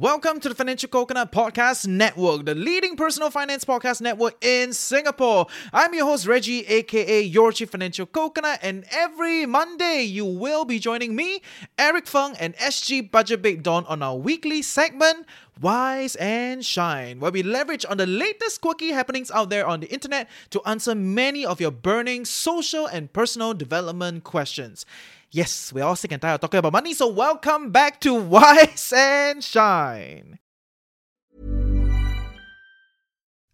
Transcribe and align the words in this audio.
Welcome 0.00 0.40
to 0.40 0.48
the 0.48 0.54
Financial 0.54 0.88
Coconut 0.88 1.30
Podcast 1.30 1.86
Network, 1.86 2.46
the 2.46 2.54
leading 2.54 2.96
personal 2.96 3.28
finance 3.28 3.66
podcast 3.66 4.00
network 4.00 4.42
in 4.42 4.72
Singapore. 4.72 5.46
I'm 5.74 5.92
your 5.92 6.06
host, 6.06 6.26
Reggie, 6.26 6.64
aka 6.64 7.20
Your 7.20 7.52
Chief 7.52 7.68
Financial 7.68 8.06
Coconut, 8.06 8.60
and 8.62 8.86
every 8.90 9.44
Monday 9.44 10.04
you 10.04 10.24
will 10.24 10.64
be 10.64 10.78
joining 10.78 11.14
me, 11.14 11.42
Eric 11.78 12.06
Fung, 12.06 12.34
and 12.36 12.56
SG 12.56 13.10
Budget 13.10 13.42
Babe 13.42 13.62
Dawn 13.62 13.84
on 13.88 14.02
our 14.02 14.16
weekly 14.16 14.62
segment, 14.62 15.26
Wise 15.60 16.16
and 16.16 16.64
Shine, 16.64 17.20
where 17.20 17.30
we 17.30 17.42
leverage 17.42 17.84
on 17.84 17.98
the 17.98 18.06
latest 18.06 18.62
quirky 18.62 18.92
happenings 18.92 19.30
out 19.30 19.50
there 19.50 19.66
on 19.66 19.80
the 19.80 19.92
internet 19.92 20.30
to 20.48 20.62
answer 20.64 20.94
many 20.94 21.44
of 21.44 21.60
your 21.60 21.70
burning 21.70 22.24
social 22.24 22.86
and 22.86 23.12
personal 23.12 23.52
development 23.52 24.24
questions. 24.24 24.86
Yes, 25.32 25.72
we're 25.72 25.84
all 25.84 25.94
sick 25.94 26.10
and 26.10 26.20
tired 26.20 26.34
of 26.34 26.40
talking 26.40 26.58
about 26.58 26.72
money, 26.72 26.92
so 26.92 27.06
welcome 27.06 27.70
back 27.70 28.00
to 28.00 28.14
Wise 28.34 28.92
and 28.96 29.44
Shine. 29.44 30.40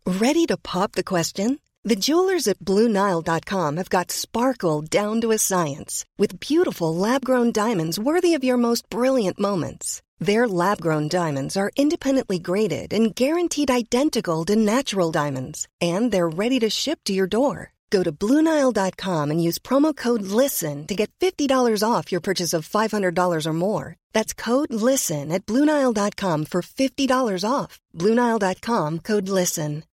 Ready 0.06 0.46
to 0.46 0.56
pop 0.56 0.92
the 0.92 1.04
question? 1.04 1.58
The 1.84 1.96
jewelers 1.96 2.48
at 2.48 2.60
BlueNile.com 2.60 3.76
have 3.76 3.90
got 3.90 4.10
sparkle 4.10 4.80
down 4.80 5.20
to 5.20 5.32
a 5.32 5.38
science 5.38 6.04
with 6.16 6.40
beautiful 6.40 6.94
lab 6.94 7.24
grown 7.24 7.52
diamonds 7.52 7.98
worthy 7.98 8.32
of 8.34 8.42
your 8.42 8.56
most 8.56 8.88
brilliant 8.88 9.38
moments. 9.38 10.02
Their 10.18 10.48
lab 10.48 10.80
grown 10.80 11.08
diamonds 11.08 11.58
are 11.58 11.70
independently 11.76 12.38
graded 12.38 12.94
and 12.94 13.14
guaranteed 13.14 13.70
identical 13.70 14.46
to 14.46 14.56
natural 14.56 15.12
diamonds, 15.12 15.68
and 15.80 16.10
they're 16.10 16.28
ready 16.28 16.58
to 16.60 16.70
ship 16.70 17.00
to 17.04 17.12
your 17.12 17.26
door. 17.26 17.75
Go 17.90 18.02
to 18.02 18.12
Bluenile.com 18.12 19.30
and 19.30 19.42
use 19.42 19.58
promo 19.58 19.94
code 19.94 20.22
LISTEN 20.22 20.86
to 20.86 20.94
get 20.94 21.10
$50 21.20 21.82
off 21.88 22.10
your 22.10 22.20
purchase 22.20 22.52
of 22.52 22.68
$500 22.68 23.46
or 23.46 23.52
more. 23.52 23.96
That's 24.12 24.32
code 24.32 24.72
LISTEN 24.72 25.30
at 25.30 25.44
Bluenile.com 25.46 26.46
for 26.46 26.62
$50 26.62 27.50
off. 27.50 27.80
Bluenile.com 27.94 29.00
code 29.00 29.28
LISTEN. 29.28 29.84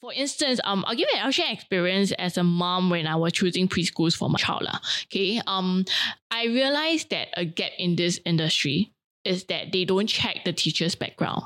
For 0.00 0.12
instance, 0.12 0.60
um, 0.62 0.84
I'll 0.86 0.94
give 0.94 1.08
you 1.12 1.20
an 1.20 1.32
share 1.32 1.52
experience 1.52 2.12
as 2.12 2.38
a 2.38 2.44
mom 2.44 2.88
when 2.88 3.06
I 3.06 3.16
was 3.16 3.32
choosing 3.32 3.66
preschools 3.68 4.16
for 4.16 4.30
my 4.30 4.38
child. 4.38 4.68
Okay. 5.06 5.40
Um, 5.46 5.84
I 6.30 6.46
realized 6.46 7.10
that 7.10 7.28
a 7.36 7.44
gap 7.44 7.72
in 7.78 7.96
this 7.96 8.20
industry 8.24 8.92
is 9.24 9.44
that 9.44 9.72
they 9.72 9.84
don't 9.84 10.06
check 10.06 10.44
the 10.44 10.52
teacher's 10.52 10.94
background. 10.94 11.42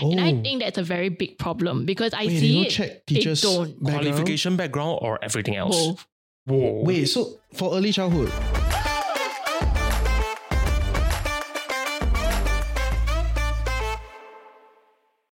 And 0.00 0.20
I 0.20 0.32
Oh. 0.32 0.42
think 0.42 0.62
that's 0.62 0.78
a 0.78 0.82
very 0.82 1.08
big 1.08 1.38
problem 1.38 1.84
because 1.84 2.14
I 2.14 2.26
Wait, 2.26 2.28
they 2.28 2.40
see 2.40 2.54
don't 2.54 2.66
it. 2.66 2.70
check 2.70 3.06
they 3.06 3.14
teachers' 3.16 3.40
don't. 3.42 3.82
background? 3.82 4.04
qualification 4.06 4.56
background 4.56 4.98
or 5.02 5.18
everything 5.22 5.56
else? 5.56 5.76
Both. 5.86 6.06
Whoa. 6.46 6.82
Wait, 6.84 7.04
so 7.06 7.38
for 7.52 7.74
early 7.76 7.92
childhood, 7.92 8.30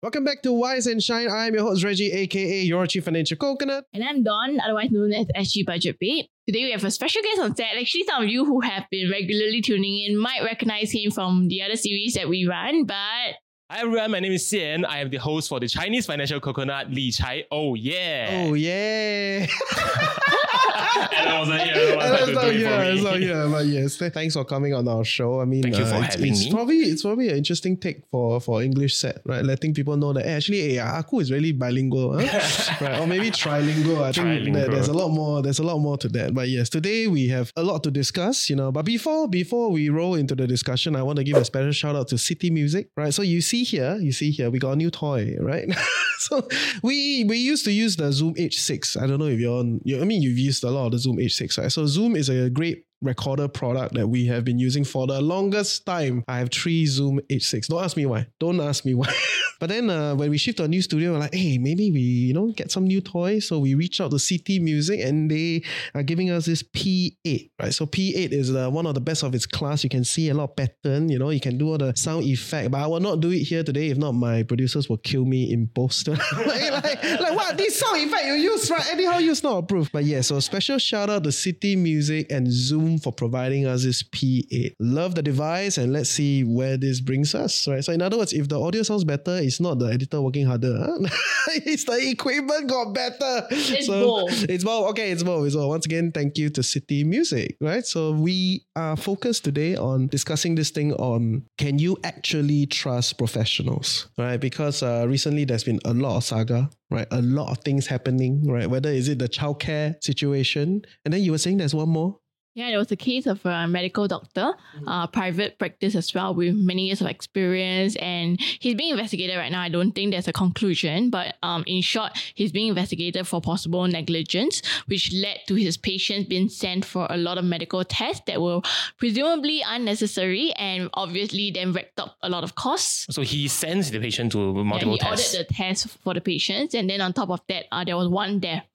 Welcome 0.02 0.24
back 0.24 0.44
to 0.44 0.52
Wise 0.54 0.86
and 0.86 1.02
Shine. 1.02 1.30
I'm 1.32 1.56
your 1.56 1.64
host 1.64 1.84
Reggie, 1.84 2.12
aka 2.12 2.62
your 2.62 2.86
Chief 2.86 3.04
Financial 3.04 3.36
Coconut. 3.38 3.86
And 3.92 4.04
I'm 4.04 4.22
Dawn, 4.24 4.60
otherwise 4.60 4.92
known 4.92 5.12
as 5.14 5.26
SG 5.36 5.66
Budget 5.66 5.98
Babe. 6.00 6.26
Today 6.48 6.66
we 6.66 6.72
have 6.72 6.84
a 6.84 6.92
special 6.92 7.24
guest 7.24 7.42
on 7.42 7.56
set. 7.56 7.76
Actually, 7.76 8.04
some 8.04 8.22
of 8.24 8.30
you 8.30 8.46
who 8.46 8.62
have 8.62 8.84
been 8.92 9.10
regularly 9.10 9.62
tuning 9.62 10.04
in 10.08 10.16
might 10.18 10.44
recognize 10.44 10.92
him 10.92 11.10
from 11.10 11.48
the 11.48 11.64
other 11.64 11.76
series 11.76 12.14
that 12.14 12.30
we 12.30 12.46
run, 12.46 12.86
but 12.86 13.34
Hi 13.68 13.80
everyone, 13.82 14.12
my 14.12 14.20
name 14.20 14.32
is 14.32 14.46
Sian. 14.46 14.86
I 14.86 15.00
am 15.00 15.10
the 15.10 15.18
host 15.18 15.50
for 15.50 15.60
the 15.60 15.68
Chinese 15.68 16.06
Financial 16.06 16.40
Coconut 16.40 16.92
LiCai. 16.92 17.46
Oh 17.50 17.74
yeah. 17.74 18.46
Oh 18.46 18.54
yeah. 18.54 19.48
and 20.96 21.30
I 21.30 21.40
was 21.40 21.50
like, 21.50 21.68
yeah, 21.68 21.96
I 22.00 22.12
was 22.12 22.28
was 22.28 22.36
like, 22.36 22.54
yeah, 22.54 22.60
do 22.60 22.66
it 22.66 22.72
I 22.72 22.92
was 22.92 23.00
me. 23.00 23.10
not 23.10 23.20
here, 23.20 23.50
but 23.50 23.66
yes, 23.66 23.98
thanks 23.98 24.34
for 24.34 24.46
coming 24.46 24.74
on 24.74 24.88
our 24.88 25.04
show. 25.04 25.42
I 25.42 25.46
mean, 25.46 25.64
Thank 25.64 25.78
you 25.78 25.86
for 25.86 25.96
uh, 25.96 26.02
it's, 26.02 26.16
having 26.16 26.32
it's 26.32 26.46
me. 26.46 26.52
Probably 26.52 26.78
it's 26.78 27.02
probably 27.02 27.30
an 27.30 27.38
interesting 27.38 27.78
take 27.78 28.06
for 28.10 28.40
for 28.40 28.62
English 28.62 28.96
set, 28.96 29.22
right? 29.26 29.44
Letting 29.44 29.74
people 29.74 29.98
know 29.98 30.14
that 30.14 30.26
eh, 30.26 30.36
actually, 30.36 30.78
eh, 30.78 30.84
Aku 30.84 31.20
is 31.20 31.32
really 31.32 31.52
bilingual, 31.52 32.20
huh? 32.20 32.76
right? 32.82 33.00
Or 33.00 33.08
maybe 33.08 33.32
trilingual. 33.32 34.02
I 34.02 34.12
think 34.12 34.28
Trilingual. 34.28 34.54
that 34.54 34.72
there's 34.72 34.88
a 34.88 34.94
lot 34.94 35.10
more. 35.10 35.42
There's 35.42 35.60
a 35.60 35.64
lot 35.64 35.80
more 35.80 35.98
to 35.98 36.08
that. 36.10 36.34
But 36.34 36.50
yes, 36.50 36.70
today 36.70 37.08
we 37.08 37.28
have 37.30 37.52
a 37.56 37.64
lot 37.64 37.84
to 37.84 37.92
discuss, 37.92 38.50
you 38.50 38.56
know. 38.56 38.72
But 38.72 38.86
before 38.86 39.28
before 39.28 39.72
we 39.72 39.90
roll 39.90 40.16
into 40.16 40.36
the 40.36 40.48
discussion, 40.48 40.96
I 40.96 41.04
want 41.04 41.18
to 41.18 41.24
give 41.24 41.38
a 41.38 41.46
special 41.46 41.72
shout 41.72 41.96
out 41.96 42.08
to 42.10 42.18
City 42.18 42.50
Music, 42.50 42.90
right? 42.96 43.14
So 43.14 43.22
you 43.22 43.42
see 43.42 43.64
here, 43.64 43.98
you 43.98 44.12
see 44.12 44.32
here, 44.32 44.50
we 44.50 44.60
got 44.60 44.72
a 44.72 44.76
new 44.76 44.92
toy, 44.92 45.36
right? 45.40 45.68
so 46.20 46.48
we 46.84 47.24
we 47.26 47.38
used 47.38 47.66
to 47.66 47.72
use 47.72 47.96
the 47.96 48.12
Zoom 48.12 48.34
H6. 48.36 49.02
I 49.02 49.08
don't 49.08 49.20
know 49.20 49.28
if 49.28 49.40
you're 49.40 49.60
on. 49.60 49.82
You, 49.84 50.02
I 50.02 50.06
mean, 50.06 50.22
you've 50.22 50.38
used 50.38 50.64
a 50.64 50.72
lot 50.72 50.85
of 50.86 50.92
the 50.92 51.00
Zoom 51.00 51.18
H6, 51.18 51.58
right? 51.58 51.72
So 51.72 51.86
Zoom 51.86 52.16
is 52.16 52.30
a 52.30 52.50
great 52.50 52.85
recorder 53.02 53.48
product 53.48 53.94
that 53.94 54.08
we 54.08 54.26
have 54.26 54.44
been 54.44 54.60
using 54.60 54.84
for 54.84 55.08
the 55.08 55.22
longest 55.22 55.86
time. 55.86 56.24
I 56.28 56.40
have 56.40 56.50
three 56.50 56.86
Zoom 56.86 57.20
H6. 57.30 57.68
Don't 57.68 57.84
ask 57.84 57.98
me 57.98 58.06
why. 58.06 58.28
Don't 58.40 58.60
ask 58.60 58.86
me 58.86 58.94
why. 58.94 59.14
but 59.60 59.70
then 59.70 59.90
uh, 59.90 60.16
when 60.16 60.30
we 60.30 60.38
shift 60.38 60.58
to 60.58 60.64
a 60.64 60.68
new 60.68 60.82
studio, 60.82 61.14
we're 61.14 61.20
like, 61.20 61.34
hey, 61.34 61.58
maybe 61.58 61.92
we 61.92 62.00
you 62.00 62.34
know 62.34 62.52
get 62.52 62.72
some 62.72 62.86
new 62.86 63.02
toys. 63.02 63.48
So 63.48 63.60
we 63.60 63.76
reach 63.76 64.02
out 64.02 64.12
to 64.12 64.20
City 64.20 64.60
Music 64.60 65.00
and 65.02 65.30
they 65.30 65.64
are 65.94 66.04
giving 66.04 66.30
us 66.30 66.46
this 66.46 66.64
P8, 66.64 67.52
right? 67.62 67.74
So 67.74 67.86
P8 67.86 68.32
is 68.32 68.54
uh, 68.54 68.70
one 68.70 68.86
of 68.86 68.96
the 68.96 69.02
best 69.02 69.24
of 69.24 69.36
its 69.36 69.46
class. 69.46 69.84
You 69.84 69.90
can 69.90 70.04
see 70.04 70.30
a 70.30 70.34
lot 70.34 70.52
of 70.52 70.56
pattern. 70.56 71.10
You 71.10 71.20
know, 71.20 71.30
you 71.30 71.40
can 71.40 71.58
do 71.58 71.70
all 71.72 71.78
the 71.78 71.96
sound 71.96 72.24
effect. 72.24 72.72
But 72.72 72.82
I 72.82 72.88
will 72.88 73.00
not 73.00 73.20
do 73.20 73.32
it 73.32 73.44
here 73.44 73.64
today. 73.64 73.90
If 73.90 73.98
not, 73.98 74.14
my 74.14 74.44
producers 74.44 74.90
will 74.90 74.98
kill 74.98 75.26
me 75.26 75.52
in 75.52 75.68
post. 75.68 76.08
like, 76.08 76.72
like, 76.72 77.04
like 77.04 77.36
what? 77.36 77.58
This 77.58 77.80
sound 77.80 77.98
effect 77.98 78.26
you 78.26 78.34
use, 78.34 78.70
right? 78.72 78.88
Anyhow, 78.92 79.18
use 79.18 79.44
not 79.44 79.58
approved. 79.58 79.92
But 79.92 80.06
yeah, 80.06 80.22
so 80.22 80.40
special 80.40 80.78
shout 80.78 81.10
out 81.10 81.24
to 81.24 81.32
City 81.32 81.76
Music 81.76 82.32
and 82.32 82.52
Zoom 82.52 82.85
for 82.98 83.12
providing 83.12 83.66
us 83.66 83.84
this 83.84 84.04
P8. 84.04 84.74
Love 84.80 85.16
the 85.16 85.22
device 85.22 85.78
and 85.78 85.92
let's 85.92 86.10
see 86.10 86.44
where 86.44 86.78
this 86.78 87.02
brings 87.02 87.36
us, 87.36 87.68
right? 87.68 87.84
So 87.84 87.92
in 87.94 88.02
other 88.02 88.18
words, 88.18 88.34
if 88.34 88.48
the 88.48 88.60
audio 88.60 88.84
sounds 88.84 89.04
better, 89.04 89.38
it's 89.38 89.60
not 89.60 89.80
the 89.80 89.88
editor 89.88 90.22
working 90.22 90.46
harder. 90.46 90.78
huh? 90.78 90.98
it's 91.66 91.86
the 91.86 91.98
equipment 92.10 92.70
got 92.70 92.94
better. 92.94 93.48
It's 93.52 93.88
both. 93.88 94.50
It's 94.50 94.64
both. 94.64 94.90
Okay, 94.92 95.12
it's 95.12 95.24
both. 95.24 95.46
It's 95.46 95.56
both. 95.56 95.68
Once 95.70 95.86
again, 95.86 96.12
thank 96.12 96.38
you 96.38 96.50
to 96.50 96.64
City 96.64 97.04
Music, 97.04 97.58
right? 97.62 97.86
So 97.86 98.12
we 98.12 98.66
are 98.76 98.96
focused 98.96 99.44
today 99.44 99.76
on 99.76 100.08
discussing 100.08 100.56
this 100.56 100.70
thing 100.70 100.94
on 100.94 101.44
can 101.58 101.80
you 101.80 101.98
actually 102.04 102.66
trust 102.66 103.18
professionals, 103.18 104.08
right? 104.18 104.38
Because 104.38 104.84
uh, 104.84 105.06
recently 105.08 105.46
there's 105.46 105.64
been 105.64 105.80
a 105.86 105.94
lot 105.94 106.18
of 106.18 106.24
saga, 106.24 106.70
right? 106.90 107.08
A 107.12 107.22
lot 107.22 107.52
of 107.52 107.60
things 107.60 107.88
happening, 107.88 108.48
right? 108.48 108.70
Whether 108.70 108.90
is 108.90 109.08
it 109.10 109.20
the 109.20 109.30
childcare 109.30 110.02
situation, 110.04 110.82
and 111.04 111.14
then 111.14 111.22
you 111.22 111.32
were 111.32 111.38
saying 111.38 111.58
there's 111.58 111.76
one 111.76 111.90
more. 111.90 112.20
Yeah, 112.58 112.70
there 112.70 112.78
was 112.80 112.90
a 112.90 112.96
case 112.96 113.26
of 113.26 113.46
a 113.46 113.68
medical 113.68 114.08
doctor, 114.08 114.54
uh, 114.88 115.08
private 115.08 115.60
practice 115.60 115.94
as 115.94 116.14
well, 116.14 116.34
with 116.34 116.56
many 116.56 116.86
years 116.86 117.02
of 117.02 117.08
experience, 117.08 117.98
and 117.98 118.40
he's 118.40 118.76
being 118.76 118.92
investigated 118.92 119.36
right 119.36 119.52
now. 119.52 119.60
I 119.60 119.68
don't 119.68 119.92
think 119.92 120.12
there's 120.14 120.30
a 120.30 120.34
conclusion, 120.34 121.10
but 121.10 121.36
um, 121.44 121.66
in 121.68 121.82
short, 121.82 122.14
he's 122.34 122.54
being 122.54 122.70
investigated 122.70 123.28
for 123.28 123.42
possible 123.42 123.86
negligence, 123.88 124.62
which 124.88 125.12
led 125.12 125.40
to 125.50 125.56
his 125.56 125.76
patients 125.76 126.30
being 126.30 126.48
sent 126.48 126.86
for 126.86 127.08
a 127.10 127.18
lot 127.18 127.38
of 127.38 127.44
medical 127.44 127.84
tests 127.84 128.22
that 128.28 128.42
were 128.42 128.62
presumably 128.98 129.62
unnecessary 129.68 130.54
and 130.54 130.90
obviously 130.94 131.52
then 131.52 131.74
racked 131.74 132.00
up 132.00 132.16
a 132.24 132.30
lot 132.30 132.46
of 132.46 132.56
costs. 132.56 133.06
So 133.14 133.22
he 133.22 133.50
sends 133.50 133.92
the 133.92 134.00
patient 134.00 134.32
to 134.32 134.40
Yeah, 134.56 134.64
multiple 134.64 134.94
he 134.94 135.00
tests. 135.00 135.34
ordered 135.36 135.50
the 135.50 135.54
test 135.54 135.88
for 136.06 136.14
the 136.14 136.22
patients, 136.22 136.74
and 136.74 136.90
then 136.90 137.02
on 137.02 137.12
top 137.12 137.30
of 137.32 137.42
that, 137.50 137.66
uh, 137.74 137.84
there 137.84 137.98
was 137.98 138.08
one 138.08 138.40
death. 138.40 138.66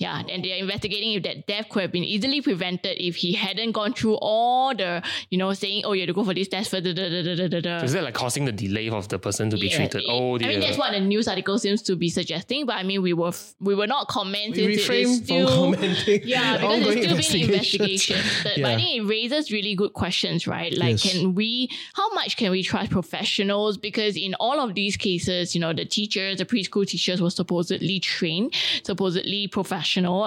Yeah, 0.00 0.22
oh. 0.24 0.28
and 0.28 0.44
they're 0.44 0.56
investigating 0.56 1.12
if 1.12 1.22
that 1.22 1.46
death 1.46 1.68
could 1.68 1.82
have 1.82 1.92
been 1.92 2.02
easily 2.02 2.40
prevented 2.42 2.96
if 3.00 3.14
he 3.14 3.32
hadn't 3.32 3.72
gone 3.72 3.92
through 3.94 4.14
all 4.16 4.74
the, 4.74 5.02
you 5.30 5.38
know, 5.38 5.52
saying, 5.52 5.84
oh, 5.84 5.92
you 5.92 6.00
have 6.00 6.08
to 6.08 6.12
go 6.12 6.24
for 6.24 6.34
this 6.34 6.48
test 6.48 6.70
for 6.70 6.80
da 6.80 6.92
da 6.92 7.08
da 7.22 7.46
da 7.48 7.60
da. 7.60 7.78
So 7.78 7.84
is 7.84 7.92
that 7.92 8.02
like 8.02 8.14
causing 8.14 8.44
the 8.44 8.50
delay 8.50 8.88
of 8.88 9.06
the 9.08 9.20
person 9.20 9.50
to 9.50 9.56
be 9.56 9.68
Yeah, 9.68 9.76
treated? 9.76 10.02
it- 10.02 10.06
Oh 10.08 10.34
I 10.34 10.38
dear. 10.38 10.48
mean, 10.48 10.60
that's 10.60 10.76
what 10.78 10.90
the 10.92 10.98
news 11.00 11.28
article 11.28 11.58
seems 11.60 11.80
to 11.82 11.94
be 11.94 12.08
suggesting, 12.08 12.66
but 12.66 12.74
I 12.74 12.82
mean, 12.82 13.02
we 13.02 13.12
were 13.12 13.28
f- 13.28 13.54
we 13.60 13.76
were 13.76 13.86
not 13.86 14.08
commenting. 14.08 14.66
We 14.66 14.76
refrain 14.76 15.06
is 15.06 15.28
from 15.28 15.46
commenting. 15.46 16.22
Yeah, 16.26 16.56
because 16.56 16.96
it's 16.96 17.26
still 17.28 17.38
being 17.38 17.50
investigations. 17.50 17.50
investigation. 17.50 18.16
But, 18.42 18.52
but 18.54 18.58
Yeah. 18.58 18.68
I 18.68 18.74
think 18.76 18.96
it 18.96 19.02
raises 19.08 19.52
really 19.52 19.76
good 19.76 19.92
questions, 19.92 20.48
right? 20.48 20.76
Like, 20.76 21.04
Yes. 21.04 21.12
can 21.12 21.34
we, 21.36 21.70
how 21.94 22.12
much 22.14 22.36
can 22.36 22.50
we 22.50 22.64
trust 22.64 22.90
professionals? 22.90 23.78
Because 23.78 24.16
in 24.16 24.34
all 24.40 24.58
of 24.58 24.74
these 24.74 24.96
cases, 24.96 25.54
you 25.54 25.60
know, 25.60 25.72
the 25.72 25.84
teachers, 25.84 26.38
the 26.38 26.44
preschool 26.46 26.84
teachers 26.84 27.22
were 27.22 27.30
supposedly 27.30 28.00
trained, 28.00 28.54
supposedly 28.82 29.46
professional 29.46 29.83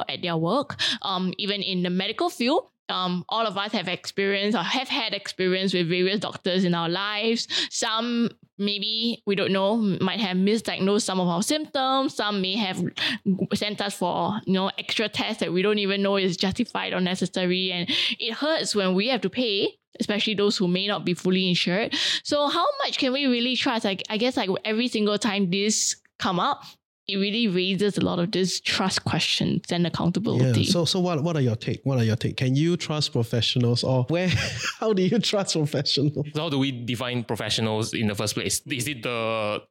at 0.07 0.21
their 0.21 0.37
work. 0.37 0.79
Um, 1.01 1.33
even 1.37 1.61
in 1.61 1.83
the 1.83 1.89
medical 1.89 2.29
field, 2.29 2.69
um, 2.89 3.25
all 3.29 3.45
of 3.45 3.57
us 3.57 3.71
have 3.73 3.87
experience 3.87 4.55
or 4.55 4.63
have 4.63 4.87
had 4.87 5.13
experience 5.13 5.73
with 5.73 5.89
various 5.89 6.19
doctors 6.19 6.63
in 6.63 6.73
our 6.73 6.89
lives. 6.89 7.47
Some 7.69 8.29
maybe 8.57 9.21
we 9.25 9.35
don't 9.35 9.51
know 9.51 9.77
might 9.77 10.19
have 10.19 10.37
misdiagnosed 10.37 11.03
some 11.03 11.19
of 11.19 11.27
our 11.27 11.43
symptoms. 11.43 12.15
Some 12.15 12.41
may 12.41 12.55
have 12.55 12.81
sent 13.53 13.81
us 13.81 13.95
for 13.95 14.39
you 14.45 14.53
know 14.53 14.71
extra 14.77 15.09
tests 15.09 15.41
that 15.41 15.51
we 15.51 15.61
don't 15.61 15.79
even 15.79 16.01
know 16.01 16.17
is 16.17 16.37
justified 16.37 16.93
or 16.93 17.01
necessary, 17.01 17.71
and 17.71 17.89
it 18.19 18.33
hurts 18.33 18.75
when 18.75 18.93
we 18.93 19.09
have 19.09 19.21
to 19.21 19.29
pay. 19.29 19.77
Especially 19.99 20.35
those 20.35 20.55
who 20.55 20.67
may 20.67 20.85
not 20.85 21.05
be 21.05 21.15
fully 21.15 21.49
insured. 21.49 21.95
So, 22.21 22.49
how 22.49 22.67
much 22.83 22.99
can 22.99 23.13
we 23.13 23.25
really 23.25 23.55
trust? 23.55 23.83
Like, 23.83 24.03
I 24.11 24.17
guess, 24.17 24.37
like 24.37 24.47
every 24.63 24.89
single 24.89 25.17
time 25.17 25.49
this 25.49 25.95
come 26.19 26.39
up, 26.39 26.61
it 27.07 27.17
really 27.17 27.47
raises 27.47 27.97
a 27.97 28.01
lot 28.01 28.19
of 28.19 28.31
this 28.31 28.59
trust 28.59 29.05
questions 29.05 29.71
and 29.71 29.87
accountability. 29.87 30.43
Yeah. 30.43 30.49
accountability. 30.49 30.71
So 30.71 30.85
so 30.85 30.99
what 30.99 31.23
what 31.23 31.35
are 31.35 31.41
your 31.41 31.55
take? 31.55 31.81
What 31.83 31.97
are 31.97 32.03
your 32.03 32.17
take? 32.17 32.37
Can 32.37 32.55
you 32.55 32.75
trust 32.75 33.13
professionals 33.13 33.83
or 33.83 34.03
where 34.09 34.29
how 34.79 34.93
do 34.93 35.01
you 35.01 35.19
trust 35.19 35.53
professionals? 35.53 36.27
So 36.33 36.41
how 36.41 36.49
do 36.49 36.59
we 36.59 36.71
define 36.71 37.23
professionals 37.23 37.93
in 37.93 38.07
the 38.07 38.15
first 38.15 38.33
place? 38.33 38.61
Is 38.67 38.87
it 38.87 39.03
the 39.03 39.63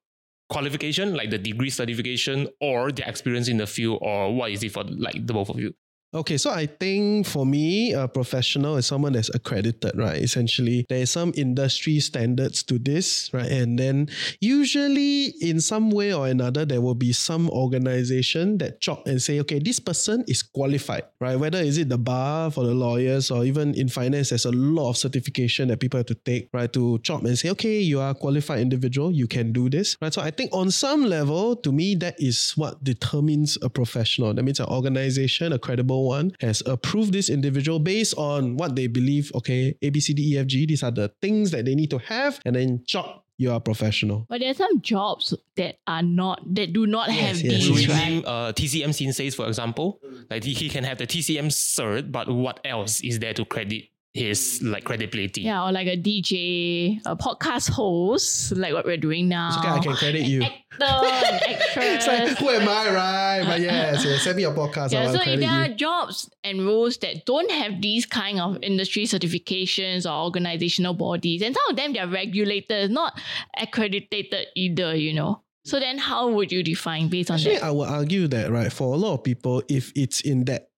qualification, 0.48 1.14
like 1.14 1.30
the 1.30 1.38
degree 1.38 1.70
certification, 1.70 2.48
or 2.60 2.90
the 2.92 3.06
experience 3.06 3.48
in 3.48 3.58
the 3.58 3.66
field, 3.66 3.98
or 4.00 4.34
what 4.34 4.50
is 4.52 4.62
it 4.62 4.72
for 4.72 4.84
like 4.84 5.26
the 5.26 5.32
both 5.32 5.50
of 5.50 5.58
you? 5.58 5.74
Okay, 6.14 6.38
so 6.38 6.50
I 6.50 6.66
think 6.66 7.26
for 7.26 7.44
me, 7.44 7.92
a 7.92 8.06
professional 8.06 8.76
is 8.76 8.86
someone 8.86 9.12
that's 9.12 9.28
accredited, 9.34 9.92
right? 9.96 10.22
Essentially, 10.22 10.86
there 10.88 11.00
is 11.00 11.10
some 11.10 11.32
industry 11.36 11.98
standards 11.98 12.62
to 12.64 12.78
this, 12.78 13.28
right? 13.34 13.50
And 13.50 13.76
then 13.76 14.08
usually, 14.40 15.34
in 15.40 15.60
some 15.60 15.90
way 15.90 16.14
or 16.14 16.28
another, 16.28 16.64
there 16.64 16.80
will 16.80 16.94
be 16.94 17.12
some 17.12 17.50
organization 17.50 18.56
that 18.58 18.80
chop 18.80 19.06
and 19.06 19.20
say, 19.20 19.40
okay, 19.40 19.58
this 19.58 19.80
person 19.80 20.24
is 20.28 20.44
qualified, 20.44 21.02
right? 21.20 21.36
Whether 21.36 21.58
is 21.58 21.76
it 21.76 21.88
the 21.88 21.98
bar 21.98 22.52
for 22.52 22.64
the 22.64 22.72
lawyers 22.72 23.32
or 23.32 23.44
even 23.44 23.74
in 23.74 23.88
finance, 23.88 24.30
there's 24.30 24.46
a 24.46 24.52
lot 24.52 24.90
of 24.90 24.96
certification 24.96 25.68
that 25.68 25.80
people 25.80 25.98
have 25.98 26.06
to 26.06 26.14
take, 26.14 26.48
right? 26.52 26.72
To 26.72 27.00
chop 27.00 27.24
and 27.24 27.36
say, 27.36 27.50
okay, 27.50 27.80
you 27.80 28.00
are 28.00 28.10
a 28.10 28.14
qualified 28.14 28.60
individual, 28.60 29.10
you 29.10 29.26
can 29.26 29.52
do 29.52 29.68
this, 29.68 29.96
right? 30.00 30.14
So 30.14 30.22
I 30.22 30.30
think 30.30 30.50
on 30.54 30.70
some 30.70 31.04
level, 31.04 31.56
to 31.56 31.72
me, 31.72 31.96
that 31.96 32.14
is 32.18 32.52
what 32.52 32.82
determines 32.84 33.58
a 33.60 33.68
professional. 33.68 34.32
That 34.32 34.44
means 34.44 34.60
an 34.60 34.66
organization, 34.66 35.52
a 35.52 35.58
credible 35.58 35.95
one, 36.04 36.32
has 36.40 36.62
approved 36.66 37.12
this 37.12 37.28
individual 37.30 37.78
based 37.78 38.14
on 38.16 38.56
what 38.56 38.76
they 38.76 38.86
believe, 38.86 39.30
okay, 39.34 39.76
A, 39.82 39.90
B, 39.90 40.00
C, 40.00 40.12
D, 40.14 40.34
E, 40.34 40.38
F, 40.38 40.46
G, 40.46 40.66
these 40.66 40.82
are 40.82 40.90
the 40.90 41.10
things 41.20 41.50
that 41.52 41.64
they 41.64 41.74
need 41.74 41.90
to 41.90 41.98
have, 41.98 42.40
and 42.44 42.56
then 42.56 42.82
chop, 42.86 43.24
you 43.38 43.50
are 43.50 43.56
a 43.56 43.60
professional. 43.60 44.26
but 44.28 44.40
there 44.40 44.50
are 44.50 44.54
some 44.54 44.80
jobs 44.80 45.34
that 45.56 45.76
are 45.86 46.02
not 46.02 46.40
that 46.54 46.72
do 46.72 46.86
not 46.86 47.08
Yes, 47.08 47.18
have 47.40 47.40
yes, 47.42 47.52
these, 47.62 47.70
Will 47.70 47.78
yes. 47.80 47.88
we 47.88 48.16
right? 48.16 48.24
uh, 48.26 48.52
TCM 48.52 48.90
Sinsehs, 48.90 49.34
for 49.34 49.46
example? 49.46 50.00
Like 50.30 50.44
he, 50.44 50.54
he 50.54 50.68
can 50.68 50.84
have 50.84 50.98
the 50.98 51.06
TCM 51.06 51.46
cert, 51.48 52.10
but 52.10 52.28
what 52.30 52.60
else 52.64 53.00
is 53.02 53.18
there 53.18 53.34
to 53.34 53.44
credit 53.44 53.84
his 54.16 54.60
like 54.62 54.84
credibility? 54.84 55.42
Yeah, 55.42 55.64
or 55.64 55.72
like 55.72 55.86
a 55.86 55.96
DJ, 55.96 57.00
a 57.04 57.16
podcast 57.16 57.70
host, 57.70 58.56
like 58.56 58.72
what 58.72 58.84
we're 58.84 58.96
doing 58.96 59.28
now. 59.28 59.48
It's 59.48 59.58
okay, 59.58 59.68
I 59.68 59.78
can 59.78 59.94
credit 59.94 60.22
you. 60.22 60.42
Actor 60.42 60.56
and 60.80 61.42
actress. 61.42 61.76
It's 61.76 62.06
like, 62.06 62.38
who 62.38 62.48
am 62.50 62.68
I, 62.68 62.90
right? 62.90 63.42
But 63.46 63.60
yes, 63.60 64.04
yes 64.04 64.22
send 64.22 64.36
me 64.36 64.42
your 64.42 64.54
podcast. 64.54 64.92
Yeah, 64.92 65.02
I'll 65.02 65.12
so 65.12 65.18
if 65.18 65.22
credit 65.22 65.40
there 65.40 65.50
are 65.50 65.68
jobs 65.68 66.30
and 66.42 66.64
roles 66.64 66.96
that 66.98 67.26
don't 67.26 67.50
have 67.50 67.80
these 67.80 68.06
kind 68.06 68.40
of 68.40 68.58
industry 68.62 69.04
certifications 69.04 70.06
or 70.06 70.24
organizational 70.24 70.94
bodies, 70.94 71.42
and 71.42 71.54
some 71.54 71.70
of 71.70 71.76
them 71.76 71.92
they're 71.92 72.08
regulated, 72.08 72.90
not 72.90 73.20
accredited 73.58 74.34
either, 74.56 74.96
you 74.96 75.12
know. 75.12 75.42
So 75.64 75.80
then 75.80 75.98
how 75.98 76.30
would 76.30 76.52
you 76.52 76.62
define 76.62 77.08
based 77.08 77.28
on 77.30 77.38
Actually, 77.38 77.56
that? 77.56 77.64
I 77.64 77.70
would 77.72 77.88
argue 77.88 78.28
that, 78.28 78.52
right, 78.52 78.72
for 78.72 78.94
a 78.94 78.96
lot 78.96 79.14
of 79.14 79.24
people, 79.24 79.64
if 79.68 79.92
it's 79.96 80.20
in 80.20 80.44
that 80.44 80.70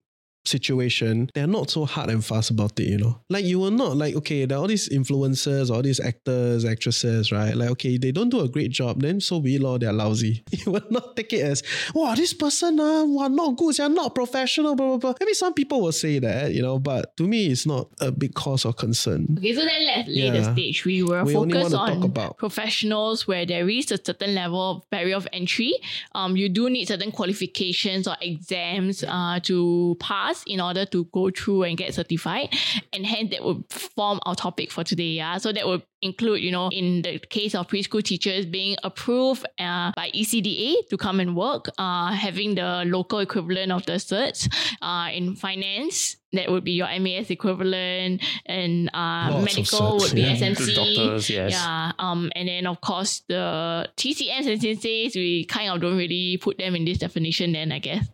situation, 0.48 1.30
they're 1.34 1.46
not 1.46 1.70
so 1.70 1.84
hard 1.84 2.10
and 2.10 2.24
fast 2.24 2.50
about 2.50 2.78
it, 2.80 2.88
you 2.88 2.98
know. 2.98 3.20
Like 3.28 3.44
you 3.44 3.58
will 3.58 3.70
not 3.70 3.96
like, 3.96 4.14
okay, 4.16 4.44
there 4.46 4.58
are 4.58 4.60
all 4.62 4.66
these 4.66 4.88
influencers, 4.88 5.70
all 5.70 5.82
these 5.82 6.00
actors, 6.00 6.64
actresses, 6.64 7.30
right? 7.32 7.54
Like, 7.54 7.70
okay, 7.70 7.98
they 7.98 8.12
don't 8.12 8.28
do 8.30 8.40
a 8.40 8.48
great 8.48 8.70
job, 8.70 9.00
then 9.02 9.20
so 9.20 9.40
be 9.40 9.58
lor, 9.58 9.78
they're 9.78 9.92
lousy. 9.92 10.44
You 10.58 10.72
will 10.72 10.86
not 10.90 11.16
take 11.16 11.32
it 11.32 11.42
as, 11.42 11.62
wow, 11.94 12.14
this 12.14 12.32
person, 12.34 12.80
uh, 12.80 13.04
wow, 13.04 13.28
not 13.28 13.56
good, 13.56 13.76
they're 13.76 13.88
not 13.88 14.14
professional, 14.14 14.74
blah, 14.74 14.86
blah, 14.88 14.96
blah. 14.98 15.14
Maybe 15.20 15.34
some 15.34 15.54
people 15.54 15.80
will 15.82 15.92
say 15.92 16.18
that, 16.18 16.52
you 16.52 16.62
know, 16.62 16.78
but 16.78 17.16
to 17.18 17.26
me, 17.28 17.46
it's 17.46 17.64
not 17.66 17.88
a 18.00 18.10
big 18.10 18.34
cause 18.34 18.64
of 18.64 18.76
concern. 18.76 19.36
Okay, 19.38 19.54
so 19.54 19.60
then 19.64 19.86
let's 19.86 20.08
lay 20.08 20.30
the 20.30 20.52
stage. 20.52 20.84
We 20.84 21.02
were 21.02 21.24
We 21.24 21.34
focused 21.34 21.74
on 21.74 22.02
about- 22.02 22.38
professionals 22.38 23.26
where 23.28 23.46
there 23.46 23.68
is 23.68 23.92
a 23.92 23.98
certain 24.02 24.34
level 24.34 24.60
of 24.70 24.90
barrier 24.90 25.16
of 25.16 25.28
entry. 25.32 25.74
Um, 26.14 26.36
you 26.36 26.48
do 26.48 26.68
need 26.70 26.88
certain 26.88 27.12
qualifications 27.12 28.08
or 28.08 28.16
exams 28.20 29.04
uh, 29.04 29.38
to 29.44 29.96
pass 30.00 30.37
in 30.46 30.60
order 30.60 30.84
to 30.86 31.04
go 31.06 31.30
through 31.30 31.64
and 31.64 31.76
get 31.76 31.94
certified. 31.94 32.54
And 32.92 33.06
hence 33.06 33.30
that 33.30 33.44
would 33.44 33.64
form 33.70 34.20
our 34.26 34.34
topic 34.34 34.70
for 34.70 34.84
today. 34.84 35.14
Yeah. 35.18 35.38
So 35.38 35.52
that 35.52 35.66
would 35.66 35.82
include, 36.02 36.42
you 36.42 36.52
know, 36.52 36.68
in 36.70 37.02
the 37.02 37.18
case 37.18 37.54
of 37.54 37.66
preschool 37.68 38.02
teachers 38.02 38.46
being 38.46 38.76
approved 38.84 39.44
uh, 39.58 39.92
by 39.96 40.10
ECDA 40.14 40.88
to 40.88 40.96
come 40.96 41.20
and 41.20 41.36
work, 41.36 41.68
uh, 41.78 42.12
having 42.12 42.54
the 42.54 42.84
local 42.86 43.18
equivalent 43.18 43.72
of 43.72 43.84
the 43.86 43.92
certs 43.92 44.48
uh, 44.82 45.10
in 45.12 45.34
finance. 45.34 46.16
That 46.34 46.50
would 46.50 46.62
be 46.62 46.72
your 46.72 46.88
MAS 47.00 47.30
equivalent, 47.30 48.22
and 48.44 48.90
uh, 48.92 49.40
medical 49.40 49.64
certs, 49.64 50.00
would 50.00 50.14
be 50.14 50.20
yeah. 50.20 50.36
SMC. 50.36 50.66
The 50.66 50.74
doctors, 50.74 51.30
yes. 51.30 51.52
Yeah. 51.52 51.92
Um, 51.98 52.30
and 52.36 52.48
then 52.48 52.66
of 52.66 52.82
course 52.82 53.22
the 53.28 53.88
TCMs 53.96 54.46
and 54.46 54.60
Sinsehs, 54.60 55.14
we 55.14 55.46
kind 55.46 55.70
of 55.70 55.80
don't 55.80 55.96
really 55.96 56.36
put 56.36 56.58
them 56.58 56.76
in 56.76 56.84
this 56.84 56.98
definition. 56.98 57.52
Then 57.52 57.72
I 57.72 57.78
guess. 57.78 58.06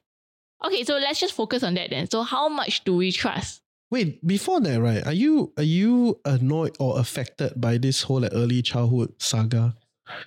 Okay, 0.64 0.84
so 0.84 0.94
let's 0.96 1.20
just 1.20 1.34
focus 1.34 1.62
on 1.62 1.74
that 1.74 1.90
then. 1.90 2.08
So 2.10 2.22
how 2.22 2.48
much 2.48 2.84
do 2.84 2.96
we 2.96 3.12
trust? 3.12 3.60
Wait, 3.90 4.24
before 4.26 4.60
that, 4.60 4.80
right? 4.80 5.06
Are 5.06 5.12
you 5.12 5.52
are 5.56 5.62
you 5.62 6.18
annoyed 6.24 6.76
or 6.80 6.98
affected 6.98 7.52
by 7.60 7.78
this 7.78 8.02
whole 8.02 8.20
like, 8.20 8.32
early 8.34 8.62
childhood 8.62 9.12
saga 9.18 9.74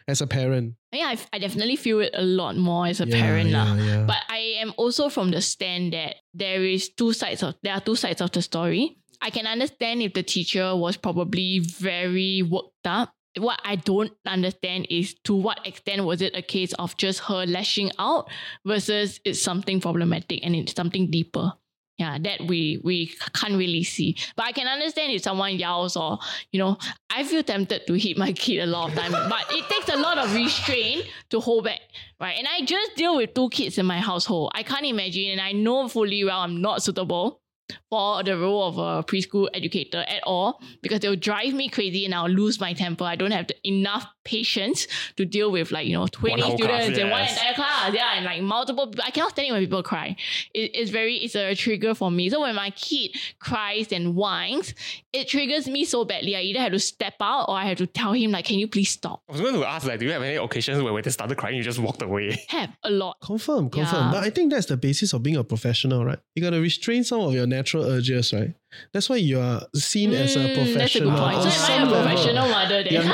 as 0.08 0.22
a 0.22 0.28
parent? 0.28 0.76
Yeah, 0.94 1.16
I, 1.16 1.18
I 1.34 1.40
definitely 1.40 1.76
feel 1.76 2.00
it 2.00 2.12
a 2.14 2.24
lot 2.24 2.56
more 2.56 2.88
as 2.88 3.02
a 3.02 3.08
Yeah, 3.08 3.20
parent 3.20 3.50
yeah, 3.50 3.64
lah. 3.64 3.76
yeah. 3.76 4.04
But 4.06 4.24
I 4.30 4.56
am 4.62 4.74
also 4.78 5.10
from 5.10 5.32
the 5.32 5.42
stand 5.42 5.94
that 5.94 6.16
there 6.34 6.64
is 6.64 6.90
two 6.90 7.12
sides 7.14 7.44
of 7.44 7.56
there 7.64 7.74
are 7.74 7.82
two 7.82 7.96
sides 7.96 8.22
of 8.22 8.32
the 8.32 8.42
story. 8.42 8.98
I 9.22 9.32
can 9.32 9.48
understand 9.48 10.02
if 10.02 10.14
the 10.14 10.24
teacher 10.24 10.76
was 10.76 10.96
probably 10.96 11.60
very 11.60 12.44
worked 12.44 12.86
up. 12.86 13.12
What 13.39 13.62
I 13.63 13.75
don't 13.75 14.12
understand 14.25 14.88
is 14.89 15.16
to 15.25 15.36
what 15.36 15.66
extent 15.66 16.04
was 16.04 16.22
it 16.22 16.36
a 16.36 16.42
case 16.42 16.74
of 16.74 16.95
just 16.98 17.19
her 17.22 17.45
lashing 17.45 17.92
out 18.00 18.30
versus 18.66 19.19
it's 19.25 19.42
something 19.42 19.80
problematic 19.80 20.39
and 20.44 20.56
it's 20.56 20.74
something 20.74 21.10
deeper. 21.10 21.54
Yeah, 21.98 22.19
that 22.19 22.42
we 22.42 22.80
we 22.84 23.07
can't 23.34 23.57
really 23.57 23.84
see. 23.84 24.16
But 24.36 24.45
I 24.45 24.51
can 24.51 24.68
understand 24.68 25.13
if 25.13 25.24
someone 25.24 25.56
yells 25.56 25.98
or, 25.98 26.19
you 26.51 26.60
know, 26.60 26.78
I 27.10 27.24
feel 27.24 27.42
tempted 27.42 27.88
to 27.88 27.94
hit 27.95 28.19
my 28.19 28.34
kid 28.34 28.60
a 28.60 28.68
lot 28.68 28.89
of 28.89 28.95
times. 28.95 29.13
but 29.13 29.45
it 29.50 29.68
takes 29.68 29.90
a 29.90 29.98
lot 29.98 30.19
of 30.19 30.31
restraint 30.36 31.06
to 31.31 31.40
hold 31.40 31.63
back. 31.63 31.81
Right. 32.22 32.38
And 32.38 32.48
I 32.48 32.63
just 32.66 32.95
deal 32.95 33.18
with 33.18 33.33
two 33.33 33.50
kids 33.50 33.80
in 33.80 33.88
my 33.88 34.00
household. 34.00 34.51
I 34.54 34.62
can't 34.62 34.86
imagine 34.86 35.31
and 35.31 35.42
I 35.42 35.54
know 35.54 35.88
fully 35.88 36.24
well 36.24 36.42
I'm 36.42 36.62
not 36.62 36.83
suitable 36.83 37.42
for 37.90 38.24
the 38.24 38.38
role 38.38 38.68
of 38.68 38.78
a 38.78 39.04
preschool 39.04 39.48
educator 39.54 40.04
at 40.08 40.24
all 40.24 40.62
because 40.81 41.00
they'll 41.00 41.16
drive 41.16 41.54
me 41.54 41.69
crazy 41.69 42.06
and 42.06 42.14
I'll 42.14 42.30
lose 42.30 42.60
my 42.60 42.74
temper. 42.74 43.04
I 43.04 43.16
don't 43.16 43.31
have 43.31 43.48
the, 43.48 43.56
enough 43.68 44.06
patience 44.24 44.88
to 45.16 45.25
deal 45.25 45.52
with 45.52 45.72
like, 45.72 45.88
you 45.88 45.94
know, 45.94 46.08
20 46.08 46.42
whole 46.42 46.58
class, 46.58 46.84
students 46.84 47.00
in 47.00 47.10
one 47.10 47.22
entire 47.22 47.54
class. 47.54 47.94
Yeah, 47.94 48.16
and 48.16 48.25
like 48.25 48.42
multiple 48.42 48.94
I 49.04 49.12
cannot 49.12 49.31
stand 49.31 49.50
it 49.50 49.52
when 49.52 49.62
people 49.62 49.84
cry. 49.84 50.16
It, 50.54 50.72
it's 50.74 50.92
very 50.92 51.18
it's 51.18 51.36
a 51.36 51.56
trigger 51.56 51.96
for 51.96 52.12
me. 52.12 52.30
So 52.30 52.42
when 52.42 52.56
my 52.56 52.72
kid 52.72 53.16
cries 53.40 53.92
and 53.92 54.16
whines, 54.16 54.74
it 55.13 55.27
triggers 55.27 55.68
me 55.68 55.86
so 55.86 56.06
badly. 56.06 56.36
I 56.36 56.42
either 56.42 56.59
have 56.59 56.71
to 56.74 56.80
step 56.80 57.15
out 57.21 57.45
or 57.50 57.56
I 57.56 57.65
have 57.65 57.77
to 57.77 57.88
tell 57.88 58.13
him 58.13 58.31
like, 58.31 58.45
can 58.45 58.59
you 58.59 58.68
please 58.68 58.90
stop? 58.90 59.21
I 59.30 59.31
was 59.31 59.42
going 59.42 59.54
to 59.56 59.66
ask, 59.66 59.87
like, 59.87 59.99
do 59.99 60.06
you 60.06 60.11
have 60.11 60.21
any 60.21 60.35
occasions 60.35 60.81
where 60.83 60.94
when 60.94 61.04
they 61.04 61.09
started 61.11 61.37
crying, 61.37 61.56
you 61.56 61.64
just 61.64 61.80
walked 61.80 62.02
away? 62.02 62.37
Have 62.49 62.71
a 62.83 62.92
lot. 62.92 63.18
Confirm, 63.23 63.69
confirm. 63.69 64.06
Yeah. 64.07 64.11
But 64.11 64.23
I 64.23 64.30
think 64.30 64.52
that's 64.52 64.66
the 64.68 64.78
basis 64.78 65.14
of 65.14 65.23
being 65.23 65.37
a 65.37 65.44
professional, 65.44 66.04
right? 66.06 66.19
You 66.35 66.44
got 66.44 66.52
to 66.52 66.59
restrain 66.61 67.04
some 67.04 67.21
of 67.21 67.33
your 67.33 67.47
natural 67.47 67.83
urges, 67.85 68.33
right? 68.33 68.54
That's 68.94 69.09
why 69.09 69.16
you 69.18 69.40
are 69.40 69.61
seen 69.73 70.14
as 70.14 70.35
a 70.35 70.40
Mm, 70.40 70.54
professional. 70.56 70.78
That's 70.78 70.95
a 70.95 70.99
good 70.99 71.09
point. 71.18 71.35
on 71.37 71.52
So 71.52 71.73
am 71.73 71.78
I 71.78 71.80
some 71.80 71.87
a 71.87 71.92
level. 71.92 72.04
professional 72.09 72.49
mother 72.49 72.83
then? 72.83 73.14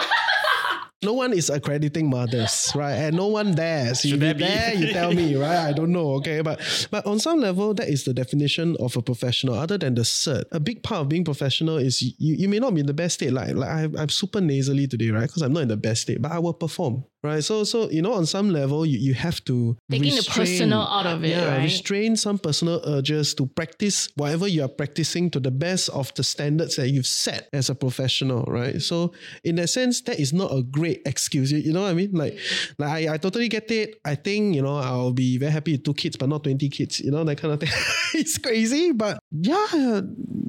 No 1.03 1.13
one 1.13 1.33
is 1.33 1.49
accrediting 1.49 2.09
mothers, 2.09 2.71
right? 2.75 2.93
And 2.93 3.15
no 3.15 3.27
one 3.27 3.55
dares. 3.55 4.03
You 4.05 4.11
Should 4.11 4.19
be? 4.19 4.33
there, 4.33 4.73
you 4.73 4.93
tell 4.93 5.13
me, 5.13 5.35
right? 5.35 5.67
I 5.67 5.73
don't 5.73 5.91
know, 5.91 6.11
okay? 6.15 6.41
But 6.41 6.59
but 6.91 7.05
on 7.05 7.19
some 7.19 7.39
level, 7.39 7.73
that 7.75 7.87
is 7.89 8.03
the 8.05 8.13
definition 8.13 8.75
of 8.79 8.95
a 8.97 9.01
professional. 9.01 9.55
Other 9.55 9.77
than 9.77 9.95
the 9.95 10.01
cert, 10.01 10.45
a 10.51 10.59
big 10.59 10.83
part 10.83 11.01
of 11.01 11.09
being 11.09 11.23
professional 11.23 11.77
is 11.77 12.01
you, 12.01 12.13
you 12.17 12.49
may 12.49 12.59
not 12.59 12.73
be 12.73 12.81
in 12.81 12.85
the 12.87 12.93
best 12.93 13.15
state. 13.15 13.33
Like 13.33 13.55
like 13.55 13.69
I'm, 13.69 13.95
I'm 13.97 14.09
super 14.09 14.41
nasally 14.41 14.87
today, 14.87 15.09
right? 15.09 15.27
Because 15.27 15.41
I'm 15.41 15.53
not 15.53 15.61
in 15.63 15.67
the 15.69 15.77
best 15.77 16.03
state, 16.03 16.21
but 16.21 16.31
I 16.31 16.39
will 16.39 16.53
perform, 16.53 17.03
right? 17.23 17.43
So 17.43 17.63
so 17.63 17.89
you 17.89 18.01
know, 18.01 18.13
on 18.13 18.25
some 18.25 18.49
level, 18.51 18.85
you, 18.85 18.99
you 18.99 19.13
have 19.13 19.43
to 19.45 19.77
Taking 19.89 20.09
the 20.11 20.15
restrain- 20.17 20.45
personal 20.45 20.81
out 20.81 21.05
of 21.05 21.23
it, 21.23 21.29
yeah, 21.29 21.47
right? 21.55 21.63
restrain 21.63 22.15
some 22.15 22.37
personal 22.37 22.81
urges 22.85 23.33
to 23.35 23.45
practice 23.47 24.09
whatever 24.15 24.47
you 24.47 24.63
are 24.63 24.67
practicing 24.67 25.29
to 25.31 25.39
the 25.39 25.51
best 25.51 25.89
of 25.89 26.13
the 26.15 26.23
standards 26.23 26.75
that 26.75 26.89
you've 26.89 27.07
set 27.07 27.49
as 27.53 27.69
a 27.69 27.75
professional, 27.75 28.43
right? 28.47 28.81
So 28.81 29.13
in 29.43 29.55
that 29.55 29.67
sense, 29.69 30.01
that 30.01 30.19
is 30.19 30.33
not 30.33 30.51
a 30.51 30.61
great 30.63 31.01
excuse. 31.05 31.51
You, 31.51 31.59
you 31.59 31.73
know 31.73 31.81
what 31.83 31.91
I 31.91 31.93
mean? 31.93 32.11
Like, 32.13 32.37
like 32.77 32.89
I, 33.09 33.13
I 33.13 33.17
totally 33.17 33.47
get 33.49 33.69
it. 33.71 33.99
I 34.05 34.15
think, 34.15 34.55
you 34.55 34.61
know, 34.61 34.77
I'll 34.77 35.13
be 35.13 35.37
very 35.37 35.51
happy 35.51 35.73
with 35.73 35.83
two 35.83 35.93
kids, 35.93 36.15
but 36.17 36.29
not 36.29 36.43
20 36.43 36.67
kids, 36.69 36.99
you 36.99 37.11
know, 37.11 37.23
that 37.23 37.37
kind 37.37 37.53
of 37.53 37.59
thing. 37.59 37.69
it's 38.13 38.37
crazy, 38.37 38.91
but 38.91 39.19
yeah, 39.31 40.01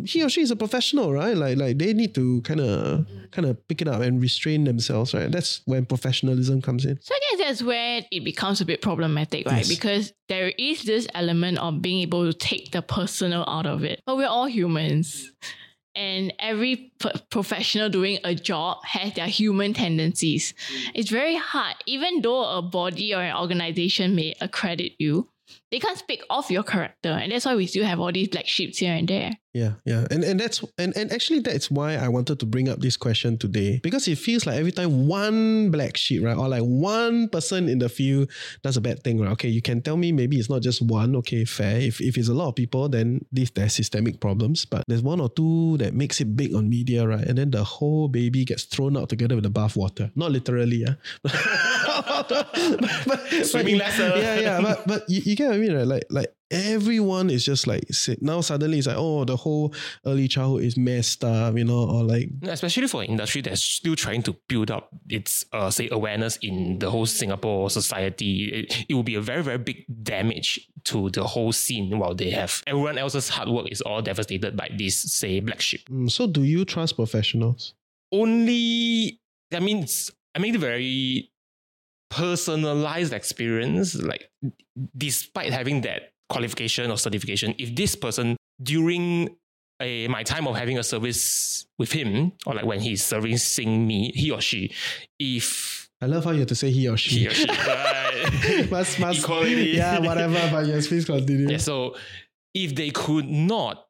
he 0.05 0.23
or 0.23 0.29
she 0.29 0.41
is 0.43 0.51
a 0.51 0.57
professional, 0.57 1.13
right? 1.13 1.37
Like, 1.37 1.57
like 1.59 1.79
they 1.79 1.93
need 1.95 2.15
to 2.15 2.41
kind 2.43 2.61
of, 2.61 3.07
kind 3.31 3.47
of 3.49 3.67
pick 3.69 3.83
it 3.83 3.89
up 3.89 4.01
and 4.03 4.21
restrain 4.21 4.65
themselves, 4.65 5.15
right? 5.15 5.31
That's 5.31 5.61
when 5.65 5.87
professionalism 5.87 6.63
comes 6.65 6.85
in. 6.85 6.99
So 7.01 7.15
I 7.15 7.21
guess 7.31 7.47
that's 7.47 7.63
where 7.63 8.03
it 8.11 8.25
becomes 8.25 8.61
a 8.61 8.65
bit 8.65 8.83
problematic, 8.83 9.47
right? 9.47 9.59
Yes. 9.59 9.69
Because 9.69 10.13
there 10.29 10.53
is 10.59 10.83
this 10.83 11.07
element 11.15 11.59
of 11.59 11.81
being 11.83 12.01
able 12.01 12.25
to 12.31 12.37
take 12.37 12.73
the 12.73 12.83
personal 12.83 13.45
out 13.47 13.67
of 13.67 13.85
it. 13.85 14.03
But 14.07 14.17
we're 14.17 14.27
all 14.27 14.47
humans. 14.49 15.31
and 15.97 16.33
every 16.41 16.91
p- 16.99 17.11
professional 17.31 17.89
doing 17.89 18.19
a 18.25 18.35
job 18.35 18.79
has 18.85 19.15
their 19.15 19.29
human 19.29 19.73
tendencies. 19.75 20.53
It's 20.93 21.09
very 21.11 21.37
hard, 21.37 21.77
even 21.87 22.21
though 22.21 22.45
a 22.59 22.63
body 22.63 23.15
or 23.15 23.23
an 23.23 23.37
organization 23.37 24.17
may 24.17 24.35
accredit 24.41 24.93
you, 24.99 25.29
they 25.75 25.81
can't 25.81 25.99
speak 25.99 26.23
of 26.31 26.49
your 26.53 26.63
character. 26.63 27.09
And 27.09 27.33
that's 27.33 27.45
why 27.45 27.57
we 27.57 27.67
still 27.67 27.85
have 27.85 27.99
all 27.99 28.13
these 28.13 28.29
black 28.29 28.47
sheeps 28.47 28.79
here 28.79 28.95
and 28.95 29.09
there. 29.09 29.33
Yeah, 29.55 29.75
yeah. 29.85 30.07
And 30.11 30.25
and 30.25 30.39
that's 30.39 30.65
and, 30.79 30.93
and 30.97 31.13
actually 31.13 31.39
that's 31.39 31.71
why 31.71 31.95
I 31.95 32.09
wanted 32.09 32.41
to 32.41 32.47
bring 32.47 32.69
up 32.69 32.81
this 32.81 32.97
question 32.97 33.39
today. 33.39 33.81
Because 33.83 34.09
it 34.09 34.19
feels 34.19 34.47
like 34.47 34.59
every 34.59 34.73
time 34.73 35.07
one 35.07 35.71
black 35.71 35.97
sheep, 35.97 36.25
right? 36.25 36.37
Or 36.37 36.49
like 36.49 36.63
one 36.63 37.29
person 37.29 37.69
in 37.69 37.79
the 37.79 37.89
field 37.89 38.31
does 38.63 38.77
a 38.77 38.81
bad 38.81 39.05
thing, 39.05 39.21
right? 39.21 39.31
Okay, 39.33 39.49
you 39.49 39.63
can 39.63 39.81
tell 39.81 39.97
me 39.97 40.11
maybe 40.11 40.39
it's 40.39 40.51
not 40.51 40.63
just 40.63 40.83
one, 40.83 41.15
okay, 41.17 41.45
fair. 41.45 41.79
If 41.79 42.01
if 42.01 42.19
it's 42.19 42.29
a 42.29 42.35
lot 42.35 42.49
of 42.49 42.57
people, 42.57 42.89
then 42.89 43.25
this 43.31 43.51
there's 43.51 43.75
systemic 43.75 44.19
problems. 44.19 44.65
But 44.65 44.83
there's 44.89 45.03
one 45.03 45.21
or 45.21 45.31
two 45.31 45.77
that 45.79 45.95
makes 45.95 46.21
it 46.21 46.37
big 46.37 46.53
on 46.55 46.69
media, 46.69 47.07
right? 47.07 47.23
And 47.23 47.39
then 47.39 47.53
the 47.53 47.63
whole 47.63 48.09
baby 48.09 48.45
gets 48.45 48.65
thrown 48.65 48.97
out 48.97 49.09
together 49.09 49.37
with 49.37 49.45
the 49.45 49.55
bathwater. 49.55 50.11
Not 50.17 50.33
literally, 50.33 50.83
yeah. 50.83 50.95
but, 51.23 52.29
but, 53.07 53.47
Swimming 53.47 53.79
lesson. 53.79 54.11
Yeah, 54.19 54.41
yeah. 54.41 54.61
But 54.61 54.87
but 54.87 55.09
you, 55.09 55.23
you 55.25 55.37
get 55.37 55.47
what 55.47 55.55
I 55.55 55.59
mean, 55.59 55.64
right? 55.73 55.87
Like 55.87 56.05
like 56.11 56.35
everyone 56.51 57.31
is 57.31 57.45
just 57.45 57.67
like 57.67 57.83
now 58.21 58.41
suddenly 58.41 58.79
it's 58.79 58.87
like 58.87 58.97
oh 58.99 59.25
the 59.25 59.35
whole 59.37 59.75
early 60.07 60.29
childhood 60.29 60.63
is 60.63 60.77
messed 60.77 61.25
up 61.25 61.57
you 61.57 61.65
know 61.65 61.89
or 61.91 62.05
like 62.05 62.29
especially 62.45 62.87
for 62.87 63.03
an 63.03 63.09
industry 63.09 63.41
that's 63.41 63.63
still 63.63 63.97
trying 63.97 64.23
to 64.23 64.37
build 64.49 64.71
up 64.71 64.89
its 65.09 65.45
uh, 65.53 65.69
say 65.71 65.89
awareness 65.91 66.39
in 66.43 66.79
the 66.79 66.91
whole 66.91 67.07
Singapore 67.07 67.71
society, 67.71 68.45
it, 68.53 68.87
it 68.89 68.95
will 68.95 69.03
be 69.03 69.17
a 69.17 69.21
very 69.21 69.43
very 69.43 69.59
big 69.59 69.85
damage 70.03 70.69
to 70.85 71.11
the 71.11 71.25
whole 71.25 71.51
scene. 71.53 71.99
While 71.99 72.15
they 72.15 72.31
have 72.31 72.63
everyone 72.67 72.99
else's 72.99 73.29
hard 73.29 73.49
work 73.49 73.67
is 73.73 73.81
all 73.81 74.03
devastated 74.03 74.57
by 74.57 74.71
this 74.77 74.97
say 74.97 75.41
black 75.41 75.61
sheep. 75.61 75.89
mm, 75.89 76.11
so 76.11 76.27
do 76.27 76.45
you 76.45 76.65
trust 76.65 76.95
professionals 76.97 77.75
Only 78.13 79.21
I 79.53 79.61
mean 79.61 79.87
I 80.35 80.39
mean 80.39 80.59
very 80.59 81.31
personalized 82.15 83.13
experience. 83.13 83.95
Like 83.95 84.31
despite 84.97 85.53
having 85.53 85.81
that 85.83 86.13
qualification 86.29 86.91
or 86.91 86.97
certification, 86.99 87.55
if 87.59 87.75
this 87.75 87.97
person 87.97 88.37
during 88.63 89.37
a, 89.81 90.07
my 90.09 90.23
time 90.23 90.47
of 90.47 90.57
having 90.57 90.79
a 90.79 90.85
service 90.85 91.67
with 91.79 91.91
him, 91.93 92.33
or 92.47 92.55
like 92.55 92.65
when 92.65 92.81
he's 92.81 93.03
servicing 93.03 93.87
me, 93.87 94.13
he 94.15 94.31
or 94.31 94.41
she, 94.41 94.73
if 95.19 95.91
I 96.01 96.07
love 96.07 96.25
how 96.25 96.31
you 96.31 96.41
have 96.41 96.49
to 96.49 96.55
say 96.55 96.71
he 96.71 96.89
or 96.89 96.97
she 96.97 97.21
he 97.21 97.27
or 97.29 97.35
she, 97.35 97.47
right? 97.49 98.71
must, 98.71 99.01
must, 99.01 99.21
Equality. 99.21 99.73
yeah 99.75 99.99
whatever 99.99 100.39
but 100.51 100.67
yes 100.67 100.87
please 100.87 101.05
continue 101.05 101.49
yeah, 101.49 101.57
so 101.57 101.97
if 102.53 102.75
they 102.75 102.91
could 102.91 103.27
not 103.27 103.87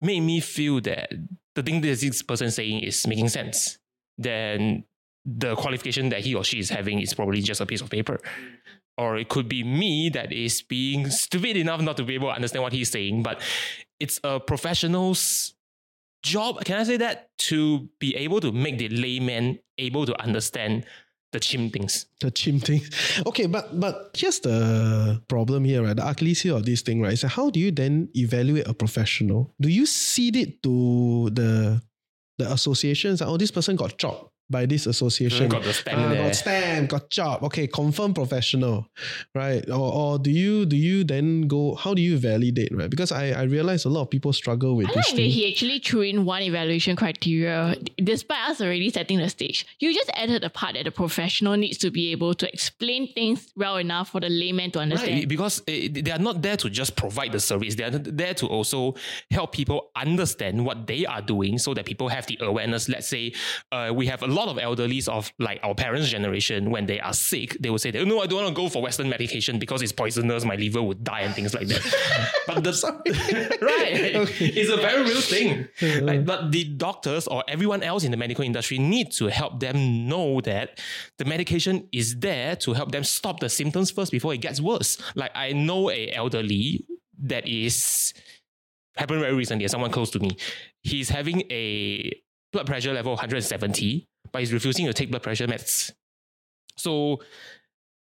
make 0.00 0.22
me 0.22 0.40
feel 0.40 0.80
that 0.80 1.10
the 1.54 1.62
thing 1.62 1.80
that 1.80 2.00
this 2.00 2.22
person 2.22 2.48
is 2.48 2.54
saying 2.56 2.80
is 2.80 3.06
making 3.06 3.28
sense, 3.28 3.78
then 4.18 4.84
the 5.24 5.54
qualification 5.56 6.08
that 6.08 6.20
he 6.20 6.34
or 6.34 6.44
she 6.44 6.58
is 6.58 6.70
having 6.70 7.00
is 7.00 7.14
probably 7.14 7.40
just 7.40 7.60
a 7.60 7.66
piece 7.66 7.80
of 7.80 7.90
paper. 7.90 8.18
Or 8.98 9.16
it 9.16 9.28
could 9.28 9.48
be 9.48 9.64
me 9.64 10.10
that 10.10 10.32
is 10.32 10.62
being 10.62 11.08
stupid 11.10 11.56
enough 11.56 11.80
not 11.80 11.96
to 11.96 12.04
be 12.04 12.14
able 12.14 12.28
to 12.28 12.34
understand 12.34 12.62
what 12.62 12.72
he's 12.72 12.90
saying, 12.90 13.22
but 13.22 13.40
it's 13.98 14.20
a 14.22 14.38
professional's 14.38 15.54
job, 16.22 16.64
can 16.64 16.78
I 16.78 16.84
say 16.84 16.96
that? 16.98 17.30
To 17.38 17.88
be 17.98 18.14
able 18.16 18.40
to 18.40 18.52
make 18.52 18.78
the 18.78 18.88
layman 18.88 19.58
able 19.78 20.06
to 20.06 20.20
understand 20.20 20.84
the 21.32 21.40
chim 21.40 21.70
things. 21.70 22.06
the 22.20 22.30
chim 22.30 22.60
thing. 22.60 22.82
Okay, 23.26 23.46
but 23.46 23.80
but 23.80 24.10
here's 24.14 24.40
the 24.40 25.22
problem 25.28 25.64
here, 25.64 25.82
right? 25.82 25.96
The 25.96 26.34
heel 26.34 26.56
of 26.56 26.66
this 26.66 26.82
thing, 26.82 27.00
right? 27.00 27.18
So 27.18 27.26
how 27.26 27.48
do 27.48 27.58
you 27.58 27.70
then 27.70 28.10
evaluate 28.14 28.68
a 28.68 28.74
professional? 28.74 29.54
Do 29.58 29.68
you 29.70 29.86
cede 29.86 30.36
it 30.36 30.62
to 30.62 31.30
the 31.32 31.80
the 32.38 32.52
associations? 32.52 33.22
Oh, 33.22 33.38
this 33.38 33.50
person 33.50 33.76
got 33.76 33.96
chopped 33.96 34.31
by 34.52 34.66
this 34.66 34.86
association. 34.86 35.48
Got 35.48 35.64
the 35.64 35.72
stamp 35.72 36.12
there. 36.12 36.22
got 36.22 36.36
stamp, 36.36 36.90
got 36.90 37.10
job. 37.10 37.42
Okay, 37.42 37.66
confirm 37.66 38.14
professional, 38.14 38.86
right? 39.34 39.68
Or, 39.68 39.92
or 39.92 40.18
do 40.20 40.30
you 40.30 40.64
do 40.66 40.76
you 40.76 41.02
then 41.02 41.48
go? 41.48 41.74
How 41.74 41.94
do 41.94 42.02
you 42.02 42.18
validate, 42.18 42.70
right? 42.76 42.88
Because 42.88 43.10
I 43.10 43.32
I 43.32 43.42
realize 43.44 43.84
a 43.84 43.88
lot 43.88 44.02
of 44.02 44.10
people 44.10 44.32
struggle 44.32 44.76
with 44.76 44.90
I 44.90 44.94
this 44.94 45.08
like 45.08 45.16
that 45.16 45.22
he 45.22 45.50
actually 45.50 45.80
threw 45.80 46.02
in 46.02 46.24
one 46.24 46.42
evaluation 46.42 46.94
criteria, 46.94 47.74
despite 47.96 48.50
us 48.50 48.60
already 48.60 48.90
setting 48.90 49.18
the 49.18 49.28
stage. 49.28 49.66
You 49.80 49.92
just 49.92 50.10
added 50.14 50.42
the 50.42 50.50
part 50.50 50.74
that 50.74 50.84
the 50.84 50.92
professional 50.92 51.56
needs 51.56 51.78
to 51.78 51.90
be 51.90 52.12
able 52.12 52.34
to 52.34 52.48
explain 52.52 53.12
things 53.12 53.52
well 53.56 53.78
enough 53.78 54.10
for 54.10 54.20
the 54.20 54.28
layman 54.28 54.70
to 54.72 54.78
understand. 54.78 55.12
Right, 55.12 55.28
because 55.28 55.62
eh, 55.66 55.88
they 55.90 56.10
are 56.10 56.18
not 56.18 56.42
there 56.42 56.56
to 56.58 56.70
just 56.70 56.94
provide 56.96 57.32
the 57.32 57.40
service. 57.40 57.74
They 57.74 57.84
are 57.84 57.90
there 57.90 58.34
to 58.34 58.46
also 58.46 58.94
help 59.30 59.52
people 59.52 59.90
understand 59.96 60.64
what 60.64 60.86
they 60.86 61.06
are 61.06 61.22
doing 61.22 61.58
so 61.58 61.74
that 61.74 61.86
people 61.86 62.08
have 62.08 62.26
the 62.26 62.38
awareness. 62.40 62.88
Let's 62.88 63.08
say 63.08 63.32
uh, 63.70 63.92
we 63.94 64.06
have 64.06 64.22
a 64.22 64.26
lot 64.26 64.41
of 64.48 64.56
elderlies 64.56 65.08
of 65.08 65.32
like 65.38 65.60
our 65.62 65.74
parents' 65.74 66.08
generation, 66.08 66.70
when 66.70 66.86
they 66.86 67.00
are 67.00 67.12
sick, 67.12 67.56
they 67.60 67.70
will 67.70 67.78
say, 67.78 67.90
that, 67.90 68.00
oh, 68.00 68.04
no, 68.04 68.20
I 68.20 68.26
don't 68.26 68.42
want 68.42 68.54
to 68.54 68.60
go 68.60 68.68
for 68.68 68.82
Western 68.82 69.08
medication 69.08 69.58
because 69.58 69.82
it's 69.82 69.92
poisonous, 69.92 70.44
my 70.44 70.56
liver 70.56 70.82
would 70.82 71.04
die 71.04 71.20
and 71.20 71.34
things 71.34 71.54
like 71.54 71.68
that. 71.68 71.82
but 72.46 72.64
the, 72.64 72.72
right, 73.62 74.40
it's 74.40 74.70
a 74.70 74.76
very 74.76 75.02
real 75.02 75.20
thing. 75.20 75.68
Like, 76.04 76.24
but 76.24 76.52
the 76.52 76.64
doctors 76.64 77.26
or 77.26 77.44
everyone 77.48 77.82
else 77.82 78.04
in 78.04 78.10
the 78.10 78.16
medical 78.16 78.44
industry 78.44 78.78
need 78.78 79.12
to 79.12 79.26
help 79.26 79.60
them 79.60 80.08
know 80.08 80.40
that 80.42 80.80
the 81.18 81.24
medication 81.24 81.88
is 81.92 82.16
there 82.16 82.56
to 82.56 82.72
help 82.72 82.92
them 82.92 83.04
stop 83.04 83.40
the 83.40 83.48
symptoms 83.48 83.90
first 83.90 84.12
before 84.12 84.34
it 84.34 84.38
gets 84.38 84.60
worse. 84.60 84.98
Like 85.14 85.32
I 85.34 85.52
know 85.52 85.90
a 85.90 86.10
elderly 86.12 86.84
that 87.24 87.46
is 87.46 88.12
happened 88.96 89.20
very 89.20 89.34
recently, 89.34 89.66
someone 89.68 89.90
close 89.90 90.10
to 90.10 90.18
me. 90.18 90.36
He's 90.82 91.08
having 91.08 91.42
a 91.50 92.12
blood 92.52 92.66
pressure 92.66 92.92
level 92.92 93.12
170, 93.12 94.08
but 94.32 94.40
he's 94.40 94.52
refusing 94.52 94.86
to 94.86 94.92
take 94.92 95.10
blood 95.10 95.22
pressure 95.22 95.46
meds. 95.46 95.92
So 96.76 97.20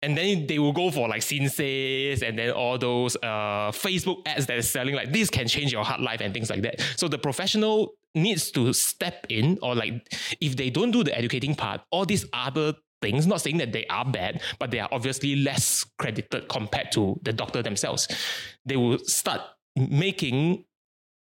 and 0.04 0.18
then 0.18 0.46
they 0.46 0.58
will 0.58 0.72
go 0.72 0.90
for 0.90 1.08
like 1.08 1.22
Sinsehs 1.22 2.20
and 2.20 2.38
then 2.38 2.50
all 2.50 2.76
those 2.76 3.16
uh, 3.16 3.72
Facebook 3.72 4.20
ads 4.26 4.44
that 4.46 4.58
is 4.58 4.68
selling 4.68 4.94
like 4.94 5.12
this 5.12 5.30
can 5.30 5.48
change 5.48 5.72
your 5.72 5.82
heart 5.82 6.02
life 6.02 6.20
and 6.20 6.34
things 6.34 6.50
like 6.50 6.60
that. 6.60 6.80
So 6.96 7.08
the 7.08 7.16
professional 7.16 7.94
needs 8.14 8.50
to 8.50 8.74
step 8.74 9.26
in 9.30 9.58
or 9.62 9.74
like 9.74 10.06
if 10.42 10.56
they 10.56 10.68
don't 10.68 10.90
do 10.90 11.04
the 11.04 11.16
educating 11.16 11.54
part, 11.54 11.80
all 11.90 12.04
these 12.04 12.26
other 12.34 12.74
things, 13.00 13.26
not 13.26 13.40
saying 13.40 13.56
that 13.56 13.72
they 13.72 13.86
are 13.86 14.04
bad, 14.04 14.42
but 14.58 14.70
they 14.70 14.78
are 14.78 14.90
obviously 14.92 15.36
less 15.36 15.86
credited 15.98 16.48
compared 16.50 16.92
to 16.92 17.18
the 17.22 17.32
doctor 17.32 17.62
themselves. 17.62 18.06
They 18.66 18.76
will 18.76 18.98
start 18.98 19.40
making 19.74 20.66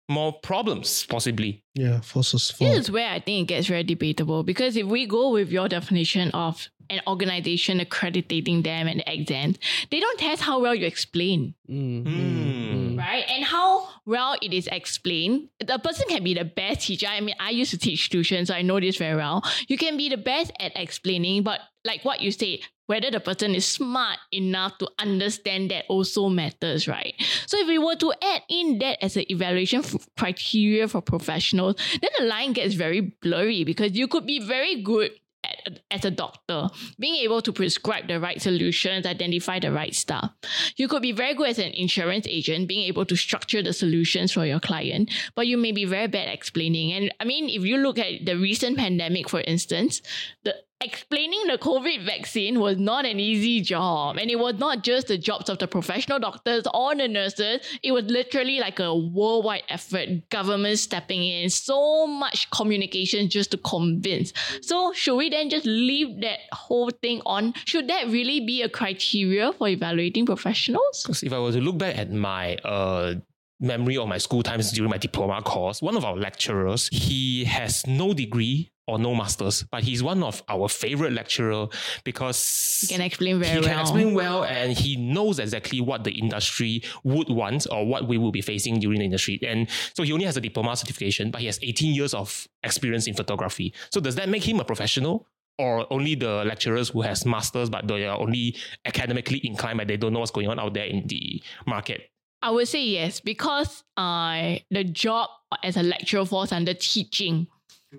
more 0.10 0.34
problems 0.34 1.06
possibly. 1.06 1.64
yeah, 1.74 2.02
for, 2.02 2.24
for 2.24 2.38
This 2.38 2.60
is 2.60 2.92
where 2.92 3.10
I 3.10 3.20
think 3.20 3.50
it 3.50 3.54
gets 3.54 3.68
very 3.68 3.84
debatable 3.84 4.44
because 4.44 4.76
if 4.76 4.86
we 4.88 5.06
go 5.06 5.32
with 5.32 5.50
your 5.52 5.68
definition 5.70 6.32
of 6.32 6.68
an 6.90 7.00
organization 7.08 7.80
accrediting 7.80 8.64
them 8.64 8.88
and 8.88 9.02
exams, 9.08 9.58
they 9.90 10.02
don't 10.02 10.20
test 10.20 10.42
how 10.42 10.60
well 10.60 10.76
you 10.76 10.86
explain, 10.86 11.54
Mm, 11.70 12.04
Mm. 12.06 12.98
right? 12.98 13.24
And 13.30 13.46
how 13.46 13.88
well 14.06 14.36
it 14.42 14.52
is 14.54 14.68
explained. 14.68 15.48
The 15.66 15.80
person 15.80 16.06
can 16.10 16.22
be 16.24 16.34
the 16.34 16.44
best 16.44 16.82
teacher. 16.88 17.08
I 17.08 17.22
mean, 17.22 17.36
I 17.40 17.52
used 17.52 17.72
to 17.72 17.78
teach 17.78 18.10
tuition, 18.10 18.46
so 18.46 18.54
I 18.54 18.62
know 18.62 18.80
this 18.82 18.98
very 18.98 19.16
well. 19.16 19.42
You 19.70 19.78
can 19.78 19.96
be 19.96 20.10
the 20.10 20.18
best 20.18 20.52
at 20.60 20.74
explaining, 20.76 21.44
but 21.44 21.62
like 21.86 22.04
what 22.04 22.20
you 22.20 22.32
said, 22.32 22.60
whether 22.92 23.10
the 23.10 23.22
person 23.22 23.56
is 23.56 23.66
smart 23.66 24.18
enough 24.34 24.78
to 24.78 24.90
understand 25.00 25.72
that 25.72 25.86
also 25.88 26.28
matters, 26.28 26.90
right? 26.90 27.16
So 27.46 27.58
if 27.58 27.66
we 27.66 27.78
were 27.78 27.96
to 27.96 28.14
add 28.22 28.42
in 28.50 28.80
that 28.80 29.02
as 29.02 29.16
an 29.16 29.24
evaluation 29.32 29.80
f- 29.80 30.10
criteria 30.18 30.90
for 30.90 31.02
professionals, 31.02 31.78
then 32.02 32.12
the 32.20 32.26
line 32.26 32.52
gets 32.52 32.74
very 32.74 33.00
blurry 33.00 33.64
because 33.64 33.94
you 33.94 34.10
could 34.10 34.26
be 34.26 34.46
very 34.46 34.84
good 34.84 35.12
at, 35.42 35.80
as 35.90 36.04
a 36.04 36.12
doctor, 36.12 36.68
being 37.00 37.16
able 37.24 37.42
to 37.42 37.54
prescribe 37.54 38.10
the 38.10 38.20
right 38.20 38.42
solutions, 38.42 39.06
identify 39.06 39.58
the 39.58 39.72
right 39.72 39.96
stuff. 39.96 40.30
You 40.76 40.90
could 40.90 41.02
be 41.02 41.14
very 41.14 41.34
good 41.34 41.48
as 41.48 41.60
an 41.60 41.72
insurance 41.72 42.28
agent, 42.28 42.68
being 42.68 42.86
able 42.88 43.06
to 43.06 43.16
structure 43.16 43.64
the 43.64 43.72
solutions 43.72 44.34
for 44.34 44.46
your 44.46 44.60
client, 44.60 45.10
but 45.34 45.48
you 45.48 45.58
may 45.58 45.72
be 45.72 45.86
very 45.86 46.08
bad 46.08 46.28
at 46.28 46.34
explaining. 46.34 46.92
And 46.92 47.14
I 47.22 47.24
mean, 47.24 47.48
if 47.50 47.64
you 47.64 47.78
look 47.78 47.98
at 47.98 48.26
the 48.26 48.36
recent 48.36 48.78
pandemic, 48.78 49.30
for 49.30 49.40
instance, 49.40 50.02
the 50.44 50.56
explaining 50.82 51.48
the 51.48 51.58
COVID 51.58 52.06
vaccine 52.06 52.60
was 52.60 52.78
not 52.78 53.06
an 53.06 53.20
easy 53.20 53.62
job. 53.62 54.18
And 54.18 54.30
it 54.30 54.40
was 54.40 54.56
not 54.56 54.84
just 54.84 55.08
the 55.08 55.18
jobs 55.18 55.50
of 55.50 55.60
the 55.60 55.68
professional 55.68 56.20
doctors 56.20 56.66
or 56.74 56.96
the 56.96 57.08
nurses. 57.08 57.62
It 57.84 57.92
was 57.92 58.06
literally 58.06 58.60
like 58.60 58.80
a 58.80 58.94
worldwide 58.96 59.64
effort, 59.70 60.30
government 60.30 60.80
stepping 60.80 61.24
in, 61.24 61.50
so 61.50 62.08
much 62.08 62.50
communication 62.52 63.30
just 63.30 63.52
to 63.52 63.58
convince. 63.58 64.34
So 64.62 64.94
should 64.94 65.16
we 65.16 65.30
then 65.30 65.50
just 65.50 65.66
leave 65.66 66.22
that 66.22 66.40
whole 66.52 66.90
thing 66.90 67.22
on? 67.26 67.54
Should 67.66 67.88
that 67.90 68.08
really 68.08 68.40
be 68.40 68.62
a 68.62 68.70
criteria 68.70 69.54
for 69.54 69.68
evaluating 69.68 70.26
professionals? 70.26 71.04
Because 71.04 71.24
if 71.24 71.32
I 71.32 71.40
were 71.40 71.52
to 71.52 71.62
look 71.62 71.78
back 71.78 71.98
at 71.98 72.12
my 72.12 72.56
uh, 72.58 73.16
memory 73.62 73.96
of 73.98 74.08
my 74.08 74.18
school 74.18 74.44
times 74.44 74.72
during 74.72 74.90
my 74.90 74.98
diploma 74.98 75.42
course, 75.44 75.82
one 75.82 75.96
of 75.96 76.04
our 76.04 76.16
lecturers, 76.18 76.90
he 76.92 77.46
has 77.46 77.86
no 77.88 78.14
degree 78.14 78.72
or 78.88 78.98
no 78.98 79.14
masters, 79.16 79.64
but 79.72 79.84
he's 79.84 80.02
one 80.04 80.24
of 80.24 80.42
our 80.50 80.68
favorite 80.68 81.14
lecturer 81.14 81.68
because 82.04 82.80
He 82.82 82.88
can 82.88 83.02
explain 83.02 83.40
very 83.40 83.52
he 83.56 83.62
can 83.62 83.70
well. 83.70 83.82
explain 83.82 84.14
well 84.14 84.44
and 84.44 84.74
he 84.74 84.96
knows 84.98 85.40
exactly 85.40 85.80
what 85.80 86.04
the 86.04 86.12
industry 86.12 86.82
would 87.04 87.30
want 87.30 87.68
or 87.72 87.86
what 87.86 88.08
we 88.08 88.18
will 88.18 88.32
be 88.32 88.42
facing 88.42 88.80
during 88.80 89.00
the 89.00 89.06
industry. 89.06 89.40
And 89.48 89.70
so 89.96 90.04
he 90.04 90.12
only 90.12 90.26
has 90.26 90.36
a 90.36 90.42
diploma 90.42 90.76
certification, 90.76 91.32
but 91.32 91.42
he 91.42 91.48
has 91.48 91.60
18 91.62 91.94
years 91.94 92.14
of 92.14 92.48
experience 92.64 93.08
in 93.08 93.14
photography. 93.14 93.74
So 93.92 94.02
does 94.02 94.16
that 94.16 94.28
make 94.28 94.44
him 94.48 94.60
a 94.60 94.66
professional? 94.66 95.28
Or 95.58 95.86
only 95.94 96.16
the 96.16 96.44
lecturers 96.44 96.90
who 96.90 97.02
has 97.02 97.24
masters, 97.24 97.70
but 97.70 97.88
they 97.88 98.08
are 98.08 98.18
only 98.20 98.56
academically 98.84 99.46
inclined, 99.46 99.78
but 99.78 99.88
they 99.88 99.98
don't 99.98 100.12
know 100.12 100.20
what's 100.20 100.32
going 100.32 100.48
on 100.48 100.58
out 100.60 100.74
there 100.74 100.86
in 100.86 101.06
the 101.06 101.44
market. 101.68 102.10
I 102.42 102.52
would 102.52 102.68
say 102.68 102.84
yes, 102.84 103.20
because 103.20 103.84
uh, 103.98 104.56
the 104.70 104.84
job 104.84 105.30
as 105.64 105.78
a 105.78 105.84
lecturer 105.84 106.26
falls 106.26 106.52
under 106.52 106.74
teaching, 106.74 107.48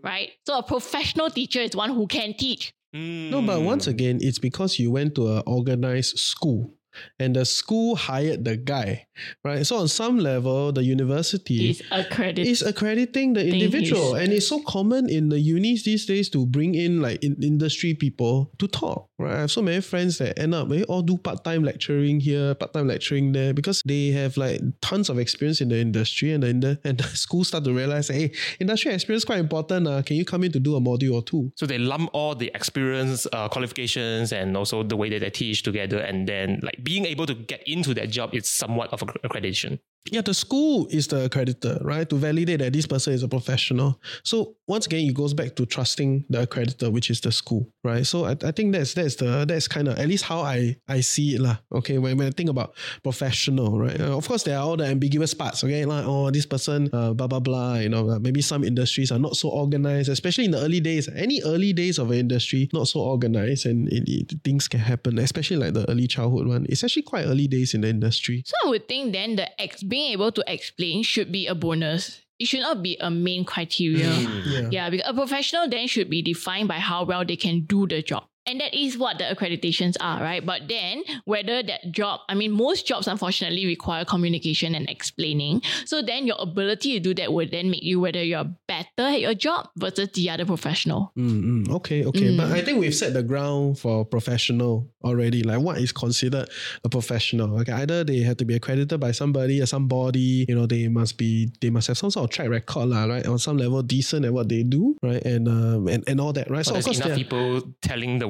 right? 0.02 0.30
So 0.46 0.58
a 0.58 0.62
professional 0.62 1.30
teacher 1.30 1.60
is 1.60 1.76
one 1.76 1.90
who 1.90 2.06
can 2.06 2.34
teach. 2.34 2.72
No, 2.92 3.40
but 3.40 3.62
once 3.62 3.86
again, 3.86 4.18
it's 4.20 4.38
because 4.38 4.78
you 4.78 4.90
went 4.90 5.14
to 5.14 5.36
an 5.36 5.42
organized 5.46 6.18
school 6.18 6.74
and 7.18 7.36
the 7.36 7.44
school 7.44 7.96
hired 7.96 8.44
the 8.44 8.56
guy, 8.56 9.06
right? 9.44 9.66
So 9.66 9.76
on 9.76 9.88
some 9.88 10.18
level, 10.18 10.72
the 10.72 10.82
university 10.84 11.58
He's 11.68 11.82
accredited. 11.90 12.46
is 12.46 12.62
accrediting 12.62 13.32
the 13.34 13.46
individual, 13.48 14.14
he's- 14.14 14.22
and 14.24 14.32
it's 14.32 14.48
so 14.48 14.60
common 14.62 15.08
in 15.08 15.28
the 15.28 15.38
unis 15.40 15.84
these 15.84 16.06
days 16.06 16.28
to 16.30 16.46
bring 16.46 16.74
in 16.74 17.00
like 17.00 17.22
in 17.22 17.36
industry 17.42 17.94
people 17.94 18.50
to 18.58 18.66
talk. 18.68 19.08
Right, 19.18 19.36
I 19.36 19.40
have 19.40 19.50
so 19.50 19.62
many 19.62 19.80
friends 19.80 20.18
that 20.18 20.38
end 20.38 20.54
up 20.54 20.68
they 20.68 20.82
all 20.84 21.02
do 21.02 21.16
part 21.16 21.44
time 21.44 21.62
lecturing 21.62 22.20
here, 22.20 22.54
part 22.54 22.72
time 22.72 22.88
lecturing 22.88 23.32
there 23.32 23.54
because 23.54 23.82
they 23.86 24.08
have 24.10 24.36
like 24.36 24.60
tons 24.80 25.08
of 25.08 25.18
experience 25.18 25.60
in 25.60 25.68
the 25.68 25.78
industry, 25.78 26.32
and 26.32 26.42
the, 26.42 26.48
in 26.48 26.60
the 26.60 26.78
and 26.84 26.98
the 26.98 27.04
school 27.16 27.44
start 27.44 27.64
to 27.64 27.72
realize, 27.72 28.08
hey, 28.08 28.32
industry 28.60 28.92
experience 28.92 29.22
is 29.22 29.24
quite 29.24 29.38
important. 29.38 29.86
Uh, 29.86 30.02
can 30.02 30.16
you 30.16 30.24
come 30.24 30.42
in 30.44 30.52
to 30.52 30.60
do 30.60 30.74
a 30.76 30.80
module 30.80 31.14
or 31.14 31.22
two? 31.22 31.52
So 31.56 31.66
they 31.66 31.78
lump 31.78 32.10
all 32.12 32.34
the 32.34 32.50
experience, 32.54 33.26
uh, 33.32 33.48
qualifications, 33.48 34.32
and 34.32 34.56
also 34.56 34.82
the 34.82 34.96
way 34.96 35.08
that 35.10 35.20
they 35.20 35.30
teach 35.30 35.62
together, 35.62 35.98
and 35.98 36.26
then 36.28 36.60
like 36.62 36.81
being 36.82 37.06
able 37.06 37.26
to 37.26 37.34
get 37.34 37.62
into 37.66 37.94
that 37.94 38.10
job 38.10 38.34
is 38.34 38.48
somewhat 38.48 38.92
of 38.92 39.00
accreditation. 39.00 39.78
Yeah, 40.10 40.20
the 40.20 40.34
school 40.34 40.88
is 40.90 41.06
the 41.06 41.28
accreditor, 41.28 41.82
right? 41.84 42.08
To 42.08 42.16
validate 42.16 42.58
that 42.58 42.72
this 42.72 42.86
person 42.86 43.12
is 43.12 43.22
a 43.22 43.28
professional. 43.28 44.00
So 44.24 44.56
once 44.66 44.86
again, 44.86 45.08
it 45.08 45.14
goes 45.14 45.32
back 45.32 45.54
to 45.56 45.64
trusting 45.64 46.24
the 46.28 46.44
accreditor, 46.44 46.90
which 46.90 47.08
is 47.08 47.20
the 47.20 47.30
school, 47.30 47.70
right? 47.84 48.04
So 48.04 48.24
I, 48.24 48.36
I 48.42 48.50
think 48.50 48.72
that's 48.72 48.94
that's 48.94 49.14
the 49.16 49.44
that's 49.46 49.68
kind 49.68 49.86
of 49.86 49.98
at 49.98 50.08
least 50.08 50.24
how 50.24 50.40
I 50.40 50.76
I 50.88 51.02
see 51.02 51.36
it 51.36 51.40
lah. 51.40 51.58
Okay, 51.70 51.98
when, 51.98 52.16
when 52.18 52.26
I 52.26 52.30
think 52.30 52.50
about 52.50 52.74
professional, 53.04 53.78
right? 53.78 54.00
Uh, 54.00 54.16
of 54.16 54.26
course, 54.26 54.42
there 54.42 54.58
are 54.58 54.64
all 54.64 54.76
the 54.76 54.86
ambiguous 54.86 55.34
parts. 55.34 55.62
Okay, 55.62 55.84
like 55.84 56.04
oh, 56.04 56.30
this 56.30 56.46
person, 56.46 56.90
uh, 56.92 57.12
blah 57.12 57.28
blah 57.28 57.40
blah. 57.40 57.76
You 57.76 57.88
know, 57.88 58.10
uh, 58.10 58.18
maybe 58.18 58.42
some 58.42 58.64
industries 58.64 59.12
are 59.12 59.20
not 59.20 59.36
so 59.36 59.50
organized, 59.50 60.08
especially 60.08 60.46
in 60.46 60.50
the 60.50 60.60
early 60.60 60.80
days. 60.80 61.08
Any 61.14 61.42
early 61.44 61.72
days 61.72 61.98
of 61.98 62.10
an 62.10 62.18
industry 62.18 62.68
not 62.72 62.88
so 62.88 63.00
organized, 63.00 63.66
and 63.66 63.88
it, 63.92 64.02
it, 64.08 64.34
things 64.42 64.66
can 64.66 64.80
happen. 64.80 65.18
Especially 65.18 65.58
like 65.58 65.74
the 65.74 65.88
early 65.88 66.08
childhood 66.08 66.48
one. 66.48 66.66
It's 66.68 66.82
actually 66.82 67.02
quite 67.02 67.26
early 67.26 67.46
days 67.46 67.72
in 67.74 67.82
the 67.82 67.88
industry. 67.88 68.42
So 68.46 68.54
I 68.64 68.68
would 68.68 68.88
think 68.88 69.12
then 69.12 69.36
the 69.36 69.46
ex- 69.60 69.84
being 69.92 70.10
able 70.12 70.32
to 70.32 70.42
explain 70.48 71.02
should 71.02 71.30
be 71.30 71.46
a 71.46 71.54
bonus. 71.54 72.22
It 72.38 72.46
should 72.46 72.64
not 72.64 72.82
be 72.82 72.96
a 72.98 73.10
main 73.10 73.44
criteria. 73.44 74.08
Yeah. 74.08 74.68
Yeah, 74.70 74.88
because 74.88 75.06
a 75.06 75.12
professional 75.12 75.68
then 75.68 75.86
should 75.86 76.08
be 76.08 76.22
defined 76.22 76.66
by 76.66 76.80
how 76.80 77.04
well 77.04 77.26
they 77.26 77.36
can 77.36 77.68
do 77.68 77.86
the 77.86 78.00
job. 78.00 78.24
And 78.46 78.60
that 78.60 78.74
is 78.74 78.98
what 78.98 79.18
the 79.18 79.24
accreditations 79.24 79.94
are, 80.00 80.20
right? 80.20 80.44
But 80.44 80.62
then 80.68 81.02
whether 81.24 81.62
that 81.62 81.92
job, 81.92 82.20
I 82.28 82.34
mean, 82.34 82.50
most 82.50 82.86
jobs 82.86 83.06
unfortunately 83.06 83.66
require 83.66 84.04
communication 84.04 84.74
and 84.74 84.88
explaining. 84.90 85.62
So 85.84 86.02
then 86.02 86.26
your 86.26 86.36
ability 86.40 86.94
to 86.94 87.00
do 87.00 87.14
that 87.14 87.32
would 87.32 87.50
then 87.52 87.70
make 87.70 87.82
you 87.84 88.00
whether 88.00 88.22
you're 88.22 88.50
better 88.66 89.06
at 89.14 89.20
your 89.20 89.34
job 89.34 89.68
versus 89.76 90.08
the 90.14 90.30
other 90.30 90.44
professional. 90.44 91.12
Mm, 91.16 91.66
mm, 91.66 91.70
okay, 91.76 92.04
okay. 92.04 92.36
But 92.36 92.48
Mm. 92.48 92.52
I 92.52 92.60
think 92.62 92.80
we've 92.80 92.94
set 92.94 93.12
the 93.14 93.22
ground 93.22 93.78
for 93.78 94.04
professional 94.04 94.90
already. 95.04 95.42
Like 95.42 95.60
what 95.60 95.78
is 95.78 95.92
considered 95.92 96.48
a 96.84 96.88
professional? 96.88 97.60
Okay, 97.60 97.72
either 97.72 98.02
they 98.04 98.20
have 98.20 98.38
to 98.38 98.44
be 98.44 98.54
accredited 98.54 98.98
by 98.98 99.12
somebody 99.12 99.60
or 99.60 99.66
somebody, 99.66 100.46
you 100.48 100.54
know, 100.54 100.66
they 100.66 100.88
must 100.88 101.16
be 101.18 101.50
they 101.60 101.70
must 101.70 101.86
have 101.88 101.98
some 101.98 102.10
sort 102.10 102.24
of 102.24 102.30
track 102.34 102.48
record, 102.48 102.88
lah, 102.88 103.04
right? 103.04 103.26
On 103.26 103.38
some 103.38 103.56
level 103.56 103.82
decent 103.82 104.24
at 104.24 104.32
what 104.32 104.48
they 104.48 104.62
do, 104.64 104.96
right? 105.02 105.22
And 105.24 105.46
um 105.48 105.86
and, 105.88 106.02
and 106.08 106.20
all 106.20 106.32
that, 106.32 106.50
right? 106.50 106.64
So 106.64 106.72
so 106.72 106.78
of 106.78 106.84
there's 106.84 106.86
course 106.86 106.96
enough 106.98 107.08
there- 107.08 107.24
people 107.24 107.74
telling 107.82 108.18
the 108.18 108.28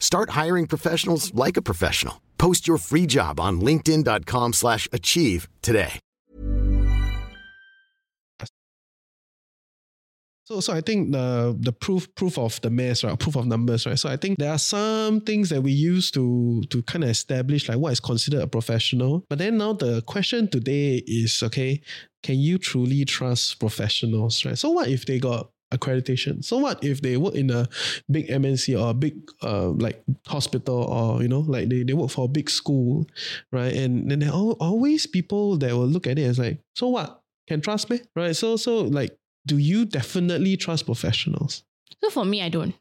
Start 0.00 0.30
hiring 0.30 0.66
professionals 0.66 1.32
like 1.32 1.56
a 1.56 1.62
professional. 1.62 2.20
Post 2.36 2.66
your 2.66 2.78
free 2.78 3.06
job 3.06 3.38
on 3.38 3.60
linkedin.com/achieve 3.60 4.54
slash 4.54 4.88
achieve 4.92 5.48
today. 5.62 6.00
So, 10.50 10.58
so 10.58 10.72
I 10.72 10.80
think 10.80 11.12
the 11.12 11.56
the 11.60 11.70
proof 11.72 12.12
proof 12.16 12.36
of 12.36 12.60
the 12.60 12.70
mass, 12.70 13.04
right? 13.04 13.16
Proof 13.16 13.36
of 13.36 13.46
numbers, 13.46 13.86
right? 13.86 13.96
So 13.96 14.08
I 14.08 14.16
think 14.16 14.36
there 14.36 14.50
are 14.50 14.58
some 14.58 15.20
things 15.20 15.48
that 15.50 15.62
we 15.62 15.70
use 15.70 16.10
to 16.10 16.62
to 16.70 16.82
kind 16.82 17.04
of 17.04 17.10
establish 17.10 17.68
like 17.68 17.78
what 17.78 17.92
is 17.92 18.00
considered 18.00 18.42
a 18.42 18.48
professional. 18.48 19.24
But 19.28 19.38
then 19.38 19.58
now 19.58 19.74
the 19.74 20.02
question 20.02 20.48
today 20.48 21.04
is 21.06 21.40
okay, 21.44 21.80
can 22.24 22.40
you 22.40 22.58
truly 22.58 23.04
trust 23.04 23.60
professionals, 23.60 24.44
right? 24.44 24.58
So 24.58 24.70
what 24.70 24.88
if 24.88 25.06
they 25.06 25.20
got 25.20 25.50
accreditation? 25.70 26.44
So 26.44 26.58
what 26.58 26.82
if 26.84 27.00
they 27.02 27.16
work 27.16 27.34
in 27.34 27.50
a 27.50 27.68
big 28.10 28.28
MNC 28.28 28.80
or 28.80 28.90
a 28.90 28.94
big 28.94 29.14
uh, 29.42 29.68
like 29.70 30.02
hospital 30.26 30.84
or 30.84 31.22
you 31.22 31.28
know 31.28 31.40
like 31.40 31.68
they, 31.68 31.82
they 31.82 31.92
work 31.92 32.10
for 32.10 32.24
a 32.24 32.28
big 32.28 32.50
school, 32.50 33.06
right? 33.52 33.72
And 33.72 34.10
then 34.10 34.20
there 34.20 34.30
are 34.30 34.52
always 34.60 35.06
people 35.06 35.56
that 35.58 35.72
will 35.72 35.86
look 35.86 36.06
at 36.06 36.18
it 36.18 36.24
as 36.24 36.38
like, 36.38 36.60
so 36.74 36.88
what? 36.88 37.22
Can 37.48 37.60
trust 37.60 37.90
me, 37.90 38.00
right? 38.14 38.34
So 38.36 38.56
so 38.56 38.82
like 38.82 39.16
do 39.46 39.58
you 39.58 39.84
definitely 39.84 40.56
trust 40.56 40.86
professionals? 40.86 41.64
So 42.02 42.10
for 42.10 42.24
me, 42.24 42.42
I 42.42 42.48
don't. 42.48 42.74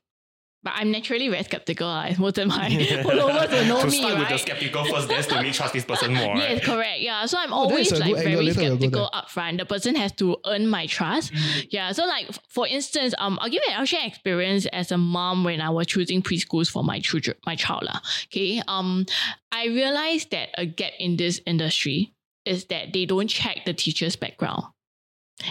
But 0.61 0.73
I'm 0.75 0.91
naturally 0.91 1.29
very 1.29 1.43
skeptical. 1.43 1.87
As 1.87 2.19
most 2.19 2.37
of 2.37 2.47
my 2.49 2.67
followers 3.03 3.49
will 3.49 3.65
know 3.65 3.79
to 3.81 3.87
me, 3.87 3.97
start 3.99 4.19
with 4.19 4.27
the 4.27 4.33
right? 4.35 4.39
skeptical 4.41 4.83
first, 4.85 5.07
then 5.07 5.23
slowly 5.23 5.51
trust 5.51 5.73
this 5.73 5.85
person 5.85 6.13
more. 6.13 6.35
Yes, 6.35 6.51
right? 6.55 6.63
correct. 6.63 6.99
Yeah. 6.99 7.25
So 7.27 7.37
I'm 7.37 7.53
Oh, 7.53 7.69
always 7.69 7.91
like 7.93 8.13
very 8.15 8.35
Later 8.35 8.59
we'll 8.61 8.77
go 8.77 8.77
skeptical 8.77 9.09
upfront. 9.13 9.57
The 9.59 9.65
person 9.65 9.95
has 9.95 10.11
to 10.13 10.35
earn 10.45 10.67
my 10.67 10.85
trust. 10.85 11.31
Yeah. 11.71 11.93
So 11.93 12.05
like 12.05 12.27
for 12.49 12.67
instance, 12.67 13.15
um, 13.19 13.39
I'll 13.41 13.49
give 13.49 13.61
you 13.65 13.73
an 13.73 13.81
actual 13.81 13.99
experience 14.03 14.65
as 14.67 14.91
a 14.91 14.97
mom 14.97 15.45
when 15.45 15.61
I 15.61 15.69
was 15.69 15.87
choosing 15.87 16.21
preschools 16.21 16.69
for 16.69 16.83
my 16.83 16.99
children, 16.99 17.37
my 17.45 17.55
child. 17.55 17.83
lah. 17.83 18.01
Okay. 18.27 18.61
Um, 18.67 19.05
I 19.53 19.67
realized 19.67 20.31
that 20.31 20.49
a 20.57 20.65
gap 20.65 20.91
in 20.99 21.15
this 21.15 21.39
industry 21.45 22.13
is 22.43 22.65
that 22.65 22.91
they 22.91 23.05
don't 23.05 23.27
check 23.27 23.63
the 23.65 23.73
teacher's 23.73 24.17
background. 24.17 24.63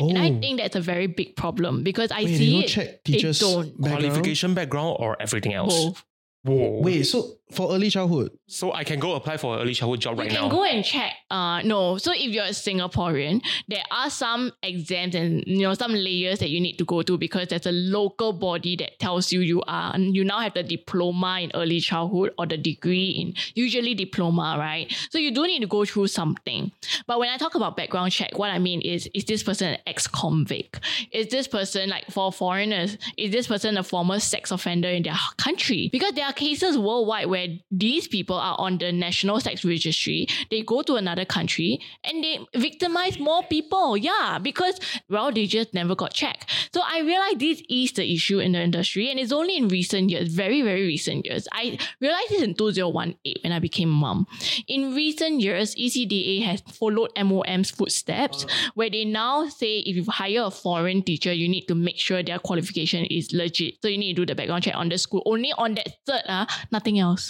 Oh, 0.01 0.09
And 0.11 0.19
I 0.19 0.31
oh. 0.31 0.41
think 0.41 0.61
that's 0.61 0.77
a 0.77 0.81
very 0.81 1.07
big 1.07 1.35
problem 1.37 1.83
because 1.83 2.11
I 2.13 2.25
wait, 2.25 2.27
they 2.27 2.37
see 2.37 2.53
don't 2.53 2.65
it. 2.65 2.69
check 2.69 3.05
teachers' 3.05 3.41
they 3.41 3.47
don't. 3.47 3.81
background? 3.81 4.03
Qualification 4.05 4.55
background 4.55 4.97
or 5.01 5.17
everything 5.21 5.55
else? 5.55 5.75
Both. 5.85 6.05
Whoa. 6.45 6.81
Wait, 6.83 7.03
so 7.05 7.38
for 7.51 7.73
early 7.73 7.91
childhood, 7.91 8.31
So 8.47 8.73
I 8.73 8.85
can 8.85 8.99
go 9.01 9.15
apply 9.15 9.37
for 9.39 9.55
an 9.57 9.63
early 9.63 9.75
childhood 9.75 10.01
job 10.01 10.17
You 10.17 10.23
right 10.23 10.31
can 10.31 10.49
go 10.49 10.65
and 10.65 10.85
check. 10.85 11.15
Uh, 11.31 11.63
no. 11.63 11.99
So 11.99 12.13
if 12.13 12.31
you're 12.31 12.45
a 12.45 12.49
Singaporean, 12.49 13.43
there 13.69 13.83
are 13.91 14.11
some 14.11 14.53
exams 14.63 15.15
and 15.15 15.45
you 15.47 15.63
know 15.63 15.75
some 15.75 15.93
layers 15.93 16.39
that 16.41 16.51
you 16.51 16.61
need 16.61 16.77
to 16.79 16.85
go 16.85 17.03
to 17.03 17.17
because 17.19 17.49
there's 17.49 17.67
a 17.67 17.73
local 17.73 18.33
body 18.33 18.77
that 18.77 18.99
tells 18.99 19.33
you 19.33 19.41
you 19.41 19.63
are 19.67 19.99
you 19.99 20.25
now 20.25 20.41
have 20.41 20.55
the 20.55 20.63
diploma 20.63 21.41
in 21.41 21.51
early 21.55 21.81
childhood 21.81 22.33
or 22.39 22.47
the 22.47 22.57
degree 22.57 23.11
in 23.11 23.35
usually 23.55 23.95
diploma, 23.95 24.57
right? 24.59 24.95
So 25.11 25.19
you 25.19 25.31
do 25.31 25.47
need 25.47 25.61
to 25.61 25.67
go 25.67 25.85
through 25.85 26.09
something. 26.09 26.73
But 27.07 27.19
when 27.19 27.29
I 27.29 27.37
talk 27.37 27.55
about 27.55 27.77
background 27.77 28.13
check, 28.13 28.39
what 28.39 28.51
I 28.51 28.59
mean 28.59 28.81
is 28.81 29.09
is 29.15 29.25
this 29.25 29.43
person 29.43 29.75
an 29.75 29.79
ex-convict? 29.87 30.81
Is 31.13 31.29
this 31.29 31.47
person 31.49 31.91
like 31.91 32.11
for 32.11 32.33
foreigners? 32.33 32.99
Is 33.17 33.31
this 33.31 33.47
person 33.47 33.77
a 33.79 33.83
former 33.83 34.19
sex 34.19 34.51
offender 34.51 34.89
in 34.89 35.03
their 35.03 35.17
country? 35.37 35.89
Because 35.93 36.13
there 36.13 36.25
are 36.27 36.33
cases 36.33 36.77
worldwide 36.77 37.27
where 37.27 37.38
these 37.71 38.09
people 38.09 38.37
are 38.37 38.57
on 38.59 38.79
the 38.79 38.93
national 38.93 39.41
sex 39.41 39.65
registry. 39.65 40.27
They 40.51 40.63
go 40.63 40.83
to 40.83 40.95
another 40.95 41.25
country 41.25 41.81
and 42.05 42.23
they 42.23 42.39
victimize 42.55 43.19
more 43.19 43.43
people. 43.43 43.97
Yeah, 43.97 44.39
because 44.41 44.81
well, 45.09 45.33
they 45.33 45.47
just 45.47 45.75
never 45.75 45.95
got 45.95 46.13
checked. 46.13 46.51
So 46.73 46.81
I 46.85 47.01
realized 47.01 47.41
this 47.41 47.63
is 47.69 47.93
the 47.93 48.13
issue 48.13 48.39
in 48.39 48.53
the 48.53 48.61
industry, 48.61 49.11
and 49.11 49.19
it's 49.19 49.33
only 49.33 49.57
in 49.57 49.69
recent 49.69 50.11
years, 50.11 50.29
very 50.33 50.63
very 50.63 50.87
recent 50.87 51.27
years. 51.27 51.47
I 51.53 51.79
realized 52.01 52.31
this 52.31 52.43
in 52.43 52.55
2018 52.55 53.37
when 53.43 53.53
I 53.53 53.59
became 53.59 53.91
a 53.91 53.93
mom. 53.93 54.27
In 54.67 54.95
recent 54.95 55.41
years, 55.41 55.75
ECDA 55.75 56.45
has 56.45 56.61
followed 56.61 57.11
MOM's 57.17 57.71
footsteps, 57.71 58.47
where 58.75 58.91
they 58.91 59.05
now 59.05 59.49
say 59.49 59.79
if 59.81 59.97
you 59.97 60.05
hire 60.09 60.45
a 60.45 60.51
foreign 60.51 61.03
teacher, 61.03 61.33
you 61.33 61.49
need 61.49 61.67
to 61.67 61.75
make 61.75 61.99
sure 61.99 62.23
their 62.23 62.39
qualification 62.39 63.05
is 63.07 63.33
legit. 63.33 63.75
So 63.83 63.89
you 63.89 63.99
need 63.99 64.17
to 64.17 64.23
do 64.23 64.27
the 64.27 64.35
background 64.35 64.65
check 64.65 64.75
on 64.75 64.89
the 64.89 64.99
school. 64.99 65.23
Only 65.27 65.53
on 65.57 65.75
that 65.75 65.89
third, 66.07 66.23
uh, 66.27 66.47
nothing 66.71 66.99
else. 66.99 67.28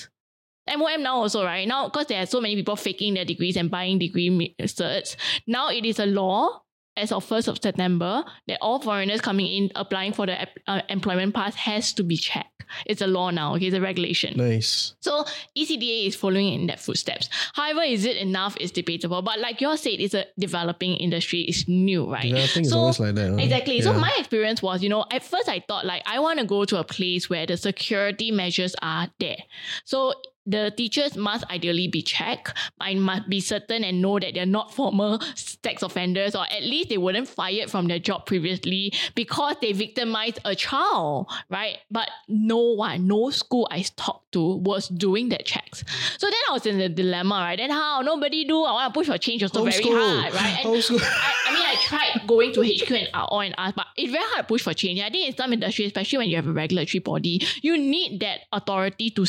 MOM 0.76 1.02
now 1.02 1.16
also, 1.16 1.44
right? 1.44 1.66
Now, 1.66 1.88
because 1.88 2.06
there 2.06 2.22
are 2.22 2.26
so 2.26 2.40
many 2.40 2.56
people 2.56 2.76
faking 2.76 3.14
their 3.14 3.24
degrees 3.24 3.56
and 3.56 3.70
buying 3.70 3.98
degree 3.98 4.54
certs, 4.60 5.16
now 5.46 5.68
it 5.70 5.84
is 5.84 5.98
a 5.98 6.06
law 6.06 6.62
as 6.96 7.12
of 7.12 7.24
1st 7.24 7.46
of 7.46 7.62
September 7.62 8.24
that 8.48 8.58
all 8.60 8.80
foreigners 8.80 9.20
coming 9.20 9.46
in 9.46 9.70
applying 9.76 10.12
for 10.12 10.26
the 10.26 10.48
uh, 10.66 10.80
employment 10.88 11.32
pass 11.32 11.54
has 11.54 11.92
to 11.92 12.02
be 12.02 12.16
checked. 12.16 12.64
It's 12.86 13.00
a 13.00 13.06
law 13.06 13.30
now, 13.30 13.54
okay? 13.54 13.66
It's 13.66 13.76
a 13.76 13.80
regulation. 13.80 14.36
Nice. 14.36 14.94
So 15.00 15.24
ECDA 15.56 16.08
is 16.08 16.16
following 16.16 16.52
in 16.52 16.66
that 16.66 16.80
footsteps. 16.80 17.30
However, 17.54 17.82
is 17.82 18.04
it 18.04 18.16
enough? 18.16 18.56
Is 18.60 18.72
debatable. 18.72 19.22
But 19.22 19.38
like 19.38 19.60
you 19.60 19.74
said, 19.76 20.00
it's 20.00 20.12
a 20.12 20.26
developing 20.38 20.96
industry. 20.96 21.42
It's 21.42 21.66
new, 21.68 22.10
right? 22.12 22.24
Developing 22.24 22.62
is 22.64 22.70
So- 22.70 22.78
always 22.78 22.98
like 23.00 23.14
that. 23.14 23.30
huh? 23.30 23.36
Exactly. 23.36 23.80
So 23.80 23.92
my 23.94 24.12
experience 24.18 24.60
was, 24.60 24.82
you 24.82 24.88
know, 24.90 25.06
at 25.10 25.22
first 25.22 25.48
I 25.48 25.60
thought 25.66 25.86
like 25.86 26.02
I 26.04 26.18
want 26.18 26.40
to 26.40 26.44
go 26.44 26.64
to 26.66 26.78
a 26.78 26.84
place 26.84 27.30
where 27.30 27.46
the 27.46 27.56
security 27.56 28.32
measures 28.32 28.74
are 28.82 29.08
there. 29.18 29.38
So 29.86 30.12
the 30.48 30.72
teachers 30.74 31.16
must 31.16 31.44
ideally 31.50 31.88
be 31.88 32.00
checked. 32.00 32.56
I 32.80 32.94
must 32.94 33.28
be 33.28 33.40
certain 33.40 33.84
and 33.84 34.00
know 34.00 34.18
that 34.18 34.32
they're 34.34 34.46
not 34.46 34.72
former 34.72 35.18
sex 35.34 35.82
offenders, 35.82 36.34
or 36.34 36.44
at 36.50 36.62
least 36.62 36.88
they 36.88 36.96
weren't 36.96 37.28
fired 37.28 37.70
from 37.70 37.86
their 37.86 37.98
job 37.98 38.24
previously 38.24 38.92
because 39.14 39.56
they 39.60 39.72
victimized 39.72 40.38
a 40.46 40.54
child, 40.54 41.30
right? 41.50 41.76
But 41.90 42.08
no 42.28 42.58
one, 42.58 43.06
no 43.06 43.30
school 43.30 43.68
I 43.70 43.82
talked 43.96 44.32
to 44.32 44.56
was 44.56 44.88
doing 44.88 45.28
that 45.30 45.44
checks. 45.44 45.84
So 46.16 46.26
then 46.26 46.40
I 46.48 46.52
was 46.52 46.64
in 46.64 46.80
a 46.80 46.88
dilemma, 46.88 47.34
right? 47.34 47.58
Then 47.58 47.70
how? 47.70 48.00
Nobody 48.00 48.44
do. 48.44 48.64
I 48.64 48.72
want 48.72 48.94
to 48.94 48.98
push 48.98 49.06
for 49.08 49.18
change 49.18 49.42
also 49.42 49.64
very 49.64 49.82
Homeschool. 49.82 50.22
hard, 50.22 50.34
right? 50.34 50.64
And 50.64 50.74
I, 50.74 51.48
I 51.48 51.54
mean, 51.54 51.62
I 51.66 51.76
tried 51.80 52.26
going 52.26 52.52
to 52.54 52.62
HQ 52.62 52.90
and 52.90 53.08
uh, 53.12 53.24
all 53.24 53.40
and 53.40 53.54
ask, 53.58 53.74
but 53.76 53.86
it's 53.96 54.10
very 54.12 54.24
hard 54.24 54.46
to 54.46 54.48
push 54.48 54.62
for 54.62 54.72
change. 54.72 55.00
I 55.00 55.10
think 55.10 55.28
in 55.28 55.36
some 55.36 55.52
industry, 55.52 55.84
especially 55.84 56.18
when 56.18 56.28
you 56.30 56.36
have 56.36 56.46
a 56.46 56.52
regulatory 56.52 57.00
body, 57.00 57.46
you 57.60 57.76
need 57.76 58.20
that 58.20 58.40
authority 58.52 59.10
to 59.10 59.26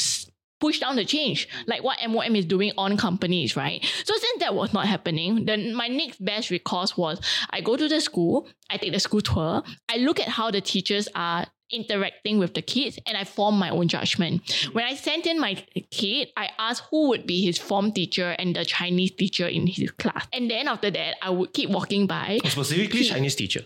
push 0.60 0.80
down 0.80 0.96
the 0.96 1.06
change, 1.06 1.48
mm. 1.48 1.68
like 1.68 1.84
what 1.84 1.98
MOM 2.08 2.36
is 2.36 2.46
doing 2.46 2.72
on 2.78 2.98
companies, 2.98 3.56
right? 3.56 3.84
So 4.04 4.14
since 4.16 4.40
that 4.40 4.54
was 4.54 4.74
not 4.74 4.86
happening, 4.86 5.46
then 5.46 5.74
my 5.74 5.88
next 5.88 6.24
best 6.24 6.50
recourse 6.50 6.98
was 6.98 7.20
I 7.50 7.62
go 7.62 7.76
to 7.76 7.88
the 7.88 8.02
school, 8.02 8.48
I 8.70 8.78
take 8.78 8.94
the 8.94 9.00
school 9.00 9.22
tour, 9.22 9.64
I 9.90 9.98
look 9.98 10.20
at 10.20 10.28
how 10.28 10.52
the 10.52 10.62
teachers 10.62 11.08
are 11.16 11.48
interacting 11.72 12.40
with 12.40 12.54
the 12.56 12.62
kids 12.62 12.98
and 13.06 13.16
I 13.16 13.24
form 13.24 13.58
my 13.58 13.70
own 13.70 13.88
judgment. 13.88 14.44
Mm. 14.44 14.74
When 14.74 14.86
I 14.86 14.96
sent 14.96 15.28
in 15.28 15.40
my 15.40 15.56
kid, 15.92 16.30
I 16.36 16.50
asked 16.58 16.84
who 16.90 17.10
would 17.10 17.28
be 17.28 17.46
his 17.46 17.58
form 17.58 17.92
teacher 17.92 18.36
and 18.40 18.56
the 18.56 18.66
Chinese 18.66 19.12
teacher 19.12 19.48
in 19.48 19.68
his 19.68 19.92
class. 19.92 20.28
And 20.34 20.50
then 20.50 20.68
after 20.68 20.92
that, 20.92 21.16
I 21.22 21.30
would 21.30 21.54
keep 21.54 21.70
walking 21.70 22.08
by 22.08 22.40
oh, 22.44 22.50
Specifically 22.50 23.04
Chinese 23.04 23.36
teacher. 23.36 23.62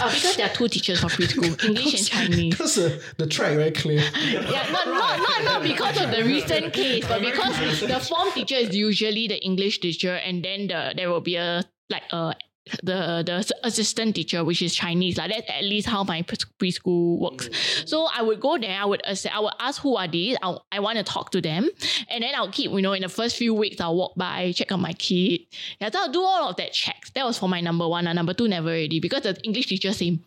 Uh, 0.00 0.12
because 0.12 0.36
there 0.36 0.46
are 0.46 0.54
two 0.54 0.68
teachers 0.68 1.00
for 1.00 1.08
preschool, 1.08 1.64
English 1.64 1.94
and 1.94 2.06
Chinese. 2.06 2.54
Because 2.54 2.74
the, 2.76 3.02
the 3.18 3.26
track 3.26 3.54
very 3.54 3.70
clear. 3.70 4.02
Yeah, 4.30 4.68
not, 4.70 4.86
not, 4.86 5.18
not, 5.18 5.44
not 5.44 5.62
because 5.62 6.00
of 6.00 6.10
the 6.10 6.24
recent 6.24 6.72
case, 6.72 7.06
but 7.06 7.20
because 7.20 7.80
the 7.80 8.00
form 8.00 8.30
teacher 8.32 8.56
is 8.56 8.74
usually 8.74 9.28
the 9.28 9.42
English 9.44 9.80
teacher, 9.80 10.14
and 10.14 10.44
then 10.44 10.68
the 10.68 10.92
there 10.96 11.10
will 11.10 11.20
be 11.20 11.36
a 11.36 11.64
like 11.90 12.04
a 12.12 12.34
the 12.82 13.22
the 13.24 13.52
assistant 13.64 14.16
teacher, 14.16 14.44
which 14.44 14.62
is 14.62 14.74
Chinese. 14.74 15.16
Like 15.18 15.30
that's 15.30 15.50
at 15.50 15.64
least 15.64 15.88
how 15.88 16.04
my 16.04 16.22
preschool 16.22 17.18
works. 17.18 17.48
Mm. 17.48 17.88
So 17.88 18.08
I 18.12 18.22
would 18.22 18.40
go 18.40 18.58
there. 18.58 18.78
I 18.78 18.84
would 18.84 19.02
ass- 19.04 19.26
I 19.26 19.40
would 19.40 19.52
ask 19.58 19.80
who 19.82 19.96
are 19.96 20.08
these. 20.08 20.36
I 20.42 20.56
I 20.70 20.80
want 20.80 20.98
to 20.98 21.04
talk 21.04 21.30
to 21.32 21.40
them, 21.40 21.68
and 22.08 22.22
then 22.22 22.34
I'll 22.34 22.50
keep 22.50 22.70
you 22.70 22.82
know 22.82 22.92
in 22.92 23.02
the 23.02 23.08
first 23.08 23.36
few 23.36 23.54
weeks 23.54 23.80
I'll 23.80 23.96
walk 23.96 24.14
by 24.16 24.52
check 24.52 24.72
on 24.72 24.80
my 24.80 24.92
kid. 24.92 25.42
Yeah, 25.80 25.90
so 25.90 26.00
I'll 26.00 26.12
do 26.12 26.22
all 26.22 26.48
of 26.48 26.56
that 26.56 26.72
checks. 26.72 27.10
That 27.10 27.24
was 27.24 27.38
for 27.38 27.48
my 27.48 27.60
number 27.60 27.86
one. 27.88 28.06
And 28.06 28.16
number 28.16 28.34
two 28.34 28.48
never 28.48 28.68
already 28.68 29.00
because 29.00 29.22
the 29.22 29.38
English 29.42 29.66
teacher 29.66 29.92
same 29.92 30.24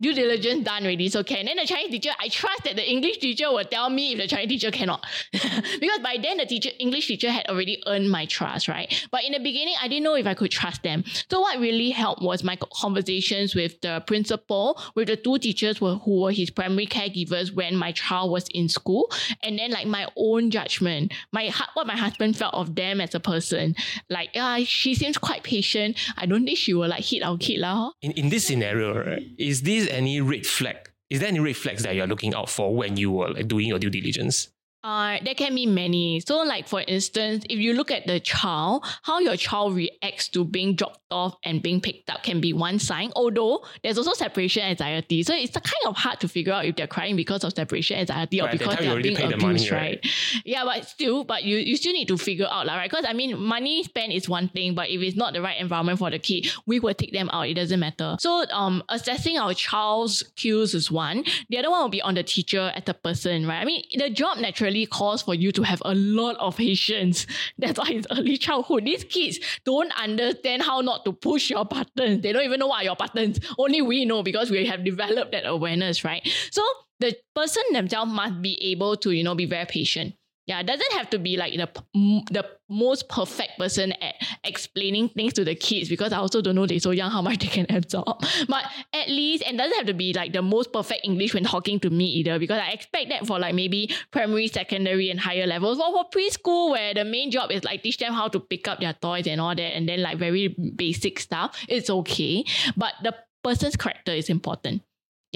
due 0.00 0.14
diligence 0.14 0.64
done 0.64 0.84
already, 0.84 1.08
so 1.08 1.22
can. 1.22 1.46
Then 1.46 1.56
the 1.56 1.66
Chinese 1.66 1.90
teacher, 1.90 2.10
I 2.18 2.28
trust 2.28 2.64
that 2.64 2.76
the 2.76 2.88
English 2.88 3.18
teacher 3.18 3.50
will 3.50 3.64
tell 3.64 3.90
me 3.90 4.12
if 4.12 4.18
the 4.18 4.26
Chinese 4.26 4.48
teacher 4.48 4.70
cannot. 4.70 5.04
because 5.32 5.98
by 6.02 6.16
then 6.20 6.38
the 6.38 6.46
teacher 6.46 6.70
English 6.78 7.08
teacher 7.08 7.30
had 7.30 7.46
already 7.48 7.82
earned 7.86 8.10
my 8.10 8.26
trust, 8.26 8.68
right? 8.68 8.92
But 9.10 9.24
in 9.24 9.32
the 9.32 9.38
beginning, 9.38 9.74
I 9.80 9.88
didn't 9.88 10.04
know 10.04 10.14
if 10.14 10.26
I 10.26 10.34
could 10.34 10.50
trust 10.50 10.82
them. 10.82 11.04
So 11.30 11.40
what 11.40 11.58
really 11.58 11.90
helped 11.90 12.22
was 12.22 12.42
my 12.42 12.58
conversations 12.74 13.54
with 13.54 13.80
the 13.82 14.02
principal, 14.06 14.80
with 14.94 15.08
the 15.08 15.16
two 15.16 15.38
teachers 15.38 15.78
who, 15.78 16.00
were 16.06 16.32
his 16.32 16.50
primary 16.50 16.86
caregivers 16.86 17.52
when 17.52 17.76
my 17.76 17.92
child 17.92 18.30
was 18.30 18.46
in 18.54 18.68
school, 18.68 19.10
and 19.42 19.58
then 19.58 19.70
like 19.70 19.86
my 19.86 20.06
own 20.16 20.50
judgment, 20.50 21.12
my 21.32 21.52
what 21.74 21.86
my 21.86 21.96
husband 21.96 22.36
felt 22.36 22.54
of 22.54 22.74
them 22.74 23.00
as 23.00 23.14
a 23.14 23.20
person. 23.20 23.74
Like, 24.08 24.30
yeah, 24.34 24.58
she 24.64 24.94
seems 24.94 25.18
quite 25.18 25.42
patient. 25.42 25.98
I 26.16 26.26
don't 26.26 26.44
think 26.44 26.56
she 26.56 26.72
will 26.72 26.88
like 26.88 27.04
hit 27.04 27.22
our 27.22 27.36
kid 27.36 27.60
lah. 27.60 27.90
In, 28.00 28.12
in 28.12 28.28
this 28.30 28.46
scenario, 28.46 28.96
right, 28.96 29.22
is 29.38 29.62
this 29.66 29.88
any 29.90 30.20
red 30.20 30.46
flag? 30.46 30.90
Is 31.10 31.20
there 31.20 31.28
any 31.28 31.40
red 31.40 31.56
flags 31.56 31.82
that 31.82 31.94
you're 31.94 32.06
looking 32.06 32.34
out 32.34 32.48
for 32.48 32.74
when 32.74 32.96
you 32.96 33.12
were 33.12 33.28
like 33.28 33.46
doing 33.46 33.66
your 33.66 33.78
due 33.78 33.90
diligence? 33.90 34.48
Uh, 34.82 35.18
there 35.24 35.34
can 35.34 35.52
be 35.54 35.66
many. 35.66 36.20
So, 36.20 36.38
like 36.44 36.68
for 36.68 36.80
instance, 36.80 37.44
if 37.50 37.58
you 37.58 37.74
look 37.74 37.90
at 37.90 38.06
the 38.06 38.20
child, 38.20 38.84
how 39.02 39.18
your 39.18 39.36
child 39.36 39.74
reacts 39.74 40.28
to 40.28 40.44
being 40.44 40.76
dropped 40.76 41.00
off 41.10 41.36
and 41.44 41.62
being 41.62 41.80
picked 41.80 42.10
up 42.10 42.22
can 42.22 42.40
be 42.40 42.52
one 42.52 42.78
sign. 42.78 43.12
Although 43.16 43.64
there's 43.82 43.98
also 43.98 44.12
separation 44.12 44.62
anxiety, 44.62 45.22
so 45.22 45.34
it's 45.34 45.52
kind 45.52 45.86
of 45.86 45.96
hard 45.96 46.20
to 46.20 46.28
figure 46.28 46.52
out 46.52 46.64
if 46.64 46.76
they're 46.76 46.86
crying 46.86 47.16
because 47.16 47.44
of 47.44 47.52
separation 47.52 47.98
anxiety 47.98 48.40
or 48.40 48.46
Right, 48.46 48.58
that 48.58 48.68
because 48.70 48.84
they're 48.84 49.02
being 49.02 49.16
paid 49.16 49.30
the 49.30 49.34
abused, 49.34 49.70
money, 49.70 49.70
right? 49.70 50.00
right? 50.04 50.42
Yeah, 50.44 50.64
but 50.64 50.86
still, 50.86 51.24
but 51.24 51.44
you 51.44 51.56
you 51.56 51.76
still 51.76 51.92
need 51.92 52.08
to 52.08 52.16
figure 52.16 52.46
out, 52.50 52.66
like, 52.66 52.76
right? 52.76 52.90
Because 52.90 53.04
I 53.08 53.12
mean, 53.12 53.40
money 53.40 53.82
spent 53.82 54.12
is 54.12 54.28
one 54.28 54.48
thing, 54.48 54.74
but 54.74 54.88
if 54.90 55.00
it's 55.00 55.16
not 55.16 55.32
the 55.32 55.42
right 55.42 55.58
environment 55.60 55.98
for 55.98 56.10
the 56.10 56.18
kid, 56.18 56.48
we 56.66 56.80
will 56.80 56.94
take 56.94 57.12
them 57.12 57.28
out. 57.32 57.48
It 57.48 57.54
doesn't 57.54 57.80
matter. 57.80 58.16
So, 58.20 58.44
um, 58.50 58.82
assessing 58.88 59.38
our 59.38 59.54
child's 59.54 60.22
cues 60.36 60.74
is 60.74 60.90
one. 60.90 61.24
The 61.48 61.58
other 61.58 61.70
one 61.70 61.82
will 61.82 61.88
be 61.88 62.02
on 62.02 62.14
the 62.14 62.22
teacher 62.22 62.72
as 62.74 62.82
a 62.88 62.94
person, 62.94 63.46
right? 63.46 63.60
I 63.60 63.64
mean, 63.64 63.82
the 63.96 64.10
job 64.10 64.38
naturally 64.38 64.86
calls 64.86 65.22
for 65.22 65.34
you 65.34 65.52
to 65.52 65.62
have 65.62 65.82
a 65.84 65.94
lot 65.94 66.36
of 66.36 66.56
patience. 66.56 67.26
That's 67.58 67.78
why 67.78 67.88
it's 67.90 68.06
early 68.10 68.36
childhood. 68.36 68.84
These 68.84 69.04
kids 69.04 69.38
don't 69.64 69.92
understand 69.98 70.62
how 70.62 70.80
not 70.80 70.95
to 71.04 71.12
push 71.12 71.50
your 71.50 71.64
buttons. 71.64 72.22
They 72.22 72.32
don't 72.32 72.44
even 72.44 72.60
know 72.60 72.68
what 72.68 72.82
are 72.82 72.84
your 72.84 72.96
buttons. 72.96 73.40
Only 73.58 73.82
we 73.82 74.04
know 74.04 74.22
because 74.22 74.50
we 74.50 74.66
have 74.66 74.84
developed 74.84 75.32
that 75.32 75.46
awareness, 75.46 76.04
right? 76.04 76.26
So 76.50 76.62
the 77.00 77.16
person 77.34 77.62
themselves 77.72 78.12
must 78.12 78.40
be 78.42 78.58
able 78.72 78.96
to, 78.96 79.10
you 79.10 79.22
know, 79.22 79.34
be 79.34 79.46
very 79.46 79.66
patient. 79.66 80.14
Yeah, 80.46 80.60
it 80.60 80.66
doesn't 80.66 80.92
have 80.92 81.10
to 81.10 81.18
be 81.18 81.36
like 81.36 81.54
the 81.54 81.68
the 82.30 82.46
most 82.68 83.08
perfect 83.08 83.58
person 83.58 83.92
at 84.00 84.14
explaining 84.44 85.08
things 85.08 85.32
to 85.34 85.44
the 85.44 85.56
kids 85.56 85.88
because 85.88 86.12
I 86.12 86.18
also 86.18 86.40
don't 86.40 86.54
know 86.54 86.66
they're 86.66 86.78
so 86.78 86.92
young 86.92 87.10
how 87.10 87.20
much 87.20 87.38
they 87.38 87.48
can 87.48 87.66
absorb. 87.70 88.22
But 88.48 88.64
at 88.92 89.08
least, 89.08 89.42
and 89.44 89.58
doesn't 89.58 89.76
have 89.76 89.86
to 89.86 89.94
be 89.94 90.12
like 90.12 90.32
the 90.32 90.42
most 90.42 90.72
perfect 90.72 91.00
English 91.04 91.34
when 91.34 91.42
talking 91.42 91.80
to 91.80 91.90
me 91.90 92.06
either 92.06 92.38
because 92.38 92.60
I 92.60 92.70
expect 92.70 93.08
that 93.08 93.26
for 93.26 93.40
like 93.40 93.56
maybe 93.56 93.92
primary, 94.12 94.46
secondary, 94.46 95.10
and 95.10 95.18
higher 95.18 95.48
levels. 95.48 95.80
Or 95.80 95.90
for 95.92 96.10
preschool, 96.10 96.70
where 96.70 96.94
the 96.94 97.04
main 97.04 97.32
job 97.32 97.50
is 97.50 97.64
like 97.64 97.82
teach 97.82 97.98
them 97.98 98.12
how 98.12 98.28
to 98.28 98.38
pick 98.38 98.68
up 98.68 98.78
their 98.78 98.92
toys 98.92 99.26
and 99.26 99.40
all 99.40 99.54
that, 99.56 99.74
and 99.74 99.88
then 99.88 100.00
like 100.00 100.16
very 100.16 100.54
basic 100.76 101.18
stuff, 101.18 101.58
it's 101.68 101.90
okay. 101.90 102.44
But 102.76 102.94
the 103.02 103.16
person's 103.42 103.74
character 103.74 104.12
is 104.12 104.28
important. 104.28 104.82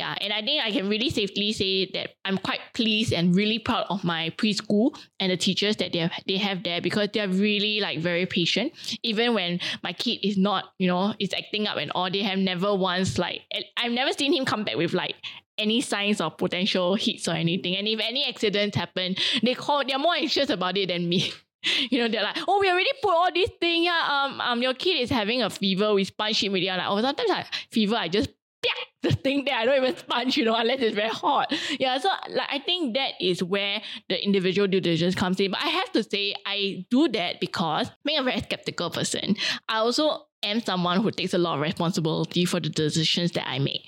Yeah, 0.01 0.15
and 0.19 0.33
I 0.33 0.41
think 0.41 0.65
I 0.65 0.71
can 0.71 0.89
really 0.89 1.11
safely 1.11 1.53
say 1.53 1.85
that 1.93 2.13
I'm 2.25 2.39
quite 2.39 2.61
pleased 2.73 3.13
and 3.13 3.37
really 3.37 3.59
proud 3.59 3.85
of 3.91 4.03
my 4.03 4.33
preschool 4.39 4.99
and 5.21 5.31
the 5.31 5.37
teachers 5.37 5.77
that 5.77 5.93
they 5.93 5.99
have 5.99 6.13
they 6.27 6.39
have 6.39 6.63
there 6.63 6.81
because 6.81 7.11
they're 7.13 7.29
really 7.29 7.81
like 7.81 7.99
very 7.99 8.25
patient. 8.25 8.73
Even 9.03 9.35
when 9.35 9.61
my 9.83 9.93
kid 9.93 10.21
is 10.27 10.39
not, 10.39 10.73
you 10.79 10.89
know, 10.89 11.13
is 11.19 11.35
acting 11.35 11.67
up 11.67 11.77
and 11.77 11.93
all, 11.95 12.11
they 12.11 12.23
have 12.23 12.39
never 12.39 12.75
once 12.75 13.19
like 13.19 13.43
I've 13.77 13.93
never 13.93 14.15
seen 14.15 14.33
him 14.33 14.47
come 14.47 14.65
back 14.65 14.77
with 14.77 14.95
like 14.95 15.17
any 15.59 15.83
signs 15.83 16.23
of 16.23 16.39
potential 16.39 16.95
hits 16.95 17.29
or 17.29 17.33
anything. 17.33 17.77
And 17.77 17.87
if 17.87 18.01
any 18.01 18.25
accidents 18.27 18.79
happen, 18.79 19.17
they 19.43 19.53
call 19.53 19.85
they're 19.87 19.99
more 19.99 20.15
anxious 20.15 20.49
about 20.49 20.79
it 20.79 20.89
than 20.89 21.11
me. 21.11 21.31
You 21.91 21.99
know, 21.99 22.09
they're 22.09 22.23
like, 22.23 22.39
oh, 22.49 22.59
we 22.59 22.71
already 22.71 22.89
put 23.03 23.11
all 23.11 23.31
these 23.31 23.51
things. 23.61 23.85
Yeah, 23.85 24.09
um, 24.11 24.41
um, 24.41 24.63
your 24.63 24.73
kid 24.73 24.99
is 24.99 25.11
having 25.11 25.43
a 25.43 25.51
fever. 25.51 25.93
We 25.93 26.05
sponge 26.05 26.43
him 26.43 26.53
already. 26.53 26.71
I'm 26.71 26.79
like, 26.79 26.87
oh, 26.89 27.03
sometimes 27.03 27.29
like 27.29 27.47
fever, 27.71 27.97
I 27.97 28.09
just 28.09 28.31
the 29.03 29.13
thing 29.13 29.45
that 29.47 29.55
I 29.55 29.65
don't 29.65 29.83
even 29.83 29.97
sponge, 29.97 30.37
you 30.37 30.45
know, 30.45 30.55
unless 30.55 30.81
it's 30.81 30.95
very 30.95 31.09
hot. 31.09 31.53
Yeah, 31.79 31.97
so 31.99 32.11
like 32.29 32.49
I 32.51 32.59
think 32.59 32.95
that 32.95 33.13
is 33.21 33.43
where 33.43 33.81
the 34.09 34.23
individual 34.23 34.69
due 34.69 34.81
diligence 34.81 35.15
comes 35.15 35.41
in. 35.41 35.51
But 35.53 35.63
I 35.63 35.69
have 35.69 35.93
to 35.93 36.03
say, 36.03 36.35
I 36.47 36.87
do 36.91 37.09
that 37.09 37.41
because 37.41 37.91
being 38.05 38.19
a 38.19 38.23
very 38.23 38.41
skeptical 38.41 38.91
person, 38.91 39.37
I 39.69 39.79
also 39.79 40.27
am 40.43 40.61
someone 40.61 41.03
who 41.03 41.11
takes 41.11 41.35
a 41.35 41.39
lot 41.39 41.55
of 41.55 41.61
responsibility 41.61 42.45
for 42.45 42.61
the 42.61 42.69
decisions 42.69 43.33
that 43.33 43.49
I 43.49 43.59
make. 43.59 43.87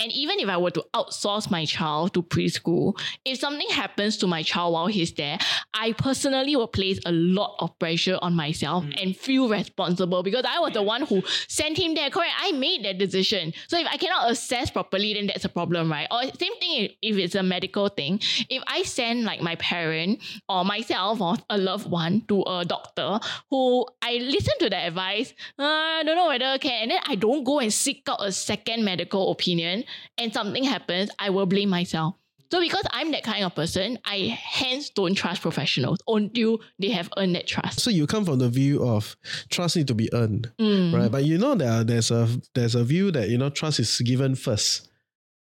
And 0.00 0.10
even 0.12 0.40
if 0.40 0.48
I 0.48 0.56
were 0.56 0.70
to 0.72 0.84
outsource 0.94 1.50
my 1.50 1.64
child 1.64 2.14
to 2.14 2.22
preschool, 2.22 2.98
if 3.24 3.38
something 3.38 3.68
happens 3.70 4.16
to 4.18 4.26
my 4.26 4.42
child 4.42 4.74
while 4.74 4.86
he's 4.88 5.12
there, 5.12 5.38
I 5.74 5.92
personally 5.92 6.56
will 6.56 6.68
place 6.68 6.98
a 7.06 7.12
lot 7.12 7.56
of 7.60 7.78
pressure 7.78 8.18
on 8.20 8.34
myself 8.34 8.84
and 9.00 9.16
feel 9.16 9.48
responsible 9.48 10.22
because 10.22 10.44
I 10.44 10.58
was 10.58 10.72
the 10.72 10.82
one 10.82 11.02
who 11.02 11.22
sent 11.48 11.78
him 11.78 11.94
there. 11.94 12.10
Correct. 12.10 12.34
I 12.38 12.52
made 12.52 12.84
that 12.84 12.98
decision. 12.98 13.52
So 13.68 13.78
if 13.78 13.86
I 13.86 13.96
cannot 13.96 14.30
assess 14.30 14.70
properly, 14.70 15.14
then 15.14 15.26
that's 15.26 15.44
a 15.44 15.48
problem, 15.48 15.90
right? 15.90 16.08
Or 16.10 16.22
same 16.22 16.56
thing 16.58 16.88
if, 17.00 17.16
it's 17.16 17.34
a 17.34 17.42
medical 17.42 17.88
thing. 17.88 18.20
If 18.48 18.62
I 18.66 18.82
send 18.82 19.24
like 19.24 19.40
my 19.40 19.54
parent 19.56 20.20
or 20.48 20.64
myself 20.64 21.20
or 21.20 21.36
a 21.48 21.58
loved 21.58 21.88
one 21.88 22.22
to 22.22 22.42
a 22.42 22.64
doctor 22.64 23.20
who 23.50 23.86
I 24.02 24.14
listen 24.14 24.54
to 24.60 24.70
the 24.70 24.76
advice, 24.76 25.32
uh, 25.58 25.91
I 25.92 26.02
don't 26.04 26.16
know 26.16 26.28
whether 26.28 26.58
can, 26.58 26.82
and 26.82 26.90
then 26.90 27.00
I 27.06 27.14
don't 27.14 27.44
go 27.44 27.60
and 27.60 27.72
seek 27.72 28.02
out 28.08 28.18
a 28.20 28.32
second 28.32 28.84
medical 28.84 29.30
opinion 29.30 29.84
and 30.18 30.32
something 30.32 30.64
happens, 30.64 31.10
I 31.18 31.30
will 31.30 31.46
blame 31.46 31.68
myself. 31.68 32.16
So 32.50 32.60
because 32.60 32.84
I'm 32.90 33.12
that 33.12 33.22
kind 33.24 33.44
of 33.44 33.54
person, 33.54 33.98
I 34.04 34.38
hence 34.38 34.90
don't 34.90 35.14
trust 35.14 35.40
professionals 35.40 36.00
until 36.06 36.60
they 36.78 36.90
have 36.90 37.08
earned 37.16 37.34
that 37.34 37.46
trust. 37.46 37.80
So 37.80 37.88
you 37.88 38.06
come 38.06 38.26
from 38.26 38.40
the 38.40 38.50
view 38.50 38.86
of 38.86 39.16
trust 39.48 39.74
need 39.76 39.88
to 39.88 39.94
be 39.94 40.12
earned, 40.12 40.50
Mm. 40.60 40.92
right? 40.92 41.10
But 41.10 41.24
you 41.24 41.38
know 41.38 41.54
that 41.54 41.86
there's 41.86 42.10
a 42.10 42.28
there's 42.54 42.74
a 42.74 42.84
view 42.84 43.10
that 43.12 43.30
you 43.30 43.38
know 43.38 43.48
trust 43.48 43.80
is 43.80 43.98
given 44.00 44.34
first. 44.34 44.88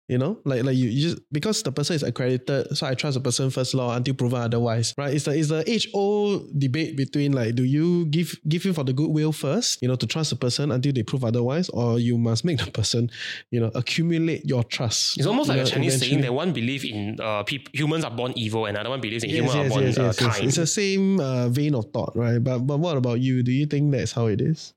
You 0.07 0.17
know, 0.17 0.39
like 0.43 0.63
like 0.63 0.75
you, 0.75 0.89
you 0.89 1.01
just 1.09 1.21
because 1.31 1.63
the 1.63 1.71
person 1.71 1.95
is 1.95 2.03
accredited, 2.03 2.75
so 2.75 2.85
I 2.85 2.95
trust 2.95 3.13
the 3.13 3.21
person 3.21 3.49
first 3.49 3.73
law 3.73 3.95
until 3.95 4.13
proven 4.13 4.41
otherwise, 4.41 4.93
right? 4.97 5.13
It's 5.13 5.23
the 5.23 5.37
it's 5.37 5.47
the 5.47 5.63
age 5.71 5.87
old 5.93 6.51
debate 6.59 6.97
between 6.97 7.31
like 7.31 7.55
do 7.55 7.63
you 7.63 8.05
give 8.07 8.35
give 8.45 8.65
in 8.65 8.73
for 8.73 8.83
the 8.83 8.91
goodwill 8.91 9.31
first, 9.31 9.81
you 9.81 9.87
know, 9.87 9.95
to 9.95 10.05
trust 10.05 10.31
the 10.31 10.35
person 10.35 10.69
until 10.71 10.91
they 10.91 11.03
prove 11.03 11.23
otherwise, 11.23 11.69
or 11.69 11.97
you 11.97 12.17
must 12.17 12.43
make 12.43 12.57
the 12.59 12.69
person, 12.79 13.09
you 13.51 13.61
know, 13.61 13.71
accumulate 13.73 14.43
your 14.43 14.65
trust. 14.65 15.17
It's 15.17 15.27
almost 15.27 15.47
like 15.47 15.59
a 15.59 15.63
know, 15.63 15.69
Chinese 15.69 15.99
saying 15.99 16.11
eventually. 16.19 16.21
that 16.27 16.33
one 16.33 16.51
believes 16.51 16.83
in 16.83 17.17
uh, 17.21 17.43
peop- 17.43 17.73
humans 17.73 18.03
are 18.03 18.11
born 18.11 18.33
evil, 18.35 18.65
and 18.65 18.75
another 18.75 18.89
one 18.89 18.99
believes 18.99 19.23
in 19.23 19.29
Yes, 19.29 19.37
humans 19.39 19.55
yes, 19.55 19.65
are 19.65 19.69
born 19.69 19.83
yes, 19.85 19.97
uh, 19.97 20.03
yes, 20.03 20.21
yes. 20.21 20.33
kind. 20.35 20.47
It's 20.47 20.57
the 20.57 20.67
same 20.67 21.19
uh, 21.21 21.47
vein 21.47 21.73
of 21.73 21.85
thought, 21.93 22.11
right? 22.17 22.39
But 22.39 22.59
but 22.67 22.79
what 22.79 22.97
about 22.97 23.21
you? 23.21 23.43
Do 23.43 23.53
you 23.53 23.65
think 23.65 23.93
that's 23.93 24.11
how 24.11 24.25
it 24.25 24.41
is? 24.41 24.73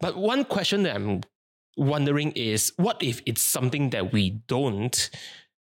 But 0.00 0.16
one 0.16 0.44
question 0.46 0.84
that 0.84 0.96
I'm 0.96 1.20
wondering 1.78 2.32
is 2.32 2.72
what 2.76 3.02
if 3.02 3.22
it's 3.26 3.42
something 3.42 3.90
that 3.90 4.12
we 4.12 4.30
don't, 4.48 5.10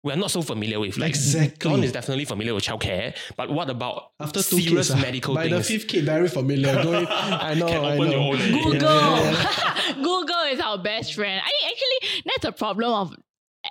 we're 0.02 0.16
not 0.16 0.30
so 0.30 0.40
familiar 0.40 0.78
with? 0.78 0.96
Like, 0.98 1.08
Exactly. 1.10 1.70
Dawn 1.70 1.82
is 1.82 1.92
definitely 1.92 2.24
familiar 2.26 2.54
with 2.54 2.64
childcare, 2.64 3.16
but 3.36 3.50
what 3.50 3.68
about 3.68 4.12
After 4.20 4.40
two 4.42 4.60
serious 4.60 4.88
kids, 4.88 4.90
ah, 4.92 5.02
medical 5.02 5.34
by 5.34 5.48
things? 5.48 5.56
the 5.68 5.74
fifth 5.78 5.88
kid, 5.88 6.04
very 6.04 6.28
familiar. 6.28 6.80
Going, 6.82 7.06
I 7.10 7.54
know, 7.58 7.66
Can 7.66 7.84
I 7.84 7.96
know. 7.96 8.34
your. 8.34 8.36
Google. 8.36 8.80
Yeah, 8.80 9.32
yeah, 9.32 9.92
Google 10.02 10.42
is 10.52 10.60
our 10.60 10.78
best 10.78 11.14
friend. 11.14 11.42
I 11.44 11.50
think 11.50 11.72
actually 11.72 12.22
that's 12.26 12.44
a 12.44 12.52
problem 12.52 12.92
of 12.92 13.16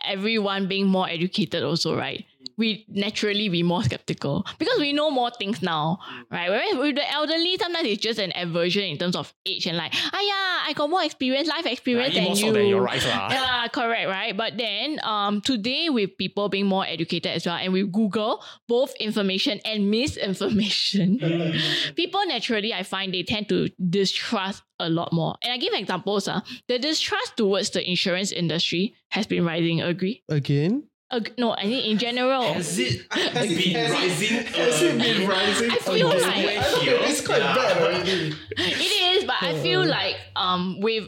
everyone 0.04 0.68
being 0.68 0.88
more 0.88 1.08
educated 1.10 1.64
also, 1.64 1.96
right? 1.98 2.26
We 2.58 2.86
naturally 2.88 3.50
be 3.50 3.64
more 3.64 3.84
skeptical 3.84 4.46
because 4.60 4.80
we 4.80 4.94
know 4.94 5.12
more 5.12 5.30
things 5.32 5.62
now, 5.62 6.00
right? 6.32 6.50
Whereas 6.50 6.76
with 6.78 6.96
the 6.96 7.12
elderly, 7.12 7.58
sometimes 7.58 7.88
it's 7.88 8.02
just 8.02 8.20
an 8.20 8.32
aversion 8.36 8.84
in 8.84 8.98
terms 8.98 9.16
of 9.16 9.34
age 9.46 9.66
and 9.68 9.76
like, 9.78 9.94
ah 9.94 10.22
yeah, 10.22 10.70
I 10.70 10.74
got 10.74 10.90
more 10.90 11.04
experience, 11.04 11.48
life 11.50 11.66
experience 11.66 12.14
Yeah, 12.16 12.22
than 12.22 12.30
more 12.30 12.38
you. 12.38 12.48
so 12.48 12.54
than 12.54 12.68
your 12.68 12.82
right 12.82 13.04
lah. 13.06 13.30
Yeah, 13.32 13.68
correct, 13.68 14.08
right? 14.10 14.36
But 14.36 14.58
then 14.58 15.00
um 15.04 15.42
today 15.42 15.90
with 15.90 16.18
people 16.18 16.48
being 16.50 16.66
more 16.68 16.86
educated 16.86 17.32
as 17.34 17.46
well 17.46 17.56
and 17.56 17.74
with 17.74 17.92
Google, 17.92 18.44
both 18.68 18.96
information 19.00 19.60
and 19.66 19.90
misinformation, 19.92 21.20
people 21.96 22.22
naturally 22.26 22.74
I 22.74 22.84
find 22.84 23.14
they 23.14 23.24
tend 23.24 23.50
to 23.50 23.70
distrust 23.90 24.64
a 24.80 24.90
lot 24.90 25.14
more. 25.14 25.36
And 25.44 25.54
I 25.54 25.58
give 25.58 25.74
examples. 25.74 26.28
Uh, 26.28 26.42
the 26.68 26.80
distrust 26.80 27.38
towards 27.38 27.70
the 27.72 27.88
insurance 27.88 28.32
industry 28.32 28.96
has 29.10 29.26
been 29.28 29.46
rising, 29.46 29.82
agree? 29.82 30.24
Again? 30.30 30.84
Ag- 31.12 31.34
no, 31.38 31.52
I 31.54 31.64
think 31.64 31.86
in 31.86 31.98
general. 31.98 32.54
Has 32.54 32.80
it 32.80 33.08
been 33.10 33.92
rising? 33.92 34.38
Has 34.46 34.82
it 34.82 34.98
been 34.98 35.28
rising? 35.30 35.72
I 35.72 35.76
feel 35.76 36.08
like- 36.10 36.24
I 36.26 36.42
know, 36.86 36.98
it's 37.02 37.22
quite 37.26 37.40
bad 37.40 37.78
already. 37.82 38.34
it 38.58 39.18
is, 39.18 39.24
but 39.24 39.36
I 39.42 39.54
feel 39.62 39.86
like 39.86 40.16
um 40.36 40.80
with 40.82 41.06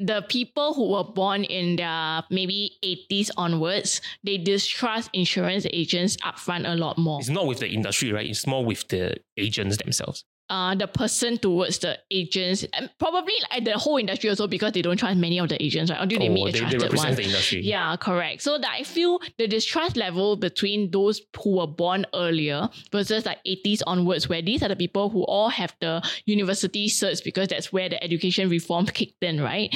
the 0.00 0.24
people 0.28 0.74
who 0.74 0.88
were 0.90 1.04
born 1.04 1.44
in 1.44 1.76
their 1.76 2.24
maybe 2.28 2.72
80s 2.82 3.30
onwards, 3.36 4.00
they 4.24 4.36
distrust 4.36 5.08
insurance 5.12 5.64
agents 5.72 6.16
upfront 6.24 6.68
a 6.68 6.74
lot 6.74 6.98
more. 6.98 7.20
It's 7.20 7.28
not 7.28 7.46
with 7.46 7.60
the 7.60 7.68
industry, 7.68 8.10
right? 8.12 8.28
It's 8.28 8.44
more 8.44 8.64
with 8.64 8.88
the 8.88 9.14
agents 9.38 9.76
themselves. 9.76 10.24
Uh, 10.52 10.74
the 10.74 10.86
person 10.86 11.38
towards 11.38 11.78
the 11.78 11.98
agents, 12.10 12.64
and 12.74 12.90
probably 12.98 13.32
like 13.50 13.64
the 13.64 13.72
whole 13.78 13.96
industry 13.96 14.28
also 14.28 14.46
because 14.46 14.72
they 14.72 14.82
don't 14.82 14.98
trust 14.98 15.16
many 15.16 15.38
of 15.38 15.48
the 15.48 15.56
agents, 15.62 15.90
right? 15.90 16.00
Until 16.00 16.18
they 16.18 16.28
Oh, 16.28 16.32
meet 16.34 16.48
a 16.48 16.52
they, 16.52 16.58
they 16.58 16.58
trusted 16.60 16.82
represent 16.82 17.08
one. 17.08 17.16
the 17.16 17.22
industry. 17.24 17.60
Yeah, 17.62 17.96
correct. 17.96 18.42
So 18.42 18.58
that 18.58 18.70
I 18.70 18.82
feel 18.82 19.18
the 19.38 19.48
distrust 19.48 19.96
level 19.96 20.36
between 20.36 20.90
those 20.90 21.22
who 21.42 21.56
were 21.56 21.66
born 21.66 22.04
earlier 22.14 22.68
versus 22.92 23.24
like 23.24 23.38
80s 23.44 23.80
onwards, 23.86 24.28
where 24.28 24.42
these 24.42 24.62
are 24.62 24.68
the 24.68 24.76
people 24.76 25.08
who 25.08 25.22
all 25.24 25.48
have 25.48 25.74
the 25.80 26.02
university 26.26 26.86
certs 26.88 27.24
because 27.24 27.48
that's 27.48 27.72
where 27.72 27.88
the 27.88 28.02
education 28.04 28.50
reform 28.50 28.84
kicked 28.86 29.22
in, 29.24 29.40
right? 29.40 29.74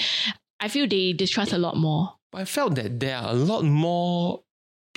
I 0.61 0.69
feel 0.69 0.87
they 0.87 1.15
distrust 1.15 1.53
a 1.55 1.59
lot 1.59 1.77
more. 1.77 2.13
But 2.33 2.43
I 2.43 2.45
felt 2.45 2.75
that 2.75 3.01
there 3.01 3.17
are 3.17 3.31
a 3.31 3.35
lot 3.35 3.65
more 3.65 4.43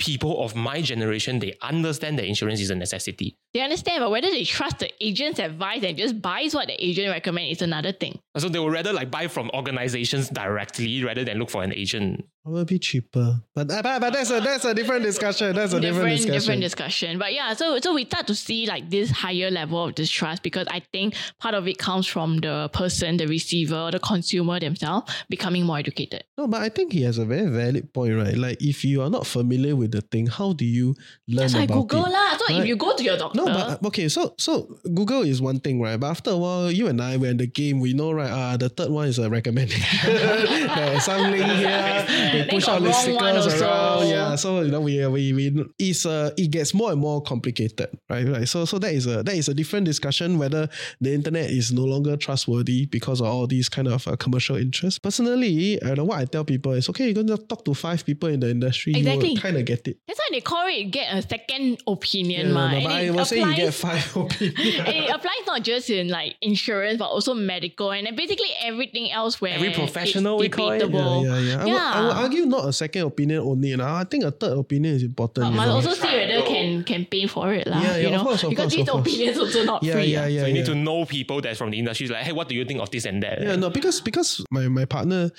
people 0.00 0.42
of 0.42 0.56
my 0.56 0.80
generation, 0.80 1.38
they 1.38 1.54
understand 1.60 2.18
that 2.18 2.24
insurance 2.24 2.60
is 2.60 2.70
a 2.70 2.74
necessity. 2.74 3.36
They 3.52 3.60
understand, 3.60 4.00
but 4.00 4.10
whether 4.10 4.30
they 4.30 4.44
trust 4.44 4.78
the 4.78 4.90
agent's 5.04 5.38
advice 5.38 5.84
and 5.84 5.96
just 5.96 6.20
buys 6.22 6.54
what 6.54 6.68
the 6.68 6.84
agent 6.84 7.10
recommend 7.10 7.50
is 7.50 7.60
another 7.60 7.92
thing. 7.92 8.18
So 8.38 8.48
they 8.48 8.58
would 8.58 8.72
rather 8.72 8.92
like 8.92 9.10
buy 9.10 9.28
from 9.28 9.50
organizations 9.52 10.30
directly 10.30 11.04
rather 11.04 11.22
than 11.22 11.38
look 11.38 11.50
for 11.50 11.62
an 11.62 11.74
agent. 11.74 12.24
Probably 12.42 12.78
cheaper. 12.78 13.42
But, 13.54 13.70
uh, 13.70 13.82
but, 13.82 14.00
but 14.00 14.12
that's, 14.14 14.30
a, 14.30 14.40
that's 14.40 14.64
a 14.64 14.72
different 14.72 15.04
discussion. 15.04 15.54
That's 15.54 15.74
a 15.74 15.80
different, 15.80 16.16
discussion. 16.16 16.32
different 16.40 16.60
discussion. 16.62 17.18
But 17.18 17.34
yeah, 17.34 17.52
so 17.52 17.78
so 17.80 17.92
we 17.92 18.06
start 18.06 18.26
to 18.28 18.34
see 18.34 18.66
like 18.66 18.88
this 18.88 19.10
higher 19.10 19.50
level 19.50 19.84
of 19.84 19.94
distrust 19.94 20.42
because 20.42 20.66
I 20.70 20.80
think 20.90 21.14
part 21.38 21.54
of 21.54 21.68
it 21.68 21.76
comes 21.76 22.06
from 22.06 22.38
the 22.38 22.70
person, 22.72 23.18
the 23.18 23.26
receiver, 23.26 23.90
the 23.92 23.98
consumer 23.98 24.58
themselves 24.58 25.12
becoming 25.28 25.66
more 25.66 25.78
educated. 25.78 26.24
No, 26.38 26.46
but 26.46 26.62
I 26.62 26.70
think 26.70 26.94
he 26.94 27.02
has 27.02 27.18
a 27.18 27.26
very 27.26 27.46
valid 27.46 27.92
point, 27.92 28.16
right? 28.16 28.36
Like, 28.36 28.56
if 28.62 28.84
you 28.84 29.02
are 29.02 29.10
not 29.10 29.26
familiar 29.26 29.76
with 29.76 29.92
the 29.92 30.00
thing, 30.00 30.26
how 30.26 30.54
do 30.54 30.64
you 30.64 30.94
learn 31.28 31.52
That's 31.52 31.64
about 31.64 31.88
Google 31.88 32.06
it? 32.06 32.12
lah. 32.12 32.38
So 32.38 32.56
if 32.56 32.66
you 32.66 32.76
go 32.76 32.96
to 32.96 33.02
your 33.04 33.18
doctor, 33.18 33.36
No, 33.36 33.44
but 33.44 33.84
uh, 33.84 33.88
okay, 33.88 34.08
so 34.08 34.34
so 34.38 34.78
Google 34.94 35.22
is 35.22 35.42
one 35.42 35.60
thing, 35.60 35.78
right? 35.78 36.00
But 36.00 36.08
after 36.08 36.30
a 36.30 36.38
while, 36.38 36.70
you 36.70 36.86
and 36.88 37.02
I, 37.02 37.18
we're 37.18 37.32
in 37.32 37.36
the 37.36 37.46
game. 37.46 37.80
We 37.80 37.92
know, 37.92 38.12
right? 38.12 38.30
Uh, 38.30 38.56
the 38.56 38.70
third 38.70 38.88
one 38.88 39.08
is 39.08 39.18
a 39.18 39.28
recommendation. 39.28 39.84
Some 41.00 41.30
link 41.32 41.44
here. 41.44 42.29
We 42.32 42.38
Then 42.40 42.48
push 42.48 42.66
got 42.66 42.76
out 42.76 42.82
the 42.82 42.88
wrong 42.90 43.14
one 43.34 43.42
stickers 43.42 43.62
around. 43.62 44.08
Yeah, 44.08 44.34
so 44.36 44.60
you 44.60 44.70
know, 44.70 44.80
we 44.80 45.06
we 45.06 45.32
we 45.32 45.64
it's 45.78 46.06
uh, 46.06 46.30
it 46.36 46.50
gets 46.50 46.74
more 46.74 46.92
and 46.92 47.00
more 47.00 47.22
complicated, 47.22 47.88
right? 48.08 48.26
Right. 48.28 48.48
So 48.48 48.64
so 48.64 48.78
that 48.78 48.92
is 48.92 49.06
a 49.06 49.22
that 49.22 49.34
is 49.34 49.48
a 49.48 49.54
different 49.54 49.86
discussion 49.86 50.38
whether 50.38 50.68
the 51.00 51.12
internet 51.14 51.50
is 51.50 51.72
no 51.72 51.82
longer 51.84 52.16
trustworthy 52.16 52.86
because 52.86 53.20
of 53.20 53.26
all 53.26 53.46
these 53.46 53.68
kind 53.68 53.88
of 53.88 54.06
uh, 54.08 54.16
commercial 54.16 54.56
interests. 54.56 54.98
Personally, 54.98 55.82
I 55.82 55.94
know 55.94 56.04
what 56.04 56.18
I 56.18 56.24
tell 56.24 56.44
people 56.44 56.72
is 56.72 56.88
okay. 56.90 57.06
You're 57.10 57.22
gonna 57.24 57.36
talk 57.38 57.64
to 57.64 57.74
five 57.74 58.04
people 58.04 58.28
in 58.28 58.40
the 58.40 58.50
industry. 58.50 58.94
Exactly. 58.94 59.30
You 59.34 59.40
kind 59.40 59.56
of 59.56 59.64
get 59.64 59.86
it. 59.88 59.98
that's 60.06 60.18
why 60.18 60.28
they 60.32 60.40
call 60.40 60.66
it 60.68 60.84
get 60.90 61.14
a 61.14 61.22
second 61.22 61.78
opinion, 61.86 62.48
Yeah, 62.48 62.52
ma. 62.52 62.70
no, 62.70 62.76
And 62.76 62.84
but 62.84 62.92
it 63.04 63.08
I 63.08 63.10
will 63.10 63.24
say 63.24 63.40
you 63.40 63.56
get 63.56 63.74
five 63.74 64.16
opinions. 64.16 64.54
it 64.58 65.10
applies 65.10 65.44
not 65.46 65.62
just 65.62 65.90
in 65.90 66.08
like 66.08 66.36
insurance 66.40 66.98
but 66.98 67.06
also 67.06 67.34
medical 67.34 67.90
and 67.92 68.06
basically 68.16 68.48
everything 68.62 69.10
else 69.10 69.40
where 69.40 69.54
Every 69.54 69.72
professional, 69.72 70.36
it's 70.36 70.42
we 70.42 70.48
call 70.48 70.70
it. 70.70 70.78
debatable. 70.78 71.24
Yeah, 71.24 71.38
yeah, 71.38 71.64
yeah. 71.64 71.64
I, 71.64 71.64
Would, 71.64 71.72
I 71.72 72.19
would 72.19 72.19
Yeah. 72.19 72.19
Argue 72.22 72.46
not 72.46 72.68
a 72.68 72.72
second 72.72 73.02
opinion 73.02 73.40
only. 73.40 73.68
You 73.68 73.76
know? 73.78 73.86
I 73.86 74.04
think 74.04 74.24
a 74.24 74.30
third 74.30 74.56
opinion 74.58 74.94
is 74.96 75.02
important. 75.02 75.44
But 75.46 75.50
you 75.50 75.56
must 75.56 75.68
know? 75.68 75.74
also 75.76 75.92
see 75.94 76.08
whether 76.16 76.42
can 76.46 76.84
can 76.84 77.04
pay 77.06 77.26
for 77.26 77.52
it 77.52 77.66
lah. 77.66 77.80
Yeah, 77.80 77.96
yeah, 77.96 77.96
you 77.98 78.06
of 78.06 78.12
know, 78.12 78.22
course, 78.24 78.42
of 78.44 78.50
because 78.50 78.64
course, 78.64 78.74
these 78.76 78.88
of 78.88 78.92
course. 78.94 79.06
opinions 79.06 79.36
also 79.38 79.64
not 79.64 79.82
yeah, 79.82 79.92
free. 79.94 80.04
yeah, 80.06 80.22
ah. 80.22 80.26
yeah. 80.26 80.40
so 80.42 80.46
you 80.46 80.54
need 80.54 80.66
to 80.66 80.74
know 80.74 81.04
people 81.04 81.40
that's 81.40 81.58
from 81.58 81.70
the 81.70 81.78
industry, 81.78 82.06
like, 82.08 82.24
hey, 82.24 82.32
what 82.32 82.48
do 82.48 82.54
you 82.54 82.64
think 82.64 82.80
of 82.80 82.90
this 82.90 83.04
and 83.04 83.22
that? 83.22 83.40
Yeah, 83.40 83.56
no, 83.56 83.70
because 83.70 84.00
because 84.00 84.44
my 84.50 84.68
my 84.68 84.84
partner 84.84 85.30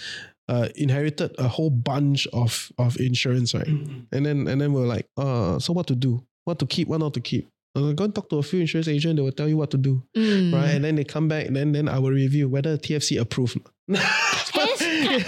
uh, 0.49 0.67
inherited 0.75 1.31
a 1.39 1.47
whole 1.47 1.69
bunch 1.69 2.27
of 2.33 2.71
of 2.77 2.99
insurance, 2.99 3.53
right? 3.53 3.67
And 4.11 4.25
then 4.25 4.47
and 4.47 4.59
then 4.59 4.73
we 4.73 4.81
are 4.81 4.87
like, 4.89 5.07
uh, 5.17 5.59
so 5.59 5.73
what 5.73 5.87
to 5.87 5.95
do? 5.95 6.23
What 6.45 6.59
to 6.59 6.65
keep? 6.65 6.87
What 6.87 6.99
not 6.99 7.13
to 7.15 7.21
keep? 7.21 7.47
Uh, 7.71 7.93
go 7.95 8.03
and 8.03 8.13
talk 8.13 8.27
to 8.27 8.35
a 8.35 8.43
few 8.43 8.59
insurance 8.59 8.89
agent. 8.89 9.15
They 9.15 9.21
will 9.23 9.31
tell 9.31 9.47
you 9.47 9.55
what 9.55 9.71
to 9.71 9.77
do, 9.79 10.03
Mm. 10.17 10.51
right? 10.51 10.75
And 10.75 10.83
then 10.83 10.95
they 10.99 11.05
come 11.05 11.29
back, 11.31 11.47
and 11.47 11.55
then 11.55 11.71
then 11.71 11.87
I 11.87 11.99
will 12.03 12.11
review 12.11 12.49
whether 12.49 12.75
TFC 12.75 13.15
approved. 13.15 13.59
Hence, 13.87 15.23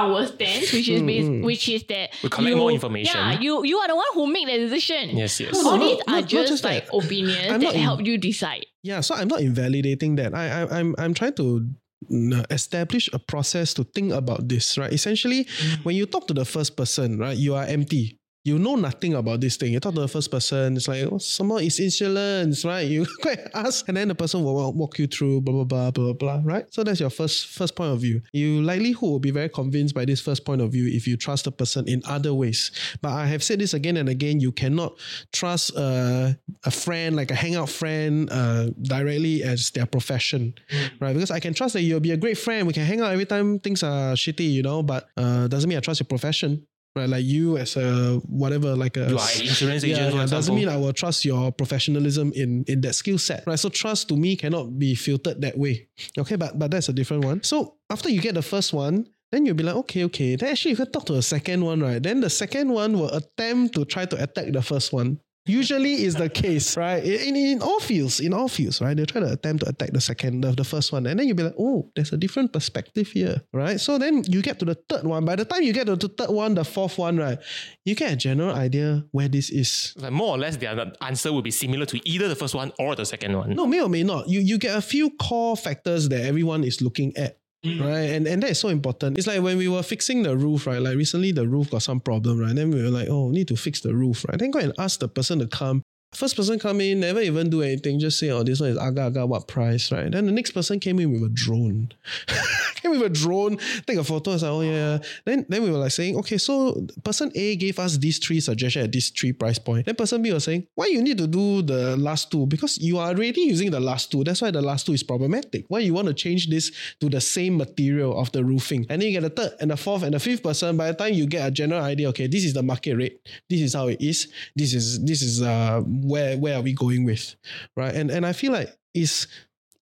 our 0.00 0.26
stance, 0.26 0.72
which 0.74 0.88
is 0.88 1.02
bas- 1.02 1.24
Mm, 1.28 1.40
mm. 1.40 1.44
which 1.44 1.68
is 1.68 1.82
that 1.92 2.10
We 2.22 2.28
collect 2.30 2.50
you- 2.50 2.56
more 2.56 2.72
information. 2.72 3.16
Yeah, 3.20 3.40
you 3.40 3.64
you 3.64 3.76
are 3.78 3.88
the 3.88 3.96
one 3.96 4.10
who 4.14 4.26
make 4.32 4.46
the 4.46 4.58
decision. 4.58 5.16
Yes, 5.16 5.40
yes. 5.40 5.52
All 5.56 5.76
No, 5.76 5.84
these 5.84 5.98
not- 5.98 6.08
are 6.08 6.20
not 6.20 6.28
just, 6.28 6.48
just 6.48 6.64
like 6.64 6.86
that. 6.86 6.94
opinions 6.96 7.50
I'm 7.52 7.60
that 7.60 7.74
in- 7.74 7.80
help 7.82 8.00
you 8.06 8.16
decide. 8.18 8.64
Yeah, 8.82 9.00
so 9.00 9.14
I'm 9.14 9.28
not 9.28 9.40
invalidating 9.40 10.16
that. 10.16 10.34
I, 10.34 10.44
I 10.48 10.78
I'm 10.78 10.94
I'm 10.98 11.12
trying 11.12 11.34
to 11.36 11.66
mm, 12.10 12.44
establish 12.50 13.10
a 13.12 13.18
process 13.18 13.74
to 13.74 13.84
think 13.84 14.12
about 14.12 14.48
this, 14.48 14.78
right? 14.78 14.92
Essentially, 14.92 15.46
when 15.82 15.96
you 15.96 16.06
talk 16.06 16.26
to 16.28 16.34
the 16.34 16.44
first 16.44 16.76
person, 16.76 17.18
right, 17.18 17.36
you 17.36 17.54
are 17.54 17.64
empty. 17.64 18.16
You 18.50 18.58
know 18.58 18.74
nothing 18.74 19.14
about 19.14 19.40
this 19.40 19.56
thing. 19.56 19.72
You 19.72 19.80
talk 19.80 19.94
to 19.94 20.00
the 20.00 20.08
first 20.08 20.30
person, 20.30 20.76
it's 20.76 20.88
like, 20.88 21.04
oh, 21.10 21.18
someone 21.18 21.62
is 21.62 21.78
insurance, 21.78 22.64
right? 22.64 22.86
You 22.86 23.06
go 23.22 23.30
and 23.30 23.48
ask, 23.54 23.86
and 23.88 23.96
then 23.96 24.08
the 24.08 24.14
person 24.14 24.42
will 24.42 24.72
walk- 24.72 24.98
you 24.98 25.06
through, 25.06 25.40
blah, 25.42 25.54
blah, 25.54 25.64
blah, 25.64 25.90
blah, 25.90 26.12
blah, 26.12 26.38
blah, 26.38 26.52
right? 26.52 26.66
So 26.74 26.82
that's 26.82 26.98
your 26.98 27.10
first 27.10 27.46
first 27.46 27.76
point 27.76 27.92
of 27.92 28.00
view. 28.00 28.20
You 28.32 28.60
likelihood 28.62 29.02
will 29.10 29.18
be 29.20 29.30
very 29.30 29.48
convinced 29.48 29.94
by 29.94 30.04
this 30.04 30.20
first 30.20 30.44
point 30.44 30.60
of 30.60 30.72
view 30.72 30.86
if 30.88 31.06
you 31.06 31.16
trust 31.16 31.44
the 31.44 31.52
person 31.52 31.88
in 31.88 32.02
other 32.06 32.34
ways. 32.34 32.72
But 33.00 33.12
I 33.12 33.26
have 33.26 33.42
said 33.42 33.60
this 33.60 33.72
again 33.72 33.96
and 33.96 34.08
again, 34.08 34.40
you 34.40 34.50
cannot 34.52 34.98
trust 35.32 35.76
uh, 35.76 36.32
a 36.64 36.70
friend, 36.70 37.14
like 37.14 37.30
a 37.30 37.36
hangout 37.36 37.70
friend, 37.70 38.28
uh, 38.32 38.70
directly 38.82 39.44
as 39.44 39.70
their 39.70 39.86
profession, 39.86 40.54
right? 41.00 41.14
Because 41.14 41.30
I 41.30 41.38
can 41.38 41.54
trust 41.54 41.74
that 41.74 41.82
you'll 41.82 42.00
be 42.00 42.10
a 42.10 42.16
great 42.16 42.36
friend. 42.36 42.66
We 42.66 42.72
can 42.72 42.84
hang 42.84 43.00
out 43.00 43.12
every 43.12 43.26
time 43.26 43.60
things 43.60 43.82
are 43.84 44.14
shitty, 44.14 44.50
you 44.52 44.62
know, 44.62 44.82
but 44.82 45.08
uh, 45.16 45.46
doesn't 45.46 45.68
mean 45.68 45.78
I 45.78 45.80
trust 45.80 46.00
your 46.00 46.06
profession. 46.08 46.66
Right, 46.96 47.08
like 47.08 47.24
you 47.24 47.56
as 47.56 47.76
a 47.76 48.16
whatever, 48.26 48.74
like 48.74 48.96
a 48.96 49.06
an 49.06 49.40
insurance 49.40 49.84
agent, 49.84 50.10
for 50.10 50.26
doesn't 50.26 50.54
mean 50.54 50.68
I 50.68 50.76
will 50.76 50.92
trust 50.92 51.24
your 51.24 51.52
professionalism 51.52 52.32
in 52.34 52.64
in 52.66 52.80
that 52.80 52.94
skill 52.94 53.16
set, 53.16 53.44
right? 53.46 53.58
So 53.58 53.68
trust 53.68 54.08
to 54.08 54.16
me 54.16 54.34
cannot 54.34 54.76
be 54.76 54.96
filtered 54.96 55.40
that 55.42 55.56
way. 55.56 55.86
Okay, 56.18 56.34
but 56.34 56.58
but 56.58 56.72
that's 56.72 56.88
a 56.88 56.92
different 56.92 57.24
one. 57.24 57.44
So 57.44 57.76
after 57.90 58.10
you 58.10 58.20
get 58.20 58.34
the 58.34 58.42
first 58.42 58.72
one, 58.72 59.06
then 59.30 59.46
you'll 59.46 59.54
be 59.54 59.62
like, 59.62 59.76
okay, 59.76 60.02
okay. 60.04 60.34
Then 60.34 60.50
actually 60.50 60.72
you 60.72 60.76
can 60.78 60.90
talk 60.90 61.06
to 61.06 61.12
the 61.12 61.22
second 61.22 61.64
one, 61.64 61.80
right? 61.80 62.02
Then 62.02 62.20
the 62.20 62.30
second 62.30 62.70
one 62.70 62.98
will 62.98 63.10
attempt 63.14 63.74
to 63.76 63.84
try 63.84 64.04
to 64.06 64.20
attack 64.20 64.52
the 64.52 64.62
first 64.62 64.92
one. 64.92 65.20
Usually 65.50 66.04
is 66.04 66.14
the 66.14 66.28
case, 66.28 66.76
right? 66.76 67.02
In, 67.02 67.34
in 67.36 67.62
all 67.62 67.80
fields, 67.80 68.20
in 68.20 68.32
all 68.32 68.48
fields, 68.48 68.80
right? 68.80 68.96
They 68.96 69.04
try 69.04 69.20
to 69.20 69.32
attempt 69.32 69.64
to 69.64 69.70
attack 69.70 69.90
the 69.92 70.00
second, 70.00 70.42
the, 70.42 70.52
the 70.52 70.64
first 70.64 70.92
one. 70.92 71.06
And 71.06 71.18
then 71.18 71.26
you'll 71.26 71.36
be 71.36 71.42
like, 71.42 71.58
oh, 71.58 71.90
there's 71.94 72.12
a 72.12 72.16
different 72.16 72.52
perspective 72.52 73.08
here, 73.08 73.42
right? 73.52 73.80
So 73.80 73.98
then 73.98 74.22
you 74.28 74.42
get 74.42 74.58
to 74.60 74.64
the 74.64 74.76
third 74.88 75.04
one. 75.04 75.24
By 75.24 75.36
the 75.36 75.44
time 75.44 75.62
you 75.62 75.72
get 75.72 75.86
to 75.86 75.96
the 75.96 76.08
third 76.08 76.30
one, 76.30 76.54
the 76.54 76.64
fourth 76.64 76.98
one, 76.98 77.16
right? 77.16 77.38
You 77.84 77.94
get 77.94 78.12
a 78.12 78.16
general 78.16 78.54
idea 78.54 79.04
where 79.10 79.28
this 79.28 79.50
is. 79.50 79.94
Like 79.96 80.12
more 80.12 80.36
or 80.36 80.38
less, 80.38 80.56
the 80.56 80.96
answer 81.00 81.32
will 81.32 81.42
be 81.42 81.50
similar 81.50 81.86
to 81.86 82.08
either 82.08 82.28
the 82.28 82.36
first 82.36 82.54
one 82.54 82.72
or 82.78 82.94
the 82.94 83.04
second 83.04 83.36
one. 83.36 83.54
No, 83.54 83.66
may 83.66 83.80
or 83.80 83.88
may 83.88 84.04
not. 84.04 84.28
You 84.28 84.40
you 84.40 84.58
get 84.58 84.76
a 84.76 84.82
few 84.82 85.10
core 85.10 85.56
factors 85.56 86.08
that 86.10 86.22
everyone 86.24 86.62
is 86.62 86.80
looking 86.80 87.16
at. 87.16 87.39
Mm. 87.64 87.80
Right. 87.80 88.10
And 88.16 88.26
and 88.26 88.42
that 88.42 88.50
is 88.50 88.58
so 88.58 88.68
important. 88.68 89.18
It's 89.18 89.26
like 89.26 89.42
when 89.42 89.58
we 89.58 89.68
were 89.68 89.82
fixing 89.82 90.22
the 90.22 90.34
roof, 90.36 90.66
right? 90.66 90.80
Like 90.80 90.96
recently 90.96 91.32
the 91.32 91.46
roof 91.46 91.70
got 91.70 91.82
some 91.82 92.00
problem, 92.00 92.38
right? 92.38 92.54
Then 92.54 92.70
we 92.70 92.82
were 92.82 92.88
like, 92.88 93.08
oh, 93.08 93.28
need 93.30 93.48
to 93.48 93.56
fix 93.56 93.80
the 93.80 93.94
roof, 93.94 94.24
right? 94.28 94.38
Then 94.38 94.50
go 94.50 94.60
and 94.60 94.72
ask 94.78 95.00
the 95.00 95.08
person 95.08 95.40
to 95.40 95.46
come. 95.46 95.82
First 96.12 96.36
person 96.36 96.58
come 96.58 96.80
in, 96.80 97.00
never 97.00 97.20
even 97.20 97.50
do 97.50 97.62
anything, 97.62 98.00
just 98.00 98.18
say, 98.18 98.30
oh, 98.30 98.42
this 98.42 98.60
one 98.60 98.70
is 98.70 98.78
aga 98.78 99.02
aga, 99.02 99.26
what 99.26 99.46
price, 99.46 99.92
right? 99.92 100.10
Then 100.10 100.26
the 100.26 100.32
next 100.32 100.50
person 100.50 100.80
came 100.80 100.98
in 100.98 101.12
with 101.12 101.22
a 101.22 101.28
drone. 101.32 101.92
came 102.76 102.90
with 102.90 103.02
a 103.02 103.08
drone, 103.08 103.58
take 103.86 103.96
a 103.96 104.04
photo, 104.04 104.36
say, 104.36 104.48
oh 104.48 104.60
yeah. 104.60 104.98
Then 105.24 105.46
then 105.48 105.62
we 105.62 105.70
were 105.70 105.78
like 105.78 105.92
saying, 105.92 106.16
okay, 106.18 106.38
so 106.38 106.86
person 107.04 107.30
A 107.34 107.56
gave 107.56 107.78
us 107.78 107.96
these 107.98 108.18
three 108.18 108.40
suggestions 108.40 108.86
at 108.86 108.92
this 108.92 109.10
three 109.10 109.32
price 109.32 109.58
point. 109.58 109.86
Then 109.86 109.94
person 109.94 110.20
B 110.20 110.32
was 110.32 110.44
saying, 110.44 110.66
why 110.74 110.86
you 110.86 111.00
need 111.00 111.18
to 111.18 111.26
do 111.26 111.62
the 111.62 111.96
last 111.96 112.30
two? 112.30 112.46
Because 112.46 112.78
you 112.78 112.98
are 112.98 113.08
already 113.08 113.42
using 113.42 113.70
the 113.70 113.80
last 113.80 114.10
two. 114.10 114.24
That's 114.24 114.42
why 114.42 114.50
the 114.50 114.62
last 114.62 114.86
two 114.86 114.92
is 114.92 115.02
problematic. 115.02 115.66
Why 115.68 115.78
you 115.78 115.94
want 115.94 116.08
to 116.08 116.14
change 116.14 116.48
this 116.48 116.72
to 117.00 117.08
the 117.08 117.20
same 117.20 117.56
material 117.56 118.18
of 118.18 118.32
the 118.32 118.44
roofing? 118.44 118.86
And 118.90 119.00
then 119.00 119.10
you 119.10 119.20
get 119.20 119.22
the 119.22 119.42
third 119.42 119.56
and 119.60 119.70
the 119.70 119.76
fourth 119.76 120.02
and 120.02 120.14
the 120.14 120.20
fifth 120.20 120.42
person. 120.42 120.76
By 120.76 120.88
the 120.88 120.94
time 120.94 121.14
you 121.14 121.26
get 121.26 121.46
a 121.46 121.50
general 121.50 121.82
idea, 121.82 122.08
okay, 122.08 122.26
this 122.26 122.44
is 122.44 122.54
the 122.54 122.62
market 122.62 122.96
rate. 122.96 123.28
This 123.48 123.60
is 123.60 123.74
how 123.74 123.88
it 123.88 124.00
is. 124.00 124.32
This 124.56 124.74
is 124.74 125.04
this 125.04 125.22
is 125.22 125.42
uh 125.42 125.82
where 126.04 126.36
where 126.38 126.56
are 126.56 126.62
we 126.62 126.72
going 126.72 127.04
with, 127.04 127.34
right? 127.76 127.94
And 127.94 128.10
and 128.10 128.24
I 128.26 128.32
feel 128.32 128.52
like 128.52 128.74
it's 128.94 129.26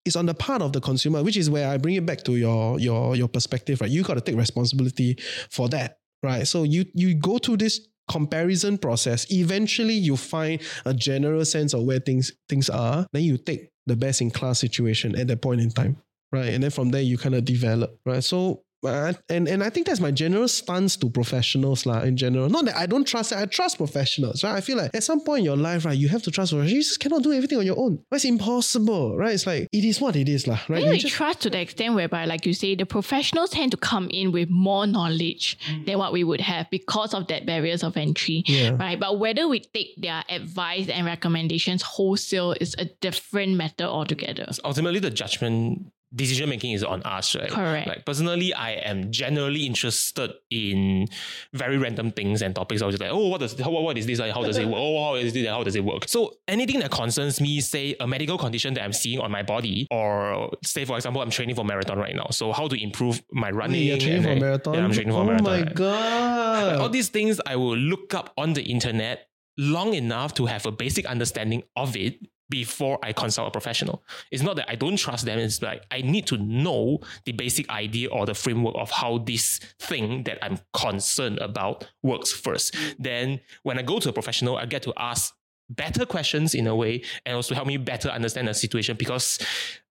it's 0.05 0.17
on 0.17 0.27
the 0.27 0.35
part 0.35 0.63
of 0.63 0.73
the 0.73 0.81
consumer, 0.81 1.23
which 1.23 1.37
is 1.37 1.51
where 1.51 1.69
I 1.69 1.77
bring 1.77 1.95
it 1.95 2.07
back 2.07 2.25
to 2.25 2.37
your 2.37 2.79
your 2.81 3.17
your 3.17 3.29
perspective, 3.29 3.81
right? 3.81 3.91
You 3.91 4.03
got 4.03 4.15
to 4.15 4.21
take 4.21 4.37
responsibility 4.37 5.19
for 5.51 5.69
that, 5.71 5.99
right? 6.23 6.47
So 6.47 6.63
you 6.63 6.87
you 6.95 7.15
go 7.15 7.39
through 7.39 7.59
this 7.59 7.87
comparison 8.09 8.79
process. 8.79 9.31
Eventually, 9.31 9.95
you 9.95 10.17
find 10.17 10.61
a 10.87 10.95
general 10.95 11.45
sense 11.45 11.75
of 11.75 11.85
where 11.85 12.01
things 12.01 12.33
things 12.49 12.71
are. 12.71 13.07
Then 13.13 13.25
you 13.25 13.37
take 13.39 13.69
the 13.87 13.97
best 13.97 14.21
in 14.21 14.31
class 14.31 14.59
situation 14.59 15.19
at 15.19 15.29
that 15.29 15.43
point 15.43 15.61
in 15.61 15.71
time, 15.71 15.97
right? 16.33 16.53
And 16.53 16.63
then 16.63 16.71
from 16.71 16.91
there, 16.91 17.03
you 17.03 17.19
kind 17.19 17.35
of 17.35 17.45
develop, 17.45 17.99
right? 18.07 18.25
So. 18.25 18.63
Uh, 18.85 19.13
and 19.29 19.49
and 19.49 19.63
I 19.63 19.71
think 19.71 19.87
that's 19.87 20.01
my 20.01 20.11
general 20.11 20.49
stance 20.49 20.97
to 20.99 21.11
professionals 21.11 21.85
lah. 21.87 22.03
In 22.03 22.17
general, 22.17 22.49
not 22.49 22.65
that 22.67 22.77
I 22.77 22.87
don't 22.87 23.07
trust. 23.07 23.33
I 23.33 23.45
trust 23.47 23.77
professionals, 23.79 24.45
right? 24.45 24.55
I 24.57 24.61
feel 24.61 24.77
like 24.77 24.95
at 24.95 25.03
some 25.03 25.21
point 25.21 25.41
in 25.41 25.45
your 25.47 25.57
life, 25.57 25.85
right, 25.85 25.97
you 25.99 26.09
have 26.09 26.23
to 26.23 26.31
trust. 26.31 26.53
professionals. 26.53 26.73
You 26.73 26.83
just 26.83 27.01
cannot 27.01 27.23
do 27.23 27.33
everything 27.33 27.59
on 27.59 27.67
your 27.67 27.79
own. 27.79 27.99
It's 28.13 28.25
impossible, 28.25 29.17
right? 29.17 29.35
It's 29.35 29.47
like 29.47 29.69
it 29.73 29.85
is 29.85 30.01
what 30.01 30.17
it 30.17 30.29
is, 30.29 30.47
lah. 30.47 30.61
Right? 30.69 30.79
Maybe 30.83 30.85
You 30.85 30.91
we 30.93 30.99
just- 30.99 31.15
trust 31.15 31.41
to 31.43 31.51
the 31.51 31.61
extent 31.61 31.95
whereby, 31.95 32.25
like 32.25 32.47
you 32.47 32.53
say, 32.55 32.75
the 32.75 32.87
professionals 32.87 33.51
tend 33.51 33.71
to 33.73 33.77
come 33.77 34.09
in 34.11 34.33
with 34.33 34.49
more 34.51 34.87
knowledge 34.87 35.59
than 35.87 35.99
what 35.99 36.13
we 36.13 36.23
would 36.25 36.41
have 36.41 36.71
because 36.71 37.15
of 37.15 37.27
that 37.29 37.47
barriers 37.47 37.83
of 37.83 37.97
entry, 37.97 38.45
Yeah. 38.47 38.77
right? 38.79 38.99
But 38.99 39.19
whether 39.19 39.49
we 39.49 39.61
take 39.61 40.01
their 40.01 40.23
advice 40.29 40.89
and 40.89 41.05
recommendations 41.07 41.83
wholesale 41.83 42.55
is 42.61 42.75
a 42.79 42.87
different 43.01 43.57
matter 43.57 43.85
altogether. 43.85 44.47
ultimately 44.65 45.01
the 45.01 45.11
judgment 45.11 45.91
decision 46.15 46.49
making 46.49 46.73
is 46.73 46.83
on 46.83 47.03
us, 47.03 47.35
right? 47.35 47.51
Correct. 47.51 47.87
Like 47.87 48.05
personally, 48.07 48.55
I 48.55 48.73
am 48.73 49.11
generally 49.13 49.67
interested 49.67 50.33
in 50.51 51.07
very 51.53 51.77
random 51.79 52.13
things 52.13 52.41
and 52.43 52.55
topics. 52.55 52.81
I 52.83 52.87
was 52.87 52.95
just 52.95 53.03
like, 53.03 53.13
oh, 53.13 53.29
what 53.29 53.41
does 53.41 53.59
how, 53.59 53.71
what 53.71 53.99
is 53.99 54.07
this? 54.07 54.19
How 54.19 54.43
does 54.43 54.57
it 54.57 54.67
work? 54.67 54.77
Oh, 54.79 55.05
how 55.05 55.15
is 55.17 55.33
this? 55.33 55.47
How 55.47 55.63
does 55.63 55.77
it 55.77 55.85
work? 55.85 56.09
So 56.09 56.35
anything 56.47 56.81
that 56.81 56.91
concerns 56.91 57.41
me, 57.41 57.61
say 57.61 57.95
a 58.01 58.07
medical 58.07 58.39
condition 58.39 58.75
that 58.75 58.85
I'm 58.85 58.93
seeing 58.93 59.21
on 59.21 59.31
my 59.31 59.43
body, 59.43 59.87
or 59.91 60.51
say 60.65 60.85
for 60.85 60.97
example, 60.97 61.21
I'm 61.21 61.31
training 61.31 61.57
for 61.57 61.65
marathon 61.65 61.99
right 61.99 62.15
now. 62.17 62.29
So 62.31 62.53
how 62.53 62.69
to 62.69 62.83
improve 62.83 63.23
my 63.33 63.51
running? 63.51 63.81
Wait, 63.81 63.87
you're 63.87 63.99
training 63.99 64.17
and 64.17 64.25
for 64.25 64.29
then- 64.31 64.41
marathon. 64.41 64.75
Yeah, 64.75 64.85
I'm 64.85 64.93
training 64.93 65.13
for 65.13 65.21
oh 65.21 65.25
marathon. 65.25 65.47
Oh 65.47 65.65
my 65.65 65.73
god! 65.73 66.73
Like, 66.73 66.81
all 66.81 66.89
these 66.89 67.09
things 67.09 67.41
I 67.47 67.57
will 67.57 67.77
look 67.77 68.15
up 68.15 68.33
on 68.37 68.55
the 68.55 68.63
internet 68.63 69.29
long 69.59 69.93
enough 69.95 70.35
to 70.35 70.47
have 70.47 70.65
a 70.67 70.71
basic 70.71 71.05
understanding 71.05 71.65
of 71.77 71.97
it 71.97 72.21
before 72.51 72.99
I 73.03 73.13
consult 73.13 73.49
a 73.49 73.51
professional. 73.51 74.03
It's 74.31 74.43
not 74.43 74.57
that 74.57 74.71
I 74.71 74.75
don't 74.75 74.97
trust 74.97 75.25
them, 75.25 75.39
it's 75.39 75.63
like 75.63 75.85
I 75.91 76.01
need 76.01 76.27
to 76.29 76.37
know 76.39 77.01
the 77.25 77.33
basic 77.33 77.69
idea 77.71 78.09
or 78.11 78.27
the 78.27 78.35
framework 78.35 78.75
of 78.77 78.91
how 78.91 79.19
this 79.19 79.59
thing 79.79 80.25
that 80.25 80.39
I'm 80.43 80.59
concerned 80.73 81.39
about 81.39 81.89
works 82.03 82.33
first. 82.33 82.77
Then 82.99 83.41
when 83.63 83.79
I 83.79 83.83
go 83.83 83.99
to 83.99 84.09
a 84.09 84.13
professional, 84.13 84.57
I 84.57 84.67
get 84.67 84.83
to 84.83 84.93
ask 84.97 85.35
better 85.71 86.07
questions 86.07 86.55
in 86.55 86.67
a 86.67 86.75
way 86.75 87.03
and 87.27 87.37
also 87.37 87.55
help 87.55 87.67
me 87.67 87.77
better 87.77 88.09
understand 88.09 88.49
the 88.49 88.55
situation 88.55 88.97
because 88.97 89.39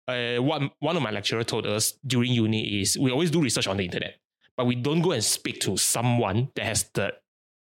uh, 0.06 0.36
one, 0.36 0.70
one 0.78 0.96
of 0.96 1.02
my 1.02 1.10
lecturer 1.10 1.42
told 1.42 1.66
us 1.66 1.92
during 2.06 2.30
uni 2.30 2.80
is 2.80 2.96
we 2.98 3.10
always 3.10 3.30
do 3.30 3.40
research 3.40 3.66
on 3.66 3.76
the 3.76 3.84
internet 3.84 4.14
but 4.56 4.66
we 4.66 4.74
don't 4.74 5.02
go 5.02 5.12
and 5.12 5.24
speak 5.24 5.60
to 5.60 5.76
someone 5.76 6.48
that 6.54 6.64
has 6.64 6.84
the 6.94 7.12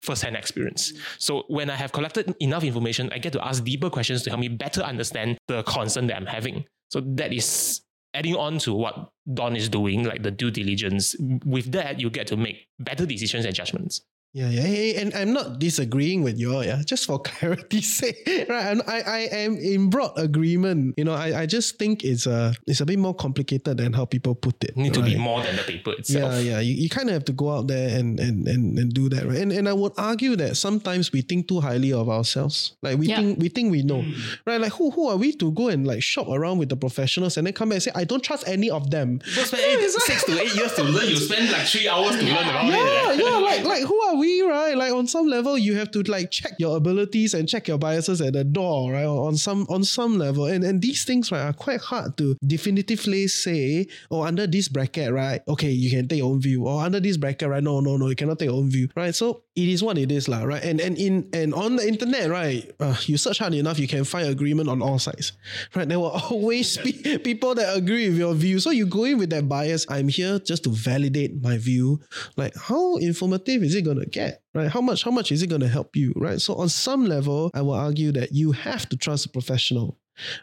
first-hand 0.02 0.36
experience. 0.36 0.92
So 1.18 1.44
when 1.48 1.70
I 1.70 1.76
have 1.76 1.92
collected 1.92 2.34
enough 2.40 2.64
information, 2.64 3.10
I 3.12 3.18
get 3.18 3.32
to 3.34 3.44
ask 3.44 3.62
deeper 3.64 3.90
questions 3.90 4.22
to 4.24 4.30
help 4.30 4.40
me 4.40 4.48
better 4.48 4.82
understand 4.82 5.38
the 5.48 5.62
concern 5.62 6.06
that 6.08 6.16
I'm 6.16 6.26
having. 6.26 6.64
So 6.88 7.00
that 7.00 7.32
is 7.32 7.82
adding 8.14 8.34
on 8.34 8.58
to 8.58 8.74
what 8.74 9.10
Dawn 9.32 9.56
is 9.56 9.68
doing, 9.68 10.04
like 10.04 10.22
the 10.22 10.30
due 10.30 10.50
diligence. 10.50 11.16
With 11.46 11.72
that, 11.72 12.00
you 12.00 12.10
get 12.10 12.26
to 12.28 12.36
make 12.36 12.66
better 12.78 13.06
decisions 13.06 13.44
and 13.44 13.54
judgments. 13.54 14.02
Yeah, 14.34 14.48
yeah, 14.48 14.64
yeah, 14.66 15.00
and 15.02 15.12
I'm 15.12 15.34
not 15.34 15.58
disagreeing 15.58 16.22
with 16.22 16.38
you, 16.40 16.58
yeah. 16.62 16.80
Just 16.86 17.04
for 17.04 17.18
clarity's 17.22 17.92
sake, 17.92 18.24
right? 18.48 18.64
And 18.72 18.80
I, 18.86 19.00
I 19.00 19.18
am 19.44 19.56
in 19.58 19.90
broad 19.90 20.12
agreement. 20.16 20.94
You 20.96 21.04
know, 21.04 21.12
I, 21.12 21.42
I 21.42 21.46
just 21.46 21.78
think 21.78 22.02
it's 22.02 22.24
a, 22.26 22.54
it's 22.66 22.80
a 22.80 22.86
bit 22.86 22.98
more 22.98 23.12
complicated 23.14 23.76
than 23.76 23.92
how 23.92 24.06
people 24.06 24.34
put 24.34 24.64
it. 24.64 24.72
You 24.74 24.84
need 24.84 24.94
to 24.94 25.02
be 25.02 25.18
more 25.18 25.42
than 25.42 25.56
the 25.56 25.62
paper 25.62 25.92
itself. 25.92 26.32
Yeah, 26.32 26.38
yeah. 26.40 26.60
You, 26.60 26.72
you 26.74 26.88
kind 26.88 27.10
of 27.10 27.12
have 27.12 27.26
to 27.26 27.32
go 27.32 27.50
out 27.50 27.66
there 27.68 27.98
and, 27.98 28.18
and, 28.18 28.48
and, 28.48 28.78
and 28.78 28.94
do 28.94 29.10
that, 29.10 29.26
right? 29.26 29.36
And, 29.36 29.52
and 29.52 29.68
I 29.68 29.74
would 29.74 29.92
argue 29.98 30.34
that 30.36 30.56
sometimes 30.56 31.12
we 31.12 31.20
think 31.20 31.46
too 31.48 31.60
highly 31.60 31.92
of 31.92 32.08
ourselves. 32.08 32.72
Like 32.80 32.96
we 32.98 33.08
Yeah. 33.08 33.16
think 33.16 33.38
we 33.38 33.50
think 33.50 33.70
we 33.70 33.82
know, 33.82 34.00
mm. 34.00 34.16
right? 34.46 34.58
Like 34.60 34.72
who 34.72 34.90
who 34.92 35.08
are 35.08 35.16
we 35.18 35.34
to 35.34 35.52
go 35.52 35.68
and 35.68 35.86
like 35.86 36.02
shop 36.02 36.28
around 36.28 36.56
with 36.56 36.70
the 36.70 36.76
professionals 36.76 37.36
and 37.36 37.46
then 37.46 37.52
come 37.52 37.68
back 37.68 37.76
and 37.76 37.82
say 37.82 37.92
I 37.94 38.04
don't 38.04 38.24
trust 38.24 38.48
any 38.48 38.70
of 38.70 38.90
them. 38.90 39.20
Don't 39.34 39.46
spend 39.46 39.62
eight, 39.62 39.90
six 40.08 40.24
to 40.24 40.40
eight 40.40 40.54
years 40.54 40.72
to 40.76 40.84
learn. 40.84 41.06
You 41.08 41.16
spend 41.16 41.50
like 41.52 41.66
three 41.66 41.86
hours 41.86 42.16
to 42.16 42.22
learn 42.24 42.48
about 42.48 42.64
Yeah, 42.64 43.12
it. 43.12 43.18
Yeah, 43.18 43.28
yeah, 43.28 43.36
like 43.36 43.64
like 43.64 43.82
who 43.82 44.00
are 44.08 44.16
we, 44.16 44.21
right? 44.22 44.76
Like 44.76 44.92
on 44.92 45.06
some 45.06 45.26
level, 45.26 45.56
you 45.58 45.74
have 45.76 45.90
to 45.92 46.02
like 46.02 46.30
check 46.30 46.52
your 46.58 46.76
abilities 46.76 47.34
and 47.34 47.48
check 47.48 47.68
your 47.68 47.78
biases 47.78 48.20
at 48.20 48.32
the 48.34 48.44
door, 48.44 48.92
right? 48.92 49.04
On 49.04 49.36
some 49.36 49.66
on 49.68 49.84
some 49.84 50.18
level, 50.18 50.46
and 50.46 50.64
and 50.64 50.80
these 50.80 51.04
things 51.04 51.30
right 51.32 51.42
are 51.42 51.52
quite 51.52 51.80
hard 51.80 52.16
to 52.18 52.36
definitively 52.46 53.28
say. 53.28 53.86
Oh, 54.10 54.22
under 54.22 54.46
this 54.46 54.68
bracket, 54.68 55.12
right? 55.12 55.40
Okay, 55.48 55.70
you 55.70 55.90
can 55.90 56.08
take 56.08 56.18
your 56.18 56.30
own 56.30 56.40
view. 56.40 56.66
Or 56.66 56.82
under 56.82 57.00
this 57.00 57.16
bracket, 57.16 57.48
right? 57.48 57.62
No, 57.62 57.80
no, 57.80 57.96
no, 57.96 58.08
you 58.08 58.16
cannot 58.16 58.38
take 58.38 58.48
your 58.48 58.58
own 58.58 58.70
view, 58.70 58.88
right? 58.96 59.14
So 59.14 59.42
it 59.54 59.68
is 59.68 59.82
what 59.82 59.98
it 59.98 60.10
is, 60.10 60.28
lah, 60.28 60.44
right? 60.44 60.64
And 60.64 60.80
and 60.80 60.96
in 60.96 61.28
and 61.34 61.52
on 61.52 61.76
the 61.76 61.86
internet, 61.86 62.30
right? 62.30 62.70
Uh, 62.80 62.96
you 63.04 63.18
search 63.18 63.38
hard 63.38 63.52
enough, 63.52 63.78
you 63.78 63.86
can 63.86 64.04
find 64.04 64.28
agreement 64.28 64.70
on 64.70 64.80
all 64.80 64.98
sides, 64.98 65.32
right? 65.74 65.86
There 65.86 66.00
will 66.00 66.10
always 66.30 66.78
be 66.78 67.18
people 67.18 67.54
that 67.56 67.76
agree 67.76 68.08
with 68.08 68.18
your 68.18 68.34
view. 68.34 68.60
So 68.60 68.70
you 68.70 68.86
go 68.86 69.04
in 69.04 69.18
with 69.18 69.30
that 69.30 69.48
bias. 69.48 69.84
I'm 69.90 70.08
here 70.08 70.38
just 70.38 70.64
to 70.64 70.70
validate 70.70 71.42
my 71.42 71.58
view. 71.58 72.00
Like, 72.36 72.56
how 72.56 72.96
informative 72.96 73.62
is 73.62 73.74
it 73.74 73.82
gonna 73.82 74.06
get? 74.06 74.42
Right? 74.54 74.70
How 74.70 74.80
much? 74.80 75.04
How 75.04 75.10
much 75.10 75.30
is 75.30 75.42
it 75.42 75.48
gonna 75.48 75.68
help 75.68 75.96
you? 75.96 76.14
Right? 76.16 76.40
So 76.40 76.54
on 76.54 76.70
some 76.70 77.04
level, 77.04 77.50
I 77.52 77.60
will 77.60 77.74
argue 77.74 78.10
that 78.12 78.32
you 78.32 78.52
have 78.52 78.88
to 78.88 78.96
trust 78.96 79.26
a 79.26 79.28
professional, 79.28 79.98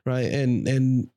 right? 0.05 0.31
And 0.31 0.67
and 0.67 1.09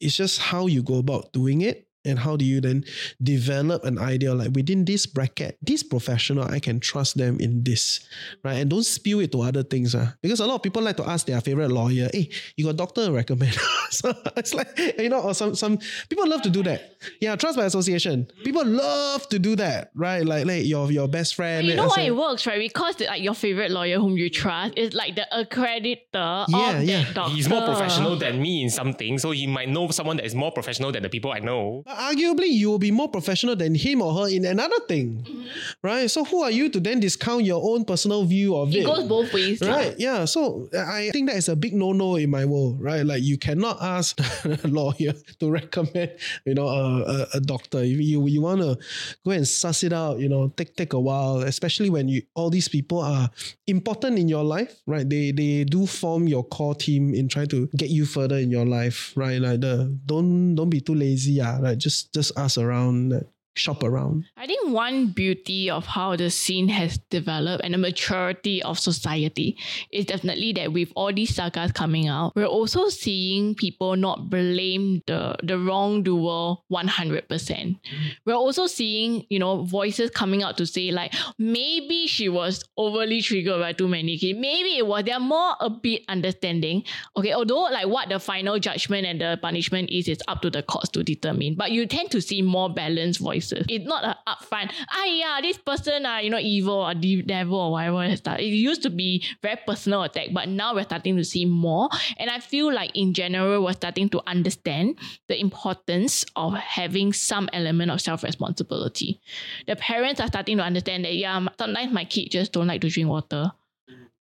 it's 0.00 0.16
just 0.16 0.40
how 0.40 0.66
you 0.66 0.82
go 0.82 0.98
about 0.98 1.32
doing 1.32 1.60
it 1.60 1.85
and 2.06 2.18
how 2.18 2.36
do 2.36 2.44
you 2.44 2.60
then 2.60 2.84
develop 3.22 3.84
an 3.84 3.98
idea 3.98 4.34
like 4.34 4.50
within 4.54 4.84
this 4.84 5.06
bracket, 5.06 5.58
this 5.62 5.82
professional, 5.82 6.44
I 6.44 6.58
can 6.60 6.80
trust 6.80 7.16
them 7.18 7.38
in 7.40 7.62
this, 7.64 8.00
right? 8.44 8.54
And 8.54 8.70
don't 8.70 8.84
spill 8.84 9.20
it 9.20 9.32
to 9.32 9.42
other 9.42 9.62
things. 9.62 9.94
Uh, 9.94 10.12
because 10.22 10.40
a 10.40 10.46
lot 10.46 10.56
of 10.56 10.62
people 10.62 10.82
like 10.82 10.96
to 10.98 11.08
ask 11.08 11.26
their 11.26 11.40
favorite 11.40 11.70
lawyer, 11.70 12.08
hey, 12.12 12.30
you 12.56 12.64
got 12.64 12.76
doctor 12.76 13.10
recommend? 13.12 13.54
so 13.90 14.12
it's 14.36 14.54
like, 14.54 14.68
you 14.98 15.08
know, 15.08 15.20
or 15.20 15.34
some, 15.34 15.54
some 15.54 15.78
people 16.08 16.28
love 16.28 16.42
to 16.42 16.50
do 16.50 16.62
that. 16.62 16.92
Yeah, 17.20 17.36
trust 17.36 17.56
by 17.58 17.64
association. 17.64 18.28
People 18.44 18.64
love 18.64 19.28
to 19.28 19.38
do 19.38 19.56
that, 19.56 19.90
right? 19.94 20.24
Like, 20.24 20.46
like 20.46 20.64
your, 20.64 20.90
your 20.90 21.08
best 21.08 21.34
friend. 21.34 21.66
You 21.66 21.76
know 21.76 21.82
and 21.84 21.92
why 21.96 22.02
it 22.02 22.16
works, 22.16 22.46
right? 22.46 22.58
Because 22.58 23.00
like 23.00 23.22
your 23.22 23.34
favorite 23.34 23.70
lawyer 23.70 23.98
whom 23.98 24.16
you 24.16 24.30
trust 24.30 24.74
is 24.76 24.94
like 24.94 25.14
the 25.16 25.26
accreditor 25.32 26.46
Yeah, 26.48 26.78
of 26.78 26.84
yeah. 26.84 27.04
that 27.04 27.14
doctor. 27.14 27.34
He's 27.34 27.48
more 27.48 27.64
professional 27.64 28.16
than 28.16 28.40
me 28.40 28.62
in 28.62 28.70
something, 28.70 29.18
so 29.18 29.30
he 29.30 29.46
might 29.46 29.68
know 29.68 29.88
someone 29.90 30.16
that 30.18 30.26
is 30.26 30.34
more 30.34 30.52
professional 30.52 30.92
than 30.92 31.02
the 31.02 31.08
people 31.08 31.32
I 31.32 31.40
know. 31.40 31.82
Arguably, 31.96 32.48
you 32.48 32.68
will 32.70 32.78
be 32.78 32.90
more 32.90 33.08
professional 33.08 33.56
than 33.56 33.74
him 33.74 34.02
or 34.02 34.12
her 34.14 34.28
in 34.28 34.44
another 34.44 34.78
thing, 34.88 35.24
Mm-hmm. 35.26 35.46
right? 35.82 36.10
So 36.10 36.24
who 36.24 36.42
are 36.42 36.50
you 36.50 36.68
to 36.70 36.80
then 36.80 37.00
discount 37.00 37.44
your 37.44 37.62
own 37.62 37.84
personal 37.84 38.24
view 38.24 38.54
of 38.56 38.70
it? 38.70 38.80
It 38.80 38.86
goes 38.86 39.08
both 39.08 39.32
ways. 39.32 39.60
Right, 39.62 39.94
yeah. 39.98 40.24
So 40.26 40.68
I 40.76 41.10
think 41.12 41.28
that 41.28 41.36
is 41.36 41.48
a 41.48 41.56
big 41.56 41.74
no-no 41.74 42.16
in 42.16 42.30
my 42.30 42.44
world, 42.44 42.80
right? 42.82 43.04
Like 43.04 43.22
you 43.22 43.38
cannot 43.38 43.80
ask 43.82 44.18
a 44.44 44.68
lawyer 44.68 45.14
to 45.40 45.50
recommend, 45.50 46.12
you 46.44 46.54
know, 46.54 46.68
a, 46.68 47.02
a, 47.02 47.26
a 47.34 47.40
doctor. 47.40 47.78
If 47.78 47.98
you 48.00 48.26
you 48.26 48.40
want 48.42 48.60
to 48.60 48.76
go 49.24 49.30
and 49.32 49.46
suss 49.46 49.82
it 49.82 49.92
out, 49.92 50.18
you 50.18 50.28
know, 50.28 50.48
take 50.56 50.76
take 50.76 50.92
a 50.92 51.00
while, 51.00 51.38
especially 51.42 51.90
when 51.90 52.08
you 52.08 52.22
all 52.34 52.50
these 52.50 52.68
people 52.68 53.00
are 53.00 53.30
important 53.66 54.18
in 54.18 54.28
your 54.28 54.44
life, 54.44 54.80
right? 54.86 55.08
They 55.08 55.32
they 55.32 55.64
do 55.64 55.86
form 55.86 56.26
your 56.28 56.44
core 56.44 56.74
team 56.74 57.14
in 57.14 57.28
trying 57.28 57.48
to 57.48 57.66
get 57.76 57.90
you 57.90 58.04
further 58.06 58.36
in 58.38 58.50
your 58.50 58.66
life, 58.66 59.12
right? 59.16 59.40
Like 59.40 59.60
the 59.60 59.96
don't 60.06 60.54
don't 60.54 60.70
be 60.70 60.80
too 60.80 60.94
lazy, 60.94 61.40
ah, 61.40 61.58
right? 61.60 61.78
Just 61.86 62.12
just 62.12 62.32
ask 62.36 62.58
around, 62.58 63.14
shop 63.58 63.82
around. 63.82 64.24
I 64.36 64.46
think 64.46 64.70
one 64.70 65.08
beauty 65.08 65.70
of 65.70 65.86
how 65.86 66.16
the 66.16 66.30
scene 66.30 66.68
has 66.68 66.98
developed 67.10 67.64
and 67.64 67.74
the 67.74 67.78
maturity 67.78 68.62
of 68.62 68.78
society 68.78 69.56
is 69.90 70.04
definitely 70.06 70.52
that 70.54 70.72
with 70.72 70.92
all 70.94 71.12
these 71.12 71.34
sagas 71.34 71.72
coming 71.72 72.08
out, 72.08 72.34
we're 72.36 72.44
also 72.44 72.88
seeing 72.88 73.54
people 73.54 73.96
not 73.96 74.28
blame 74.30 75.02
the, 75.06 75.36
the 75.42 75.58
wrongdoer 75.58 76.58
100%. 76.70 77.78
We're 78.24 78.34
also 78.34 78.66
seeing, 78.66 79.24
you 79.30 79.38
know, 79.38 79.62
voices 79.64 80.10
coming 80.10 80.42
out 80.42 80.56
to 80.58 80.66
say 80.66 80.90
like, 80.90 81.14
maybe 81.38 82.06
she 82.06 82.28
was 82.28 82.62
overly 82.76 83.22
triggered 83.22 83.60
by 83.60 83.72
too 83.72 83.88
many 83.88 84.18
kids. 84.18 84.38
Maybe 84.38 84.76
it 84.76 84.86
was, 84.86 85.04
they're 85.04 85.20
more 85.20 85.54
a 85.60 85.70
bit 85.70 86.02
understanding. 86.08 86.84
Okay, 87.16 87.32
although 87.32 87.62
like 87.62 87.86
what 87.86 88.08
the 88.08 88.18
final 88.18 88.58
judgment 88.58 89.06
and 89.06 89.20
the 89.20 89.38
punishment 89.40 89.90
is, 89.90 90.08
is 90.08 90.18
up 90.28 90.42
to 90.42 90.50
the 90.50 90.62
courts 90.62 90.90
to 90.90 91.02
determine. 91.02 91.54
But 91.54 91.72
you 91.72 91.86
tend 91.86 92.10
to 92.10 92.20
see 92.20 92.42
more 92.42 92.68
balanced 92.72 93.20
voices. 93.20 93.45
It's 93.52 93.84
not 93.84 94.04
a 94.04 94.16
upfront, 94.28 94.72
ah 94.90 95.04
yeah, 95.04 95.40
this 95.40 95.58
person 95.58 96.06
are, 96.06 96.22
you 96.22 96.30
know, 96.30 96.38
evil 96.38 96.74
or 96.74 96.94
de- 96.94 97.22
devil 97.22 97.58
or 97.58 97.72
whatever. 97.72 98.04
It 98.04 98.42
used 98.42 98.82
to 98.82 98.90
be 98.90 99.24
very 99.42 99.58
personal 99.66 100.02
attack, 100.02 100.28
but 100.32 100.48
now 100.48 100.74
we're 100.74 100.84
starting 100.84 101.16
to 101.16 101.24
see 101.24 101.44
more. 101.44 101.88
And 102.18 102.30
I 102.30 102.40
feel 102.40 102.72
like 102.72 102.90
in 102.94 103.14
general, 103.14 103.64
we're 103.64 103.72
starting 103.72 104.08
to 104.10 104.22
understand 104.26 104.98
the 105.28 105.40
importance 105.40 106.24
of 106.34 106.54
having 106.54 107.12
some 107.12 107.48
element 107.52 107.90
of 107.90 108.00
self-responsibility. 108.00 109.20
The 109.66 109.76
parents 109.76 110.20
are 110.20 110.28
starting 110.28 110.58
to 110.58 110.62
understand 110.62 111.04
that, 111.04 111.14
yeah, 111.14 111.44
sometimes 111.58 111.92
my 111.92 112.04
kid 112.04 112.30
just 112.30 112.52
don't 112.52 112.66
like 112.66 112.80
to 112.82 112.88
drink 112.88 113.08
water. 113.08 113.52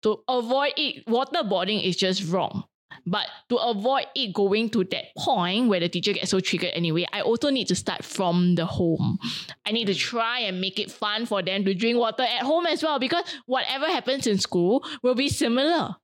To 0.04 0.24
avoid 0.28 0.74
it, 0.78 1.06
waterboarding 1.06 1.86
is 1.86 1.96
just 1.96 2.28
wrong. 2.32 2.64
But 3.06 3.28
to 3.50 3.58
avoid 3.58 4.06
it 4.16 4.34
going 4.34 4.70
to 4.72 4.84
that 4.86 5.06
point 5.18 5.68
where 5.68 5.80
the 5.80 5.90
teacher 5.90 6.14
gets 6.14 6.32
so 6.32 6.40
triggered 6.40 6.72
anyway, 6.74 7.06
I 7.12 7.22
also 7.22 7.50
need 7.50 7.68
to 7.68 7.76
start 7.76 8.04
from 8.04 8.56
the 8.56 8.66
home. 8.66 9.20
I 9.66 9.72
need 9.72 9.88
to 9.88 9.96
try 9.96 10.40
and 10.40 10.62
make 10.62 10.80
it 10.80 10.92
fun 10.92 11.26
for 11.26 11.42
them 11.42 11.66
to 11.66 11.74
drink 11.74 11.98
water 11.98 12.24
at 12.24 12.44
home 12.44 12.66
as 12.66 12.84
well 12.84 13.00
because 13.00 13.24
whatever 13.46 13.88
happens 13.88 14.28
in 14.28 14.38
school 14.38 14.86
will 15.04 15.16
be 15.16 15.30
similar. 15.30 15.96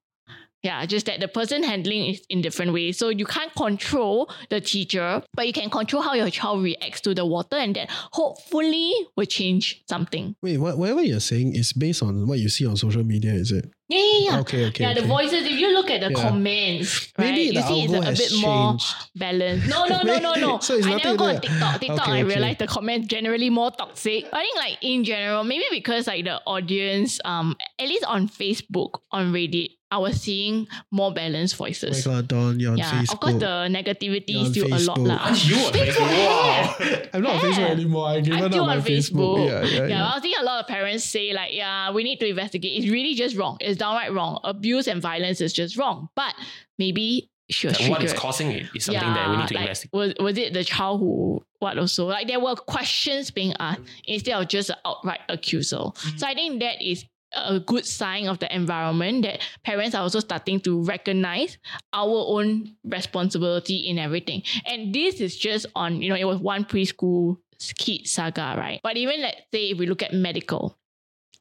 Yeah, 0.63 0.85
just 0.85 1.05
that 1.05 1.19
the 1.19 1.27
person 1.27 1.63
handling 1.63 2.07
is 2.07 2.25
in 2.29 2.41
different 2.41 2.73
ways. 2.73 2.97
So 2.97 3.09
you 3.09 3.25
can't 3.25 3.53
control 3.55 4.29
the 4.49 4.59
teacher, 4.59 5.21
but 5.33 5.45
you 5.45 5.53
can 5.53 5.69
control 5.69 6.01
how 6.01 6.13
your 6.13 6.29
child 6.31 6.63
reacts 6.63 6.99
to 7.01 7.13
the 7.13 7.25
water, 7.25 7.57
and 7.57 7.75
that 7.75 7.89
hopefully 7.89 8.91
will 9.15 9.25
change 9.25 9.83
something. 9.87 10.35
Wait, 10.41 10.57
what, 10.57 10.77
whatever 10.77 11.03
you're 11.03 11.19
saying 11.19 11.55
is 11.55 11.73
based 11.73 12.01
on 12.01 12.27
what 12.27 12.39
you 12.39 12.49
see 12.49 12.65
on 12.65 12.75
social 12.75 13.03
media, 13.03 13.31
is 13.31 13.51
it? 13.51 13.71
Yeah, 13.89 13.99
yeah, 13.99 14.31
yeah. 14.31 14.39
Okay, 14.41 14.65
okay, 14.67 14.83
Yeah, 14.83 14.93
the 14.93 14.99
okay. 14.99 15.07
voices. 15.07 15.45
If 15.45 15.51
you 15.57 15.73
look 15.73 15.89
at 15.89 16.01
the 16.01 16.11
Yeah. 16.11 16.21
comments, 16.29 17.13
right, 17.17 17.31
Maybe 17.31 17.41
you 17.43 17.53
the 17.53 17.61
see 17.61 17.83
it's 17.83 17.93
a, 17.93 17.99
a 17.99 18.11
bit 18.11 18.33
more 18.45 18.75
balanced. 19.15 19.69
No, 19.69 19.85
no, 19.85 20.01
no, 20.01 20.19
no, 20.19 20.33
no. 20.35 20.59
So 20.61 20.75
it's 20.75 20.85
I 20.87 20.95
never 20.97 21.15
go 21.15 21.25
on 21.25 21.39
TikTok. 21.39 21.79
TikTok, 21.79 22.01
Okay, 22.07 22.19
I 22.19 22.19
realized 22.21 22.59
the 22.59 22.67
comments 22.67 23.07
generally 23.07 23.49
more 23.49 23.71
toxic. 23.71 24.25
I 24.33 24.41
think 24.43 24.57
like 24.57 24.77
in 24.81 25.05
general, 25.05 25.45
maybe 25.45 25.63
because 25.71 26.07
like 26.07 26.25
the 26.25 26.41
audience, 26.45 27.21
um, 27.23 27.55
at 27.79 27.87
least 27.87 28.03
on 28.03 28.27
Facebook, 28.27 28.99
on 29.11 29.31
Reddit, 29.31 29.76
I 29.89 29.99
was 29.99 30.19
seeing 30.19 30.67
more 30.91 31.13
balanced 31.13 31.55
Oh 31.55 31.63
my 31.63 31.67
voices. 31.69 32.05
god, 32.05 32.27
Dawn, 32.27 32.65
on 32.65 32.77
yeah, 32.77 32.91
Facebook. 32.91 33.13
of 33.13 33.19
course 33.21 33.33
the 33.35 33.67
negativity 33.71 34.35
is 34.35 34.47
on 34.47 34.53
still 34.53 34.67
a 34.67 34.79
lot 34.79 34.97
Facebook. 34.97 35.07
lah. 35.07 35.17
Aren't 35.17 35.47
you 35.47 35.55
on 35.55 35.73
Facebook? 35.73 36.09
Wow. 36.27 36.75
I'm 37.13 37.21
not 37.21 37.31
on 37.31 37.39
Facebook 37.39 37.69
anymore. 37.69 38.07
I 38.07 38.19
given 38.19 38.39
I'm 38.39 38.45
up 38.45 38.51
still 38.51 38.65
my 38.65 38.75
on 38.75 38.81
Facebook. 38.81 39.47
Yeah, 39.47 39.63
yeah, 39.63 39.87
yeah. 39.87 40.07
I 40.07 40.13
was 40.15 40.23
seeing 40.23 40.39
a 40.39 40.43
lot 40.43 40.59
of 40.59 40.67
parents 40.67 41.05
say 41.05 41.33
like, 41.33 41.53
yeah, 41.53 41.91
we 41.91 42.03
need 42.03 42.19
to 42.19 42.27
investigate. 42.27 42.83
It's 42.83 42.91
really 42.91 43.15
just 43.15 43.37
wrong. 43.37 43.57
It's 43.61 43.77
downright 43.77 44.13
wrong. 44.13 44.39
Abuse 44.43 44.87
and 44.87 45.01
violence 45.01 45.39
is 45.39 45.53
just 45.53 45.77
wrong. 45.77 46.09
But 46.15 46.35
maybe 46.77 47.29
she 47.49 47.67
was 47.67 47.79
And 47.79 47.89
what 47.89 48.03
is 48.03 48.11
causing 48.11 48.51
it 48.51 48.65
is 48.75 48.85
something 48.85 49.13
that 49.13 49.29
we 49.29 49.37
need 49.37 49.47
to 49.47 49.53
like, 49.53 49.63
investigate. 49.63 49.93
Was, 49.93 50.13
was 50.19 50.37
it 50.37 50.53
the 50.53 50.65
child 50.65 50.99
who 50.99 51.41
what 51.59 51.77
also? 51.77 52.07
Like 52.07 52.27
there 52.27 52.39
were 52.41 52.55
questions 52.55 53.31
being 53.31 53.53
asked 53.59 53.81
instead 54.05 54.33
of 54.33 54.47
just 54.49 54.69
an 54.69 54.75
outright 54.85 55.21
accusal. 55.29 55.95
Mm. 55.95 56.19
So 56.19 56.27
I 56.27 56.33
think 56.33 56.59
that 56.59 56.81
is 56.81 57.05
a 57.33 57.59
good 57.59 57.85
sign 57.85 58.27
of 58.27 58.39
the 58.39 58.53
environment 58.55 59.23
that 59.23 59.41
parents 59.63 59.95
are 59.95 60.01
also 60.01 60.19
starting 60.19 60.59
to 60.61 60.83
recognize 60.83 61.57
our 61.93 62.25
own 62.27 62.75
responsibility 62.85 63.77
in 63.87 63.99
everything. 63.99 64.43
And 64.65 64.93
this 64.93 65.19
is 65.19 65.37
just 65.37 65.65
on, 65.75 66.01
you 66.01 66.09
know, 66.09 66.15
it 66.15 66.23
was 66.25 66.39
one 66.39 66.65
preschool 66.65 67.37
kid 67.77 68.07
saga, 68.07 68.55
right? 68.57 68.79
But 68.83 68.97
even 68.97 69.21
let's 69.21 69.41
say 69.53 69.71
if 69.71 69.77
we 69.77 69.87
look 69.87 70.03
at 70.03 70.13
medical, 70.13 70.77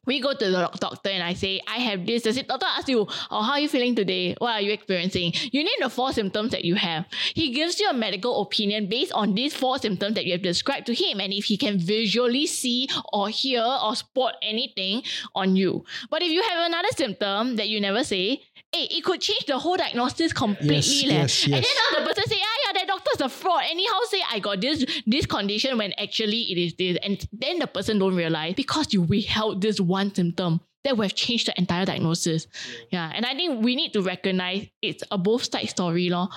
we 0.07 0.21
go 0.21 0.33
to 0.33 0.49
the 0.49 0.69
doctor 0.79 1.09
and 1.09 1.21
I 1.21 1.33
say, 1.33 1.61
I 1.67 1.77
have 1.77 2.05
this. 2.05 2.23
The 2.23 2.41
doctor 2.43 2.65
asks 2.65 2.89
you, 2.89 3.05
oh, 3.29 3.41
how 3.41 3.51
are 3.53 3.59
you 3.59 3.69
feeling 3.69 3.93
today? 3.93 4.35
What 4.39 4.53
are 4.53 4.61
you 4.61 4.71
experiencing? 4.71 5.33
You 5.51 5.63
name 5.63 5.79
the 5.81 5.89
four 5.89 6.13
symptoms 6.13 6.51
that 6.51 6.63
you 6.63 6.75
have. 6.75 7.05
He 7.35 7.51
gives 7.51 7.79
you 7.79 7.89
a 7.89 7.93
medical 7.93 8.41
opinion 8.41 8.87
based 8.87 9.11
on 9.11 9.35
these 9.35 9.53
four 9.53 9.77
symptoms 9.77 10.15
that 10.15 10.25
you 10.25 10.31
have 10.31 10.41
described 10.41 10.87
to 10.87 10.93
him. 10.93 11.19
And 11.19 11.33
if 11.33 11.45
he 11.45 11.57
can 11.57 11.77
visually 11.77 12.47
see 12.47 12.89
or 13.11 13.29
hear 13.29 13.61
or 13.61 13.95
spot 13.95 14.35
anything 14.41 15.03
on 15.35 15.55
you. 15.55 15.83
But 16.09 16.21
if 16.21 16.29
you 16.29 16.41
have 16.41 16.65
another 16.65 16.89
symptom 16.95 17.57
that 17.57 17.67
you 17.67 17.81
never 17.81 18.03
say, 18.03 18.43
hey, 18.73 18.87
it 18.91 19.03
could 19.03 19.21
change 19.21 19.45
the 19.45 19.57
whole 19.57 19.77
diagnosis 19.77 20.33
completely. 20.33 20.75
Yes, 20.75 21.03
leh. 21.05 21.13
yes, 21.13 21.43
And 21.45 21.53
then 21.53 21.61
yes. 21.63 21.91
now 21.93 21.99
the 21.99 22.05
person 22.05 22.23
say, 22.27 22.37
ah, 22.39 22.57
yeah, 22.65 22.73
that 22.73 22.87
doctor's 22.87 23.21
a 23.21 23.29
fraud. 23.29 23.63
Anyhow 23.69 23.93
say, 24.09 24.21
I 24.29 24.39
got 24.39 24.61
this, 24.61 24.85
this 25.05 25.25
condition 25.25 25.77
when 25.77 25.93
actually 25.97 26.41
it 26.51 26.57
is 26.57 26.73
this. 26.75 26.97
And 27.03 27.25
then 27.31 27.59
the 27.59 27.67
person 27.67 27.99
don't 27.99 28.15
realize 28.15 28.55
because 28.55 28.93
you 28.93 29.01
withheld 29.01 29.61
this 29.61 29.79
one 29.79 30.13
symptom 30.13 30.61
that 30.83 30.97
would 30.97 31.05
have 31.05 31.15
changed 31.15 31.47
the 31.47 31.57
entire 31.57 31.85
diagnosis. 31.85 32.47
Yeah. 32.91 33.11
And 33.13 33.25
I 33.25 33.33
think 33.35 33.63
we 33.63 33.75
need 33.75 33.93
to 33.93 34.01
recognize 34.01 34.67
it's 34.81 35.03
a 35.11 35.17
both 35.17 35.49
side 35.51 35.69
story. 35.69 36.09
Lor. 36.09 36.27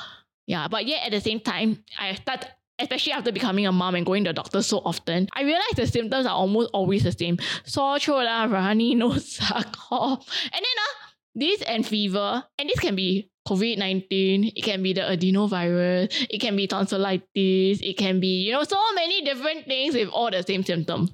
Yeah. 0.47 0.68
But 0.68 0.87
yet 0.87 1.05
at 1.07 1.12
the 1.12 1.20
same 1.20 1.41
time, 1.41 1.85
I 1.99 2.14
start 2.14 2.47
especially 2.81 3.12
after 3.12 3.31
becoming 3.31 3.66
a 3.66 3.72
mom 3.72 3.95
and 3.95 4.07
going 4.07 4.24
to 4.24 4.31
the 4.31 4.35
doctor 4.35 4.62
so 4.62 4.78
often, 4.78 5.28
I 5.35 5.43
realize 5.43 5.72
the 5.76 5.87
symptoms 5.87 6.26
are 6.26 6.35
almost 6.35 6.70
always 6.72 7.05
the 7.05 7.12
same. 7.12 7.39
Sore 7.64 7.99
throat, 7.99 8.24
lah, 8.24 8.45
runny 8.45 8.95
nose, 9.03 9.39
cough. 9.72 10.26
And 10.45 10.53
then 10.53 10.62
uh, 10.62 11.00
this 11.35 11.62
and 11.62 11.87
fever, 11.87 12.45
and 12.59 12.68
this 12.68 12.81
can 12.81 12.97
be 12.97 13.31
COVID-19, 13.49 14.53
it 14.55 14.62
can 14.62 14.83
be 14.83 14.93
the 14.93 15.03
adenovirus, 15.03 16.26
it 16.28 16.41
can 16.41 16.57
be 16.57 16.66
tonsillitis, 16.66 17.81
it 17.81 17.97
can 17.97 18.20
be, 18.20 18.43
you 18.43 18.53
know, 18.53 18.64
so 18.64 18.78
many 18.95 19.22
different 19.22 19.66
things 19.66 19.95
with 19.95 20.09
all 20.09 20.31
the 20.31 20.43
same 20.43 20.64
symptoms. 20.64 21.11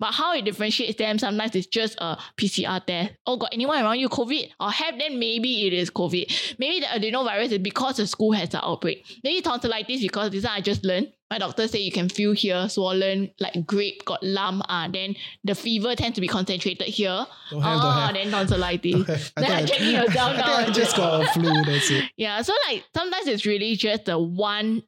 But 0.00 0.12
how 0.12 0.32
it 0.34 0.44
differentiates 0.44 0.96
them, 0.98 1.18
sometimes 1.18 1.56
it's 1.56 1.66
just 1.66 1.96
a 1.98 2.16
PCR 2.36 2.84
test. 2.86 3.14
Oh, 3.26 3.36
got 3.36 3.52
anyone 3.52 3.82
around 3.82 3.98
you 3.98 4.08
COVID? 4.08 4.50
Or 4.60 4.70
have 4.70 4.98
then 4.98 5.18
maybe 5.18 5.66
it 5.66 5.72
is 5.72 5.90
COVID. 5.90 6.56
Maybe 6.58 6.80
the 6.80 6.86
adenovirus 6.86 7.50
is 7.52 7.58
because 7.58 7.96
the 7.96 8.06
school 8.06 8.32
has 8.32 8.54
an 8.54 8.60
outbreak. 8.62 9.04
Maybe 9.24 9.40
tonsillitis 9.42 10.00
because 10.00 10.30
this 10.30 10.44
one 10.44 10.52
I 10.52 10.60
just 10.60 10.84
learned. 10.84 11.12
My 11.30 11.38
doctor 11.38 11.68
say 11.68 11.80
you 11.80 11.92
can 11.92 12.08
feel 12.08 12.32
here 12.32 12.68
swollen, 12.70 13.32
like 13.38 13.66
grape, 13.66 14.04
got 14.06 14.22
lump. 14.22 14.62
Ah, 14.68 14.88
then 14.90 15.14
the 15.44 15.54
fever 15.54 15.94
tends 15.94 16.14
to 16.14 16.20
be 16.22 16.28
concentrated 16.28 16.86
here. 16.88 17.26
Don't 17.50 17.60
have, 17.60 17.76
don't 17.82 17.84
ah, 17.84 18.06
have. 18.06 18.14
then 18.14 18.30
tonsillitis. 18.30 18.94
I 19.08 19.16
think 19.16 19.32
then 19.36 19.50
I- 19.50 19.58
I'm 19.60 19.66
checking 19.66 19.90
yourself 19.90 20.32
I 20.34 20.36
now. 20.36 20.56
think 20.58 20.68
I 20.68 20.72
just 20.72 20.96
got 20.96 21.22
a 21.22 21.26
flu. 21.32 21.52
That's 21.66 21.90
it. 21.90 22.04
Yeah, 22.16 22.40
so 22.42 22.54
like 22.68 22.84
sometimes 22.96 23.26
it's 23.26 23.44
really 23.44 23.74
just 23.76 24.06
the 24.06 24.18
one 24.18 24.84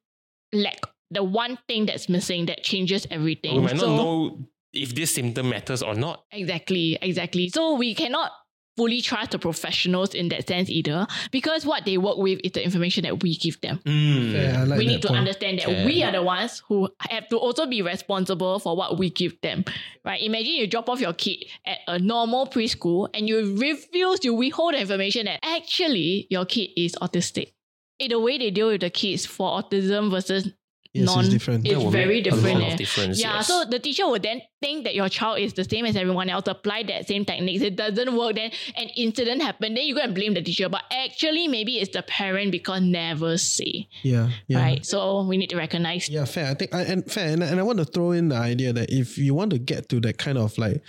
lack, 0.53 0.81
the 1.11 1.23
one 1.23 1.59
thing 1.69 1.87
that's 1.87 2.09
missing 2.09 2.47
that 2.47 2.63
changes 2.63 3.07
everything. 3.11 3.57
We 3.57 3.61
might 3.63 3.73
not 3.75 3.81
So- 3.81 3.97
know 3.97 4.39
if 4.73 4.95
this 4.95 5.15
symptom 5.15 5.51
matters 5.51 5.83
or 5.83 5.95
not. 5.95 6.25
Exactly, 6.33 6.99
exactly. 7.01 7.49
So 7.49 7.75
we 7.75 7.95
cannot 7.95 8.31
fully 8.77 9.03
trust 9.03 9.33
the 9.33 9.39
professionals 9.39 10.15
in 10.15 10.29
that 10.29 10.47
sense 10.47 10.71
either 10.71 11.07
because 11.33 11.67
what 11.67 11.85
they 11.85 11.99
work 11.99 12.17
with 12.17 12.41
is 12.45 12.53
the 12.53 12.65
information 12.65 13.03
that 13.03 13.23
we 13.23 13.37
give 13.37 13.61
them. 13.61 13.79
Mm. 13.85 14.33
Yeah, 14.33 14.65
like 14.65 14.79
we 14.79 14.87
need 14.87 15.03
to 15.03 15.09
point. 15.09 15.19
understand 15.19 15.59
that 15.59 15.69
Yeah. 15.69 15.85
we 15.85 16.03
are 16.03 16.13
the 16.13 16.23
ones 16.23 16.63
who 16.69 16.89
have 17.01 17.29
to 17.29 17.37
also 17.37 17.67
be 17.67 17.83
responsible 17.83 18.59
for 18.61 18.77
what 18.77 18.97
we 18.97 19.11
give 19.11 19.39
them. 19.43 19.65
Right? 20.05 20.23
Imagine 20.23 20.55
you 20.55 20.67
drop 20.67 20.89
off 20.89 21.01
your 21.01 21.13
kid 21.13 21.45
at 21.67 21.79
a 21.89 21.99
normal 21.99 22.47
preschool 22.47 23.09
and 23.13 23.29
you 23.29 23.57
refuse 23.57 24.21
to 24.21 24.31
withhold 24.31 24.75
the 24.75 24.81
information 24.81 25.27
that 25.27 25.41
actually 25.43 26.27
your 26.31 26.47
kid 26.47 26.71
is 26.77 26.95
autistic. 27.03 27.53
In 27.99 28.11
the 28.11 28.21
way 28.21 28.39
they 28.39 28.51
deal 28.51 28.69
with 28.69 28.81
the 28.81 28.89
kids 28.89 29.27
for 29.27 29.61
autism 29.61 30.11
versus 30.11 30.49
Yes, 30.93 31.05
it's 31.05 31.15
non 31.15 31.31
different. 31.31 31.65
it's 31.65 31.75
That 31.75 31.81
will 31.81 31.91
very 31.93 32.17
make 32.17 32.27
a 32.27 32.31
different. 32.31 32.59
lot 32.61 32.67
of 32.69 32.73
eh. 32.75 32.77
difference, 32.77 33.21
Yeah, 33.21 33.35
yes. 33.37 33.47
so 33.47 33.65
the 33.65 33.79
teacher 33.79 34.09
would 34.09 34.23
then 34.25 34.43
think 34.61 34.83
that 34.85 34.95
your 34.97 35.09
child 35.09 35.39
is 35.39 35.53
the 35.53 35.63
same 35.65 35.87
as 35.87 35.95
everyone 35.95 36.29
else, 36.29 36.49
apply 36.49 36.83
that 36.85 37.07
same 37.07 37.25
techniques. 37.25 37.63
It 37.63 37.77
doesn't 37.77 38.17
work, 38.17 38.35
then 38.35 38.51
an 38.77 38.89
incident 38.97 39.41
happened, 39.41 39.77
then 39.77 39.85
you 39.85 39.95
go 39.95 40.01
and 40.03 40.15
blame 40.15 40.35
the 40.35 40.43
teacher. 40.43 40.69
But 40.69 40.83
actually, 40.91 41.47
maybe 41.47 41.79
it's 41.79 41.93
the 41.97 42.03
parent 42.03 42.51
because 42.51 42.83
never 42.83 43.39
say. 43.39 43.87
Yeah, 44.03 44.31
yeah. 44.49 44.59
Right. 44.59 44.85
So 44.85 45.23
we 45.23 45.37
need 45.37 45.51
to 45.51 45.57
recognize 45.57 46.09
Yeah, 46.09 46.25
fair. 46.25 46.51
I 46.51 46.55
think, 46.55 46.75
I, 46.75 46.83
and 46.83 47.11
fair, 47.11 47.29
and, 47.33 47.43
and 47.45 47.61
I 47.61 47.63
want 47.63 47.79
to 47.79 47.85
throw 47.85 48.11
in 48.11 48.29
the 48.31 48.37
idea 48.37 48.73
that 48.73 48.91
if 48.91 49.17
you 49.17 49.33
want 49.33 49.53
to 49.53 49.59
get 49.59 49.89
to 49.91 50.01
that 50.01 50.19
kind 50.19 50.39
of 50.39 50.59
like 50.59 50.83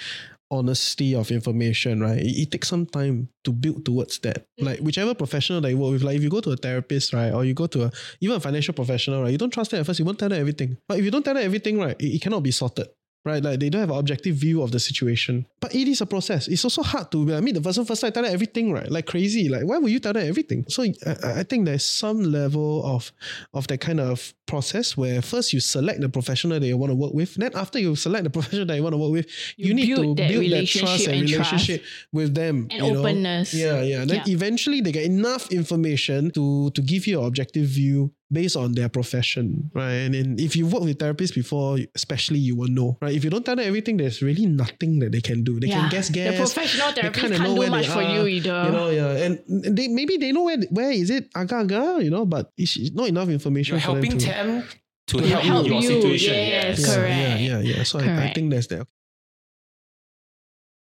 honesty 0.52 1.16
of 1.16 1.32
information, 1.32 2.02
right, 2.02 2.20
it, 2.20 2.38
it 2.44 2.52
takes 2.52 2.68
some 2.68 2.86
time 2.86 3.30
to 3.44 3.52
build 3.52 3.86
towards 3.86 4.20
that. 4.20 4.46
Mm. 4.60 4.66
Like 4.66 4.80
whichever 4.80 5.16
professional 5.16 5.62
that 5.62 5.70
you 5.72 5.78
work 5.78 5.94
with, 5.94 6.04
like 6.04 6.18
if 6.18 6.24
you 6.24 6.30
go 6.30 6.42
to 6.42 6.52
a 6.52 6.58
therapist, 6.58 7.14
right, 7.14 7.32
or 7.32 7.46
you 7.46 7.54
go 7.54 7.68
to 7.68 7.86
a 7.86 7.92
even 8.20 8.36
a 8.36 8.40
financial 8.40 8.74
professional, 8.74 9.24
right, 9.24 9.32
you 9.32 9.38
don't 9.38 9.52
trust 9.54 9.72
them 9.72 9.80
at 9.80 9.86
first. 9.86 10.00
You 10.00 10.06
won't 10.06 10.20
tell 10.20 10.30
them 10.30 10.40
everything. 10.40 10.78
But 10.88 11.00
if 11.00 11.06
you 11.06 11.12
don't 11.12 11.24
tell 11.24 11.34
them 11.34 11.44
everything, 11.44 11.80
right, 11.80 11.96
it, 12.00 12.16
it 12.16 12.22
cannot 12.22 12.44
be 12.44 12.52
sorted. 12.52 12.88
Right, 13.24 13.44
like 13.44 13.60
they 13.60 13.70
don't 13.70 13.82
have 13.82 13.92
an 13.92 13.98
objective 14.00 14.36
view 14.36 14.64
of 14.64 14.72
the 14.72 14.80
situation. 14.80 15.46
But 15.60 15.76
it 15.76 15.88
is 15.88 16.02
a 16.02 16.08
process. 16.08 16.48
It's 16.48 16.64
also 16.66 16.82
hard 16.82 17.12
to 17.12 17.36
I 17.36 17.40
meet 17.42 17.54
the 17.54 17.62
person 17.62 17.86
first. 17.86 18.04
I 18.04 18.10
tell 18.10 18.24
them 18.24 18.34
everything, 18.34 18.74
right? 18.74 18.90
Like 18.90 19.06
crazy. 19.06 19.48
Like 19.48 19.64
why 19.64 19.78
would 19.78 19.92
you 19.92 20.00
tell 20.00 20.14
them 20.14 20.28
everything? 20.28 20.66
So 20.68 20.82
I, 20.82 20.94
I 21.42 21.44
think 21.44 21.66
there's 21.66 21.86
some 21.86 22.24
level 22.24 22.84
of 22.84 23.12
of 23.54 23.68
that 23.68 23.80
kind 23.80 24.00
of 24.00 24.34
process 24.48 24.98
where 24.98 25.22
first 25.22 25.54
you 25.54 25.60
select 25.60 26.02
the 26.02 26.10
professional 26.10 26.60
that 26.60 26.66
you 26.66 26.76
want 26.78 26.90
to 26.90 26.96
work 26.96 27.14
with. 27.14 27.36
Then 27.36 27.52
after 27.54 27.78
you 27.78 27.96
select 27.96 28.24
the 28.24 28.30
professional 28.38 28.66
that 28.66 28.76
you 28.76 28.82
want 28.82 28.94
to 28.94 28.98
work 28.98 29.12
with, 29.12 29.28
you, 29.56 29.68
You 29.68 29.74
need 29.76 29.96
to 29.96 30.16
build 30.16 30.52
that 30.52 30.66
trust 30.68 31.06
and 31.06 31.20
and 31.20 31.30
trust. 31.30 31.52
relationship 31.52 31.84
with 32.12 32.34
them. 32.34 32.70
And 32.72 32.88
you 32.88 32.94
know? 32.94 33.00
openness. 33.02 33.54
Yeah, 33.54 33.84
yeah. 33.84 34.04
Then 34.04 34.24
Yeah. 34.26 34.34
eventually 34.34 34.82
they 34.82 34.92
get 34.92 35.06
enough 35.06 35.52
information 35.52 36.32
to 36.32 36.72
to 36.72 36.82
give 36.82 37.06
you 37.06 37.20
an 37.22 37.28
objective 37.28 37.68
view 37.68 38.12
based 38.32 38.56
on 38.56 38.72
their 38.74 38.88
profession, 38.90 39.70
right? 39.74 40.08
And 40.08 40.14
then 40.16 40.36
if 40.40 40.56
you 40.56 40.66
work 40.66 40.84
with 40.84 40.98
therapists 40.98 41.36
before, 41.36 41.78
especially 41.96 42.40
you 42.40 42.56
will 42.56 42.70
know, 42.70 42.98
right? 43.02 43.14
If 43.14 43.24
you 43.24 43.30
don't 43.30 43.46
tell 43.46 43.56
them 43.58 43.68
everything, 43.68 43.98
there's 43.98 44.22
really 44.22 44.46
nothing 44.46 45.00
that 45.00 45.12
they 45.12 45.22
can 45.22 45.44
do. 45.44 45.60
They 45.60 45.68
Yeah. 45.68 45.82
can 45.82 45.90
guess 45.90 46.10
guess. 46.10 46.32
The 46.32 46.38
professional 46.38 46.88
They 46.96 47.02
therapist 47.02 47.22
kinda 47.22 47.38
can't 47.38 47.50
know 47.50 47.56
do 47.56 47.60
where 47.60 47.70
much 47.70 47.88
they 47.88 47.94
for 47.94 48.02
you 48.04 48.28
either. 48.28 48.64
You 48.66 48.72
know, 48.72 48.90
yeah, 48.90 49.26
and 49.26 49.40
they 49.78 49.88
maybe 49.88 50.18
they 50.18 50.32
know 50.32 50.44
where 50.44 50.58
where 50.72 50.92
is 50.92 51.10
it 51.10 51.28
aga 51.36 51.56
aga, 51.68 52.00
you 52.02 52.10
know, 52.10 52.26
but 52.26 52.52
it's 52.58 52.78
it's 52.78 52.92
not 52.96 53.08
enough 53.10 53.30
information. 53.30 53.76
You're 53.76 53.82
for 53.82 53.96
them 53.96 54.04
helping 54.04 54.20
to, 54.20 54.26
them 54.26 54.64
to, 55.08 55.18
To 55.20 55.28
help, 55.28 55.44
help 55.44 55.68
your 55.68 55.82
you, 55.82 55.88
situation. 55.92 56.34
yes, 56.36 56.80
yeah, 56.80 56.88
correct. 56.96 57.18
Yeah, 57.20 57.38
yeah, 57.38 57.60
yeah. 57.60 57.84
So 57.84 58.00
I, 58.00 58.26
I 58.26 58.34
think 58.34 58.52
that's 58.52 58.68
that. 58.68 58.88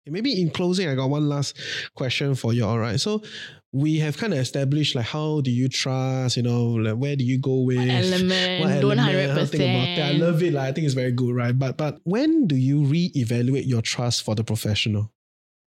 Maybe 0.08 0.41
in 0.41 0.49
closing, 0.49 0.88
I 0.88 0.95
got 0.95 1.10
one 1.10 1.28
last 1.28 1.58
question 1.95 2.36
for 2.36 2.53
you. 2.53 2.66
All 2.66 2.80
right. 2.80 2.99
So 2.99 3.24
we 3.72 3.99
have 3.99 4.18
kind 4.18 4.34
of 4.34 4.39
established 4.39 4.95
like 4.95 5.06
how 5.06 5.41
do 5.41 5.51
you 5.51 5.68
trust, 5.68 6.38
you 6.38 6.43
know, 6.43 6.66
like 6.66 6.95
where 6.95 7.16
do 7.16 7.24
you 7.24 7.39
go 7.39 7.62
with 7.62 7.78
element, 7.78 8.64
what 8.64 8.82
don't 8.82 8.99
element, 8.99 9.49
think 9.49 9.64
about 9.64 9.88
it. 9.88 10.01
I 10.01 10.12
love 10.12 10.41
it. 10.43 10.53
Like, 10.53 10.70
I 10.70 10.72
think 10.72 10.86
it's 10.86 10.93
very 10.93 11.12
good, 11.12 11.36
right? 11.36 11.58
But 11.58 11.78
but 11.78 11.99
when 12.03 12.47
do 12.47 12.56
you 12.56 12.82
reevaluate 12.82 13.68
your 13.68 13.82
trust 13.82 14.24
for 14.24 14.36
the 14.36 14.43
professional? 14.43 15.12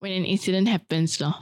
when 0.00 0.12
an 0.12 0.24
incident 0.24 0.68
happens. 0.68 1.20
Lor. 1.20 1.34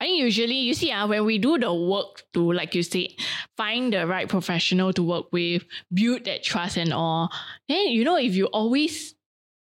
I 0.00 0.06
think 0.06 0.20
usually 0.20 0.58
you 0.58 0.74
see 0.74 0.90
uh, 0.90 1.06
when 1.06 1.24
we 1.24 1.38
do 1.38 1.58
the 1.58 1.72
work 1.72 2.24
to, 2.34 2.52
like 2.52 2.74
you 2.74 2.82
said, 2.82 3.08
find 3.56 3.92
the 3.92 4.06
right 4.06 4.28
professional 4.28 4.92
to 4.94 5.02
work 5.02 5.26
with, 5.32 5.64
build 5.92 6.24
that 6.24 6.42
trust 6.42 6.76
and 6.76 6.92
all, 6.92 7.30
then 7.68 7.88
you 7.88 8.04
know 8.04 8.16
if 8.16 8.34
you 8.34 8.46
always 8.46 9.14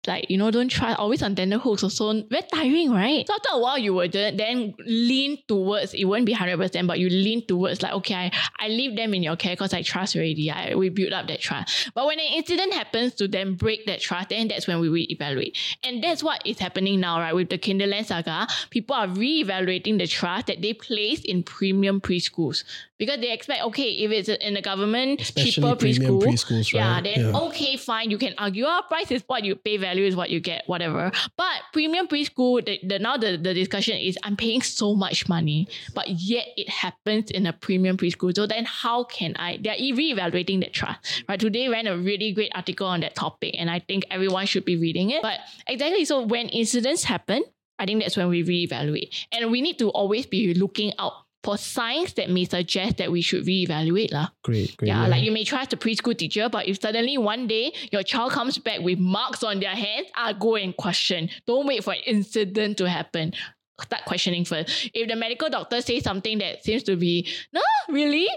like 0.07 0.29
you 0.29 0.37
know 0.37 0.49
don't 0.49 0.69
try 0.69 0.93
always 0.93 1.21
on 1.21 1.35
tender 1.35 1.57
hooks 1.59 1.83
also 1.83 2.23
very 2.29 2.41
tiring 2.51 2.91
right? 2.91 3.27
So 3.27 3.33
after 3.35 3.49
a 3.53 3.59
while 3.59 3.77
you 3.77 3.93
would 3.93 4.11
then 4.13 4.73
lean 4.85 5.37
towards 5.47 5.93
it 5.93 6.05
won't 6.05 6.25
be 6.25 6.33
100% 6.33 6.87
but 6.87 6.97
you 6.99 7.07
lean 7.09 7.45
towards 7.45 7.81
like 7.83 7.93
okay 7.93 8.15
I, 8.15 8.31
I 8.59 8.67
leave 8.69 8.95
them 8.95 9.13
in 9.13 9.21
your 9.21 9.35
care 9.35 9.53
because 9.53 9.73
I 9.73 9.81
trust 9.83 10.15
already. 10.15 10.49
I, 10.49 10.73
we 10.75 10.89
build 10.89 11.13
up 11.13 11.27
that 11.27 11.39
trust. 11.39 11.91
But 11.93 12.07
when 12.07 12.19
an 12.19 12.25
incident 12.33 12.73
happens 12.73 13.13
to 13.15 13.27
then 13.27 13.53
break 13.55 13.85
that 13.85 14.01
trust 14.01 14.29
then 14.29 14.47
that's 14.47 14.65
when 14.67 14.79
we 14.79 14.89
reevaluate. 14.89 15.55
And 15.83 16.03
that's 16.03 16.23
what 16.23 16.41
is 16.47 16.57
happening 16.57 16.99
now 16.99 17.19
right? 17.19 17.35
With 17.35 17.49
the 17.49 17.57
Kinderland 17.59 18.05
saga 18.05 18.47
people 18.71 18.95
are 18.95 19.07
reevaluating 19.07 19.99
the 19.99 20.07
trust 20.07 20.47
that 20.47 20.61
they 20.61 20.73
place 20.73 21.21
in 21.21 21.43
premium 21.43 22.01
preschools. 22.01 22.63
Because 22.97 23.19
they 23.19 23.31
expect 23.31 23.63
okay 23.65 23.91
if 23.91 24.11
it's 24.11 24.29
in 24.29 24.53
the 24.55 24.61
government 24.61 25.21
Especially 25.21 25.51
cheaper 25.51 25.75
preschool 25.75 26.21
preschools, 26.23 26.73
yeah 26.73 27.01
then 27.01 27.19
Yeah. 27.19 27.37
okay 27.47 27.75
fine 27.77 28.09
you 28.09 28.17
can 28.17 28.33
argue 28.37 28.65
our 28.65 28.83
price 28.83 29.11
is 29.11 29.23
what 29.27 29.43
you 29.43 29.55
pay 29.55 29.77
value 29.77 29.90
is 29.97 30.15
what 30.15 30.29
you 30.29 30.39
get 30.39 30.63
whatever. 30.67 31.11
But 31.37 31.61
premium 31.73 32.07
preschool 32.07 32.65
the, 32.65 32.79
the 32.83 32.99
now 32.99 33.17
the, 33.17 33.37
the 33.37 33.53
discussion 33.53 33.97
is 33.97 34.17
i'm 34.23 34.35
paying 34.35 34.61
so 34.61 34.95
much 34.95 35.27
money 35.29 35.67
but 35.93 36.09
yet 36.09 36.47
it 36.57 36.69
happens 36.69 37.31
in 37.31 37.45
a 37.45 37.53
premium 37.53 37.97
preschool. 37.97 38.35
So 38.35 38.45
then 38.45 38.65
how 38.65 39.03
can 39.05 39.35
i 39.37 39.57
they're 39.61 39.75
re-evaluating 39.77 40.61
that 40.61 40.73
trust 40.73 41.23
right? 41.27 41.39
Today 41.39 41.67
ran 41.67 41.87
a 41.87 41.97
really 41.97 42.31
great 42.33 42.51
article 42.53 42.87
on 42.87 43.01
that 43.01 43.15
topic 43.15 43.55
and 43.57 43.69
i 43.69 43.79
think 43.79 44.05
everyone 44.11 44.45
should 44.45 44.65
be 44.65 44.77
reading 44.77 45.09
it. 45.11 45.21
But 45.21 45.39
exactly 45.67 46.05
so 46.05 46.21
when 46.21 46.49
incidents 46.49 47.03
happen 47.03 47.43
i 47.79 47.85
think 47.85 48.01
that's 48.01 48.17
when 48.17 48.29
we 48.29 48.43
reevaluate. 48.43 49.25
And 49.31 49.51
we 49.51 49.61
need 49.61 49.79
to 49.79 49.89
always 49.89 50.25
be 50.25 50.53
looking 50.53 50.93
out 50.99 51.13
for 51.43 51.57
signs 51.57 52.13
that 52.13 52.29
may 52.29 52.45
suggest 52.45 52.97
that 52.97 53.11
we 53.11 53.21
should 53.21 53.45
reevaluate 53.45 54.11
lah. 54.13 54.29
Great, 54.43 54.77
great. 54.77 54.89
Yeah, 54.89 55.07
like 55.07 55.23
you 55.23 55.31
may 55.31 55.43
trust 55.43 55.71
the 55.71 55.77
preschool 55.77 56.17
teacher, 56.17 56.49
but 56.49 56.67
if 56.67 56.79
suddenly 56.79 57.17
one 57.17 57.47
day 57.47 57.73
your 57.91 58.03
child 58.03 58.31
comes 58.31 58.57
back 58.57 58.81
with 58.81 58.99
marks 58.99 59.43
on 59.43 59.59
their 59.59 59.75
hands, 59.75 60.07
ah, 60.15 60.33
go 60.33 60.55
and 60.55 60.75
question. 60.77 61.29
Don't 61.47 61.65
wait 61.65 61.83
for 61.83 61.93
an 61.93 62.01
incident 62.05 62.77
to 62.77 62.89
happen. 62.89 63.33
Start 63.81 64.05
questioning 64.05 64.45
first. 64.45 64.91
If 64.93 65.09
the 65.09 65.15
medical 65.15 65.49
doctor 65.49 65.81
says 65.81 66.03
something 66.03 66.37
that 66.37 66.63
seems 66.63 66.83
to 66.83 66.95
be, 66.95 67.27
no, 67.51 67.61
really? 67.89 68.27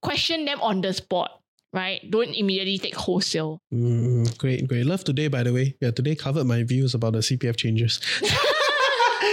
Question 0.00 0.46
them 0.46 0.60
on 0.62 0.80
the 0.80 0.94
spot, 0.94 1.42
right? 1.74 2.00
Don't 2.10 2.32
immediately 2.32 2.78
take 2.78 2.94
wholesale. 2.94 3.60
Mm, 3.72 4.38
great, 4.38 4.66
great. 4.66 4.86
Love 4.86 5.04
today, 5.04 5.28
by 5.28 5.42
the 5.42 5.52
way. 5.52 5.76
Yeah, 5.82 5.90
today 5.90 6.14
covered 6.14 6.44
my 6.46 6.62
views 6.62 6.94
about 6.94 7.12
the 7.12 7.18
CPF 7.18 7.56
changes. 7.56 8.00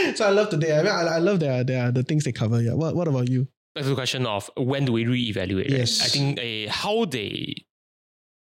so 0.15 0.27
I 0.27 0.29
love 0.29 0.49
today. 0.49 0.77
I 0.77 0.83
mean, 0.83 0.91
I, 0.91 1.15
I 1.15 1.17
love 1.19 1.39
their, 1.39 1.63
their 1.63 1.91
the 1.91 2.03
things 2.03 2.23
they 2.23 2.31
cover. 2.31 2.61
Yeah. 2.61 2.73
What 2.73 2.95
What 2.95 3.07
about 3.07 3.29
you? 3.29 3.47
back 3.73 3.83
to 3.83 3.89
the 3.89 3.95
question 3.95 4.25
of 4.25 4.49
when 4.57 4.85
do 4.85 4.91
we 4.91 5.05
reevaluate? 5.05 5.69
right? 5.69 5.79
Yes. 5.79 6.01
I 6.01 6.07
think 6.07 6.39
uh, 6.39 6.71
how 6.71 7.05
they, 7.05 7.55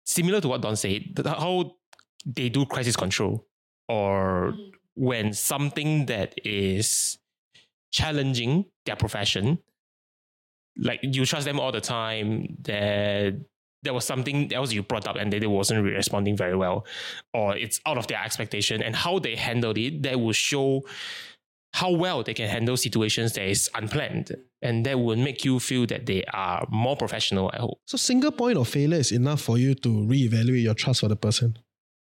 similar 0.04 0.40
to 0.40 0.48
what 0.48 0.60
Dawn 0.60 0.76
said, 0.76 1.02
how 1.24 1.76
they 2.26 2.48
do 2.48 2.66
crisis 2.66 2.96
control 2.96 3.46
or 3.88 4.54
when 4.94 5.32
something 5.32 6.06
that 6.06 6.34
is 6.44 7.18
challenging 7.92 8.64
their 8.86 8.96
profession, 8.96 9.58
like 10.76 10.98
you 11.02 11.24
trust 11.24 11.44
them 11.44 11.60
all 11.60 11.70
the 11.70 11.80
time, 11.80 12.56
that 12.62 13.34
there 13.82 13.94
was 13.94 14.04
something 14.04 14.52
else 14.52 14.72
you 14.72 14.82
brought 14.82 15.06
up 15.06 15.14
and 15.16 15.32
they, 15.32 15.38
they 15.38 15.46
wasn't 15.46 15.84
responding 15.84 16.36
very 16.36 16.56
well, 16.56 16.86
or 17.32 17.56
it's 17.56 17.80
out 17.86 17.98
of 17.98 18.06
their 18.08 18.20
expectation, 18.22 18.82
and 18.82 18.96
how 18.96 19.18
they 19.18 19.36
handled 19.36 19.78
it, 19.78 20.02
that 20.02 20.18
will 20.18 20.32
show 20.32 20.82
how 21.74 21.90
well 21.90 22.22
they 22.22 22.34
can 22.34 22.48
handle 22.48 22.76
situations 22.76 23.32
that 23.32 23.44
is 23.48 23.68
unplanned. 23.74 24.30
And 24.62 24.86
that 24.86 24.98
will 25.00 25.16
make 25.16 25.44
you 25.44 25.58
feel 25.58 25.86
that 25.86 26.06
they 26.06 26.22
are 26.32 26.66
more 26.70 26.96
professional, 26.96 27.50
I 27.52 27.58
hope. 27.58 27.80
So 27.86 27.98
single 27.98 28.30
point 28.30 28.56
of 28.56 28.68
failure 28.68 28.96
is 28.96 29.10
enough 29.10 29.40
for 29.40 29.58
you 29.58 29.74
to 29.74 29.88
reevaluate 29.88 30.62
your 30.62 30.74
trust 30.74 31.00
for 31.00 31.08
the 31.08 31.16
person. 31.16 31.58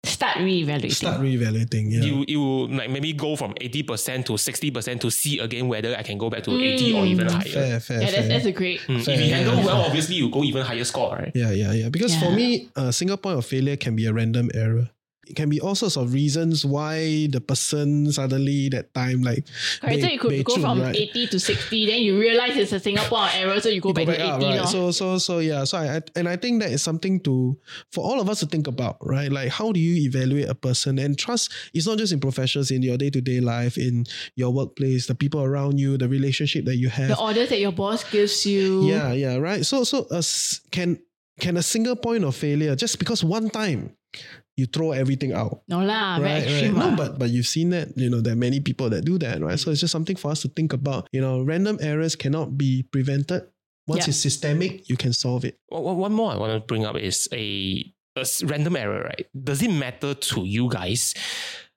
Start 0.05 0.39
reevaluating. 0.39 0.93
Start 0.93 1.21
reevaluating. 1.21 1.93
Yeah. 1.93 2.01
You, 2.01 2.25
you 2.27 2.41
will 2.41 2.69
like 2.71 2.89
maybe 2.89 3.13
go 3.13 3.37
from 3.37 3.53
80% 3.55 4.25
to 4.25 4.33
60% 4.33 5.01
to 5.01 5.11
see 5.11 5.39
again 5.39 5.69
whether 5.69 5.95
I 5.95 6.03
can 6.03 6.17
go 6.17 6.31
back 6.31 6.45
to 6.45 6.51
80 6.51 6.95
or 6.95 7.05
even 7.05 7.29
higher. 7.29 7.43
fair, 7.43 7.53
fair, 7.53 7.69
yeah, 7.69 7.79
fair. 7.79 8.01
that's, 8.01 8.29
that's 8.29 8.47
a 8.47 8.53
great. 8.53 8.81
Mm, 8.81 9.05
Fair, 9.05 9.15
if 9.15 9.21
you 9.21 9.35
handle 9.35 9.55
yeah. 9.57 9.67
well, 9.67 9.83
obviously 9.83 10.17
you 10.17 10.31
go 10.31 10.43
even 10.45 10.65
higher 10.65 10.85
score, 10.85 11.15
right? 11.15 11.33
Yeah, 11.35 11.51
yeah, 11.51 11.73
yeah. 11.73 11.89
Because 11.91 12.17
for 12.17 12.31
me, 12.31 12.71
a 12.75 12.91
single 12.91 13.19
point 13.19 13.37
of 13.37 13.45
failure 13.45 13.77
can 13.77 13.95
be 13.97 14.07
a 14.07 14.15
random 14.15 14.51
error. 14.55 14.89
It 15.29 15.37
can 15.37 15.49
be 15.49 15.61
all 15.61 15.75
sorts 15.75 15.97
of 15.97 16.13
reasons 16.15 16.65
why 16.65 17.27
the 17.29 17.41
person 17.41 18.11
suddenly 18.13 18.69
that 18.71 18.95
time 18.95 19.23
like 19.23 19.45
Correct. 19.81 20.01
So 20.01 20.09
you 20.09 20.19
could 20.19 20.45
go 20.45 20.55
chun, 20.55 20.63
from 20.63 20.81
right? 20.83 20.97
80 20.97 21.27
to 21.29 21.41
60, 21.41 21.87
then 21.87 22.01
you 22.03 22.19
realize 22.19 22.57
it's 22.57 22.73
a 22.73 22.81
Singapore 22.81 23.29
error, 23.35 23.61
so 23.61 23.69
you 23.69 23.81
go 23.81 23.91
You 23.91 23.95
back, 23.95 24.07
to 24.07 24.13
80. 24.15 24.23
up, 24.23 24.41
lor. 24.41 24.51
right? 24.51 24.69
So 24.69 24.91
so 24.91 25.19
so 25.19 25.39
yeah. 25.41 25.65
So 25.65 25.79
I, 25.79 25.97
I 25.97 26.03
and 26.17 26.29
I 26.29 26.37
think 26.37 26.63
that 26.63 26.71
is 26.71 26.83
something 26.83 27.21
to 27.21 27.57
for 27.93 28.05
all 28.05 28.21
of 28.21 28.29
us 28.29 28.41
to 28.41 28.47
think 28.47 28.67
about, 28.67 28.97
right? 29.03 29.31
Like 29.31 29.51
how 29.51 29.73
do 29.73 29.81
you 29.81 30.03
evaluate 30.09 30.49
a 30.49 30.55
person 30.55 30.99
and 30.99 31.19
trust 31.19 31.53
is 31.75 31.87
not 31.87 31.99
just 31.99 32.13
in 32.13 32.21
professions, 32.21 32.71
in 32.71 32.83
your 32.83 32.97
day 32.97 33.11
to 33.11 33.21
day 33.21 33.41
life, 33.41 33.77
in 33.77 34.07
your 34.35 34.51
workplace, 34.51 35.07
the 35.07 35.15
people 35.15 35.43
around 35.43 35.79
you, 35.79 35.97
the 35.99 36.09
relationship 36.09 36.65
that 36.65 36.77
you 36.77 36.89
have. 36.89 37.09
the 37.09 37.19
orders 37.21 37.49
that 37.51 37.61
your 37.61 37.73
boss 37.73 38.05
gives 38.11 38.47
you. 38.47 38.87
Yeah, 38.89 39.13
yeah, 39.13 39.37
right. 39.37 39.65
So, 39.67 39.85
so 39.85 40.07
s 40.11 40.61
can 40.71 40.99
can 41.41 41.57
a 41.57 41.63
single 41.63 41.95
point 41.97 42.25
of 42.25 42.35
failure 42.35 42.75
just 42.75 42.99
because 42.99 43.23
one 43.23 43.51
time 43.51 43.95
you 44.59 44.67
throw 44.67 44.91
everything 44.91 45.33
out. 45.33 45.63
No 45.69 45.79
lah, 45.81 46.19
very 46.19 46.33
right, 46.33 46.43
extreme. 46.43 46.75
right. 46.75 46.91
No, 46.91 46.97
but 46.99 47.19
but 47.19 47.31
you've 47.31 47.47
seen 47.47 47.71
that. 47.71 47.95
You 47.97 48.11
know, 48.11 48.21
there 48.21 48.33
are 48.35 48.43
many 48.49 48.59
people 48.59 48.91
that 48.91 49.05
do 49.07 49.17
that, 49.23 49.41
right? 49.41 49.59
So 49.59 49.71
it's 49.71 49.81
just 49.81 49.93
something 49.93 50.17
for 50.19 50.31
us 50.35 50.43
to 50.43 50.49
think 50.49 50.73
about. 50.75 51.07
You 51.13 51.21
know, 51.23 51.41
random 51.43 51.79
errors 51.81 52.17
cannot 52.17 52.59
be 52.59 52.83
prevented. 52.83 53.47
Once 53.87 54.05
Yeah. 54.05 54.11
it's 54.11 54.19
systemic, 54.19 54.91
you 54.91 54.97
can 54.99 55.15
solve 55.15 55.45
it. 55.47 55.57
One- 55.71 55.85
one 55.85 55.97
one 55.99 56.13
more 56.13 56.33
I 56.33 56.37
want 56.37 56.53
to 56.53 56.61
bring 56.67 56.85
up 56.85 56.97
is 56.99 57.29
a, 57.33 57.87
a 58.19 58.25
random 58.45 58.77
error, 58.77 59.01
right? 59.07 59.25
Does 59.33 59.63
it 59.63 59.71
matter 59.73 60.13
to 60.13 60.45
you 60.45 60.69
guys 60.69 61.15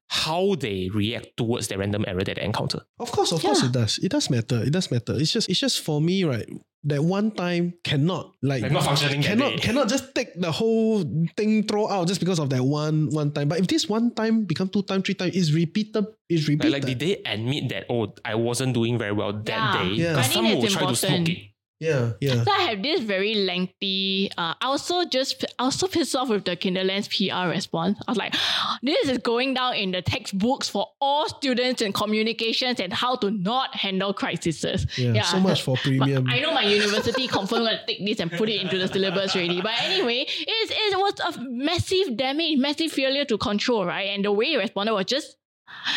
how 0.09 0.55
they 0.59 0.89
react 0.93 1.37
towards 1.37 1.69
the 1.69 1.77
random 1.77 2.03
error 2.07 2.23
that 2.23 2.35
they 2.35 2.43
encounter? 2.43 2.81
Of 2.99 3.11
course, 3.11 3.31
of 3.31 3.39
course, 3.41 3.63
it 3.63 3.71
does. 3.71 3.97
It 3.99 4.09
does 4.11 4.29
matter. 4.29 4.59
It 4.61 4.73
does 4.73 4.91
matter. 4.91 5.13
It's 5.15 5.31
just, 5.31 5.47
it's 5.49 5.59
just 5.59 5.79
for 5.79 6.01
me, 6.01 6.25
right? 6.25 6.49
That 6.83 7.03
one 7.03 7.29
time 7.29 7.75
cannot 7.83 8.33
like 8.41 8.63
Like 8.63 8.71
not 8.71 8.83
functioning 8.83 9.21
Cannot, 9.21 9.61
cannot 9.61 9.87
just 9.87 10.15
take 10.15 10.33
the 10.33 10.51
whole 10.51 11.05
thing 11.37 11.61
throw 11.67 11.87
out 11.87 12.07
just 12.07 12.19
because 12.19 12.39
of 12.39 12.49
that 12.49 12.63
one, 12.65 13.09
one 13.13 13.31
time. 13.31 13.49
But 13.49 13.59
if 13.59 13.67
this 13.67 13.87
one 13.87 14.09
time 14.15 14.45
become 14.45 14.67
two 14.67 14.81
time, 14.81 15.03
three 15.03 15.13
time, 15.13 15.29
is 15.31 15.53
repeated, 15.53 16.05
is 16.27 16.49
Like, 16.49 16.57
repeated. 16.57 16.71
like, 16.73 16.85
did 16.85 16.97
they 16.99 17.21
admit 17.23 17.69
that, 17.69 17.85
oh, 17.87 18.15
I 18.25 18.33
wasn't 18.33 18.73
doing 18.73 18.97
very 18.97 19.11
well 19.13 19.31
that 19.31 19.45
Yeah. 19.45 19.83
day? 19.83 19.89
Yeah. 19.93 20.13
But 20.15 20.25
I 20.25 20.27
some 20.33 20.45
will 20.45 20.65
try 20.65 20.89
to 20.89 20.95
smoke 20.95 21.29
it. 21.29 21.50
Yeah, 21.81 22.11
yeah. 22.21 22.43
So 22.43 22.51
I 22.51 22.61
have 22.69 22.83
this 22.83 23.01
very 23.01 23.33
lengthy. 23.33 24.31
Uh, 24.37 24.53
I 24.61 24.67
also 24.67 25.03
just 25.03 25.43
I 25.57 25.65
was 25.65 25.75
so 25.75 25.87
pissed 25.87 26.15
off 26.15 26.29
with 26.29 26.45
the 26.45 26.55
Kinderland's 26.55 27.07
PR 27.07 27.49
response. 27.49 27.97
I 28.07 28.11
was 28.11 28.19
like, 28.19 28.35
this 28.83 29.09
is 29.09 29.17
going 29.17 29.55
down 29.55 29.73
in 29.73 29.89
the 29.89 30.03
textbooks 30.03 30.69
for 30.69 30.85
all 31.01 31.27
students 31.27 31.81
in 31.81 31.91
communications 31.91 32.79
and 32.79 32.93
how 32.93 33.15
to 33.15 33.31
not 33.31 33.75
handle 33.75 34.13
crises. 34.13 34.85
Yeah, 34.95 35.23
so 35.23 35.39
much 35.39 35.63
for 35.63 35.75
premium. 35.83 36.27
I 36.29 36.39
know 36.39 36.53
my 36.53 36.65
university 36.65 37.27
confirmed 37.39 37.65
to 37.65 37.79
take 37.87 38.05
this 38.05 38.19
and 38.19 38.31
put 38.31 38.47
it 38.47 38.61
into 38.61 38.77
the 38.77 38.87
syllabus 38.87 39.35
already. 39.35 39.59
But 39.59 39.73
anyway, 39.81 40.27
it's, 40.27 40.71
it 40.71 40.97
was 40.97 41.35
a 41.35 41.41
massive 41.49 42.15
damage, 42.15 42.59
massive 42.59 42.91
failure 42.91 43.25
to 43.25 43.39
control, 43.39 43.87
right? 43.87 44.09
And 44.09 44.23
the 44.23 44.31
way 44.31 44.45
he 44.45 44.57
responded 44.57 44.93
was 44.93 45.05
just 45.05 45.35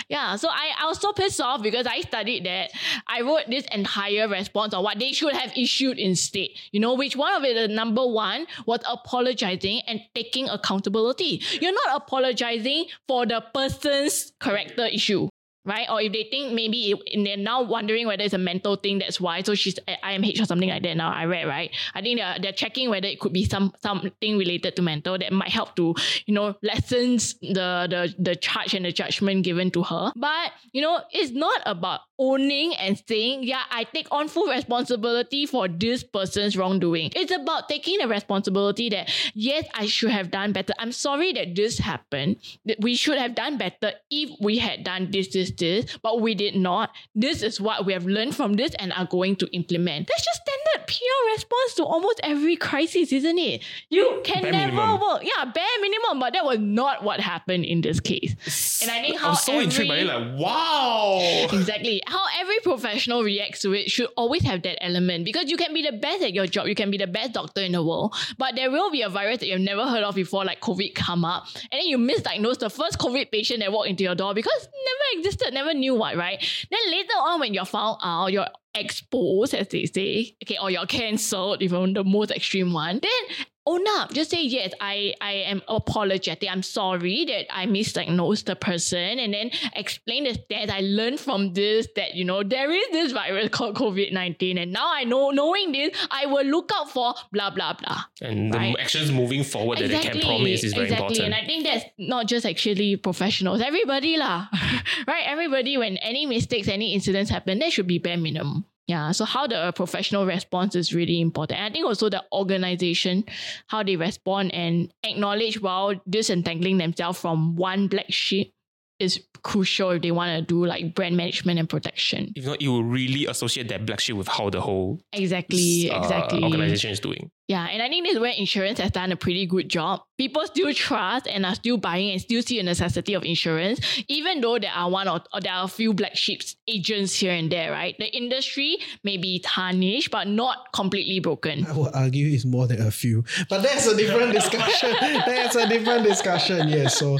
yeah, 0.09 0.37
so 0.37 0.49
I, 0.49 0.73
I 0.81 0.87
was 0.87 0.99
so 1.01 1.13
pissed 1.13 1.41
off 1.41 1.63
because 1.63 1.87
I 1.87 2.01
studied 2.01 2.47
that. 2.47 2.71
I 3.07 3.23
wrote 3.23 3.43
this 3.49 3.65
entire 3.73 4.29
response 4.29 4.75
on 4.75 4.83
what 4.83 4.99
they 4.99 5.13
should 5.13 5.35
have 5.35 5.53
issued 5.57 5.99
instead. 5.99 6.49
You 6.73 6.81
know, 6.81 6.95
which 6.95 7.17
one 7.17 7.35
of 7.35 7.45
it, 7.45 7.55
the 7.55 7.73
number 7.73 8.07
one, 8.07 8.47
was 8.67 8.81
apologizing 8.89 9.83
and 9.87 10.01
taking 10.15 10.49
accountability. 10.49 11.43
You're 11.61 11.73
not 11.73 12.03
apologizing 12.03 12.87
for 13.07 13.27
the 13.27 13.43
person's 13.53 14.33
character 14.41 14.87
issue. 14.87 15.29
Right? 15.67 15.87
Or 15.91 16.01
if 16.01 16.13
they 16.13 16.29
think 16.31 16.53
maybe 16.53 16.91
it, 16.91 17.25
they're 17.25 17.37
now 17.39 17.63
wondering 17.63 18.07
whether 18.07 18.23
it's 18.23 18.35
a 18.35 18.39
mental 18.39 18.77
thing, 18.77 18.99
that's 18.99 19.19
why. 19.19 19.41
So 19.43 19.55
she's 19.55 19.79
at 19.89 20.03
IMH 20.03 20.43
or 20.43 20.45
something 20.45 20.69
like 20.69 20.83
that 20.83 20.97
now. 20.97 21.11
I 21.11 21.25
read, 21.25 21.47
right? 21.47 21.71
I 21.95 22.03
think 22.03 22.19
they're, 22.19 22.37
they're 22.41 22.53
checking 22.53 22.91
whether 22.91 23.07
it 23.07 23.19
could 23.19 23.33
be 23.33 23.45
some 23.45 23.73
something 23.83 24.37
related 24.37 24.77
to 24.77 24.83
mental 24.83 25.17
that 25.17 25.33
might 25.33 25.49
help 25.49 25.75
to, 25.77 25.95
you 26.27 26.35
know, 26.35 26.55
lessens 26.63 27.35
the, 27.41 27.87
the, 27.89 28.15
the 28.19 28.37
charge 28.37 28.75
and 28.75 28.85
the 28.85 28.93
judgment 28.93 29.45
given 29.45 29.71
to 29.71 29.83
her. 29.83 30.13
But, 30.15 30.53
you 30.73 30.83
know, 30.83 31.01
it's 31.13 31.33
not 31.33 31.63
about 31.65 32.01
owning 32.19 32.75
and 32.77 33.03
saying, 33.09 33.43
yeah, 33.45 33.63
I 33.71 33.85
take 33.85 34.09
on 34.11 34.29
full 34.29 34.47
responsibility 34.47 35.47
for 35.47 35.69
this 35.69 36.05
person's 36.05 36.57
wrongdoing. 36.57 37.11
It's 37.17 37.33
about 37.33 37.69
taking 37.69 37.99
the 37.99 38.09
responsibility 38.09 38.89
that, 38.91 39.11
yes, 39.35 39.67
I 39.75 39.87
should 39.87 40.11
have 40.11 40.31
done 40.31 40.53
better. 40.53 40.73
I'm 40.79 40.93
sorry 40.93 41.33
that 41.33 41.55
this 41.55 41.79
happened. 41.79 42.37
That 42.67 42.81
we 42.81 42.95
should 42.95 43.19
have 43.19 43.35
done 43.35 43.59
better 43.59 43.93
if 44.11 44.31
we 44.41 44.59
had 44.59 44.85
done 44.85 45.11
this, 45.11 45.29
this, 45.29 45.51
this, 45.51 45.99
but 46.03 46.21
we 46.21 46.35
did 46.35 46.55
not. 46.57 46.91
This 47.15 47.43
is 47.43 47.61
what 47.61 47.85
we 47.87 47.93
have 47.93 48.07
learned 48.07 48.37
from 48.37 48.55
this 48.55 48.75
and 48.79 48.93
are 48.93 49.07
going 49.07 49.37
to 49.37 49.47
implement. 49.55 50.09
That's 50.09 50.25
just 50.25 50.43
standard 50.43 50.87
PR 50.87 51.33
response 51.35 51.75
to 51.75 51.85
almost 51.85 52.21
every 52.23 52.57
crisis, 52.57 53.13
isn't 53.13 53.39
it? 53.39 53.63
You 53.89 54.21
can 54.25 54.43
Bare 54.43 54.53
never 54.53 54.73
minimum. 54.77 55.01
work. 55.01 55.23
Yeah, 55.25 55.45
bare 55.47 55.65
minimum, 55.81 56.21
but 56.21 56.33
that 56.35 56.45
was 56.45 56.59
not 56.59 57.03
what 57.03 57.21
happened 57.21 57.65
in 57.65 57.81
this 57.81 58.01
case. 58.01 58.81
And 58.83 58.91
I 58.91 59.01
think 59.03 59.19
how 59.19 59.31
I'm 59.31 59.35
so 59.37 59.59
intrigued 59.59 59.89
by 59.89 59.97
it. 59.99 60.05
Like, 60.07 60.39
wow. 60.39 61.19
Exactly. 61.53 62.03
How 62.07 62.25
every 62.41 62.59
professional 62.61 63.23
reacts 63.23 63.61
to 63.63 63.73
it 63.73 63.91
should 63.91 64.09
always 64.17 64.43
have 64.43 64.63
that 64.63 64.83
element 64.85 65.25
because 65.25 65.51
you 65.51 65.57
can 65.57 65.73
be 65.73 65.83
the 65.83 65.93
best 65.93 66.23
at 66.23 66.33
your 66.33 66.47
job, 66.47 66.67
you 66.67 66.75
can 66.75 66.91
be 66.91 66.99
the 66.99 67.07
best 67.07 67.33
doctor 67.33 67.61
in 67.61 67.73
the 67.73 67.83
world, 67.83 68.15
but 68.39 68.55
there 68.55 68.71
will 68.71 68.91
be 68.91 69.03
a 69.03 69.09
virus 69.09 69.39
that 69.39 69.47
you've 69.47 69.61
never 69.61 69.87
heard 69.87 70.05
of 70.05 70.15
before, 70.15 70.45
like 70.45 70.61
COVID, 70.61 70.95
come 70.95 71.25
up, 71.25 71.47
and 71.71 71.81
then 71.81 71.87
you 71.87 71.99
misdiagnose 71.99 72.59
the 72.59 72.71
first 72.71 72.99
COVID 72.99 73.31
patient 73.31 73.61
that 73.61 73.73
walked 73.73 73.89
into 73.89 74.05
your 74.05 74.15
door 74.15 74.35
because 74.35 74.69
never 74.73 75.19
existed, 75.21 75.55
never 75.55 75.75
knew 75.75 75.95
what, 75.95 76.17
right? 76.17 76.39
Then 76.71 76.81
later 76.91 77.15
on, 77.21 77.41
when 77.41 77.55
you're 77.55 77.65
found 77.65 77.99
out, 78.03 78.33
you're 78.33 78.49
exposed, 78.75 79.55
as 79.55 79.69
they 79.69 79.87
say, 79.87 80.37
okay, 80.43 80.59
or 80.61 80.71
you're 80.71 80.87
cancelled, 80.87 81.63
even 81.63 81.93
the 81.95 82.05
most 82.05 82.31
extreme 82.31 82.73
one, 82.73 83.01
then 83.01 83.47
Oh, 83.67 83.75
own 83.75 83.85
up. 83.99 84.13
Just 84.13 84.31
say 84.31 84.43
yes. 84.43 84.73
I 84.81 85.15
I 85.21 85.33
am 85.33 85.63
apologetic. 85.69 86.49
I'm 86.51 86.63
sorry 86.63 87.25
that 87.27 87.47
I 87.55 87.67
misdiagnosed 87.67 88.45
the 88.45 88.57
person, 88.57 89.19
and 89.19 89.33
then 89.33 89.51
explain 89.75 90.25
the 90.25 90.39
that 90.51 90.71
I 90.71 90.81
learned 90.81 91.19
from 91.21 91.55
this 91.55 91.89
that 91.97 92.15
you 92.15 92.25
know 92.25 92.43
there 92.43 92.71
is 92.71 92.85
this 92.93 93.13
virus 93.13 93.49
called 93.49 93.77
COVID 93.77 94.13
nineteen, 94.13 94.59
and 94.59 94.73
now 94.73 94.87
I 94.93 95.05
know 95.05 95.31
knowing 95.31 95.73
this, 95.73 95.97
I 96.11 96.27
will 96.27 96.45
look 96.47 96.71
out 96.75 96.91
for 96.91 97.15
blah 97.33 97.51
blah 97.51 97.73
blah. 97.75 98.03
And 98.21 98.53
the 98.53 98.59
Right. 98.59 98.77
actions 98.79 99.11
moving 99.11 99.45
forward 99.45 99.79
that 99.79 99.89
they 99.89 99.99
can 99.99 100.21
promise 100.21 100.63
is 100.63 100.73
very 100.73 100.85
exactly. 100.87 101.19
important. 101.19 101.25
And 101.27 101.35
I 101.35 101.45
think 101.47 101.65
that's 101.65 101.85
not 101.99 102.27
just 102.27 102.47
actually 102.47 102.97
professionals, 102.97 103.61
everybody 103.61 104.17
lah, 104.17 104.49
right? 105.07 105.25
Everybody, 105.27 105.77
when 105.79 105.97
any 105.99 106.27
mistakes, 106.27 106.69
any 106.69 106.95
incidents 106.95 107.31
happen, 107.31 107.59
that 107.61 107.73
should 107.73 107.87
be 107.87 107.99
bare 107.99 108.17
minimum. 108.17 108.65
Yeah. 108.87 109.13
So 109.13 109.25
how 109.25 109.47
the 109.47 109.73
professional 109.75 110.27
response 110.27 110.75
is 110.75 110.95
really 110.95 111.21
important. 111.21 111.59
And 111.59 111.67
I 111.67 111.73
think 111.73 111.87
also 111.87 112.09
the 112.11 112.23
organization, 112.33 113.25
how 113.69 113.83
they 113.83 113.97
respond 113.97 114.53
and 114.55 114.93
acknowledge 115.03 115.61
while 115.61 115.95
disentangling 116.09 116.79
themselves 116.79 117.19
from 117.19 117.57
one 117.57 117.89
black 117.89 118.07
sheep 118.11 118.53
is 119.01 119.21
crucial 119.43 119.91
if 119.91 120.03
they 120.03 120.11
want 120.13 120.37
to 120.39 120.43
do 120.43 120.65
like 120.65 120.95
brand 120.95 121.17
management 121.17 121.59
and 121.59 121.69
protection. 121.69 122.33
if 122.37 122.47
not, 122.47 122.63
you 122.63 122.71
will 122.71 122.85
really 122.85 123.27
associate 123.27 123.69
that 123.69 123.85
black 123.85 124.01
sheep 124.01 124.17
with 124.17 124.29
how 124.29 124.49
the 124.51 124.61
whole 124.61 125.01
Exactly. 125.13 125.91
uh, 125.91 126.01
exactly. 126.01 126.43
organization 126.43 126.91
is 126.91 127.01
doing. 127.01 127.31
Yeah, 127.47 127.67
and 127.67 127.83
I 127.83 127.89
think 127.89 128.07
this 128.07 128.15
is 128.15 128.21
where 128.21 128.33
insurance 128.33 128.81
has 128.81 128.91
done 128.91 129.13
a 129.13 129.17
pretty 129.17 129.45
good 129.45 129.69
job. 129.69 130.01
People 130.17 130.47
still 130.47 130.73
trust 130.73 131.27
and 131.27 131.45
are 131.45 131.55
still 131.55 131.77
buying 131.77 132.13
and 132.13 132.21
still 132.21 132.41
see 132.41 132.59
a 132.59 132.63
necessity 132.63 133.13
of 133.13 133.23
insurance, 133.23 133.81
even 134.09 134.41
though 134.41 134.59
there 134.59 134.71
are 134.71 134.89
one 134.89 135.09
or, 135.09 135.21
or 135.35 135.41
there 135.43 135.53
are 135.53 135.65
a 135.65 135.69
few 135.69 135.93
black 135.93 136.17
sheep 136.17 136.41
agents 136.67 137.15
here 137.15 137.33
and 137.33 137.53
there, 137.53 137.71
right? 137.71 137.97
The 137.99 138.07
industry 138.17 138.79
may 139.03 139.19
be 139.19 139.41
tarnished, 139.41 140.11
but 140.11 140.27
not 140.27 140.73
completely 140.73 141.21
broken. 141.21 141.67
I 141.67 141.73
would 141.77 141.95
argue 141.95 142.33
it's 142.33 142.47
more 142.47 142.67
than 142.67 142.81
a 142.81 142.91
few, 142.91 143.25
but 143.51 143.63
that's 143.63 143.87
a 143.89 143.97
different 143.97 144.33
discussion. 144.33 144.95
that's 145.27 145.57
a 145.57 145.69
different 145.69 146.05
discussion. 146.05 146.69
Yes. 146.69 146.97
So, 146.97 147.19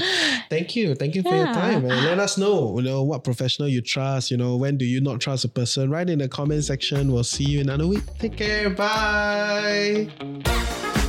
thank 0.49 0.75
you, 0.75 0.95
thank 0.95 1.13
you 1.13 1.21
for 1.21 1.35
your 1.35 1.53
time, 1.53 1.85
and 1.85 2.05
let 2.05 2.17
us 2.17 2.37
know, 2.39 2.75
you 2.79 2.83
know, 2.83 3.03
what 3.03 3.23
professional 3.23 3.67
you 3.67 3.81
trust. 3.81 4.31
You 4.31 4.37
know, 4.37 4.55
when 4.55 4.77
do 4.77 4.85
you 4.85 5.01
not 5.01 5.19
trust 5.19 5.45
a 5.45 5.49
person? 5.49 5.91
Write 5.91 6.09
in 6.09 6.17
the 6.17 6.29
comment 6.29 6.63
section. 6.63 7.11
We'll 7.11 7.23
see 7.23 7.43
you 7.43 7.59
in 7.59 7.69
another 7.69 7.87
week. 7.87 8.03
Take 8.17 8.37
care. 8.37 8.71
Bye. 8.71 10.14
Música 10.19 11.04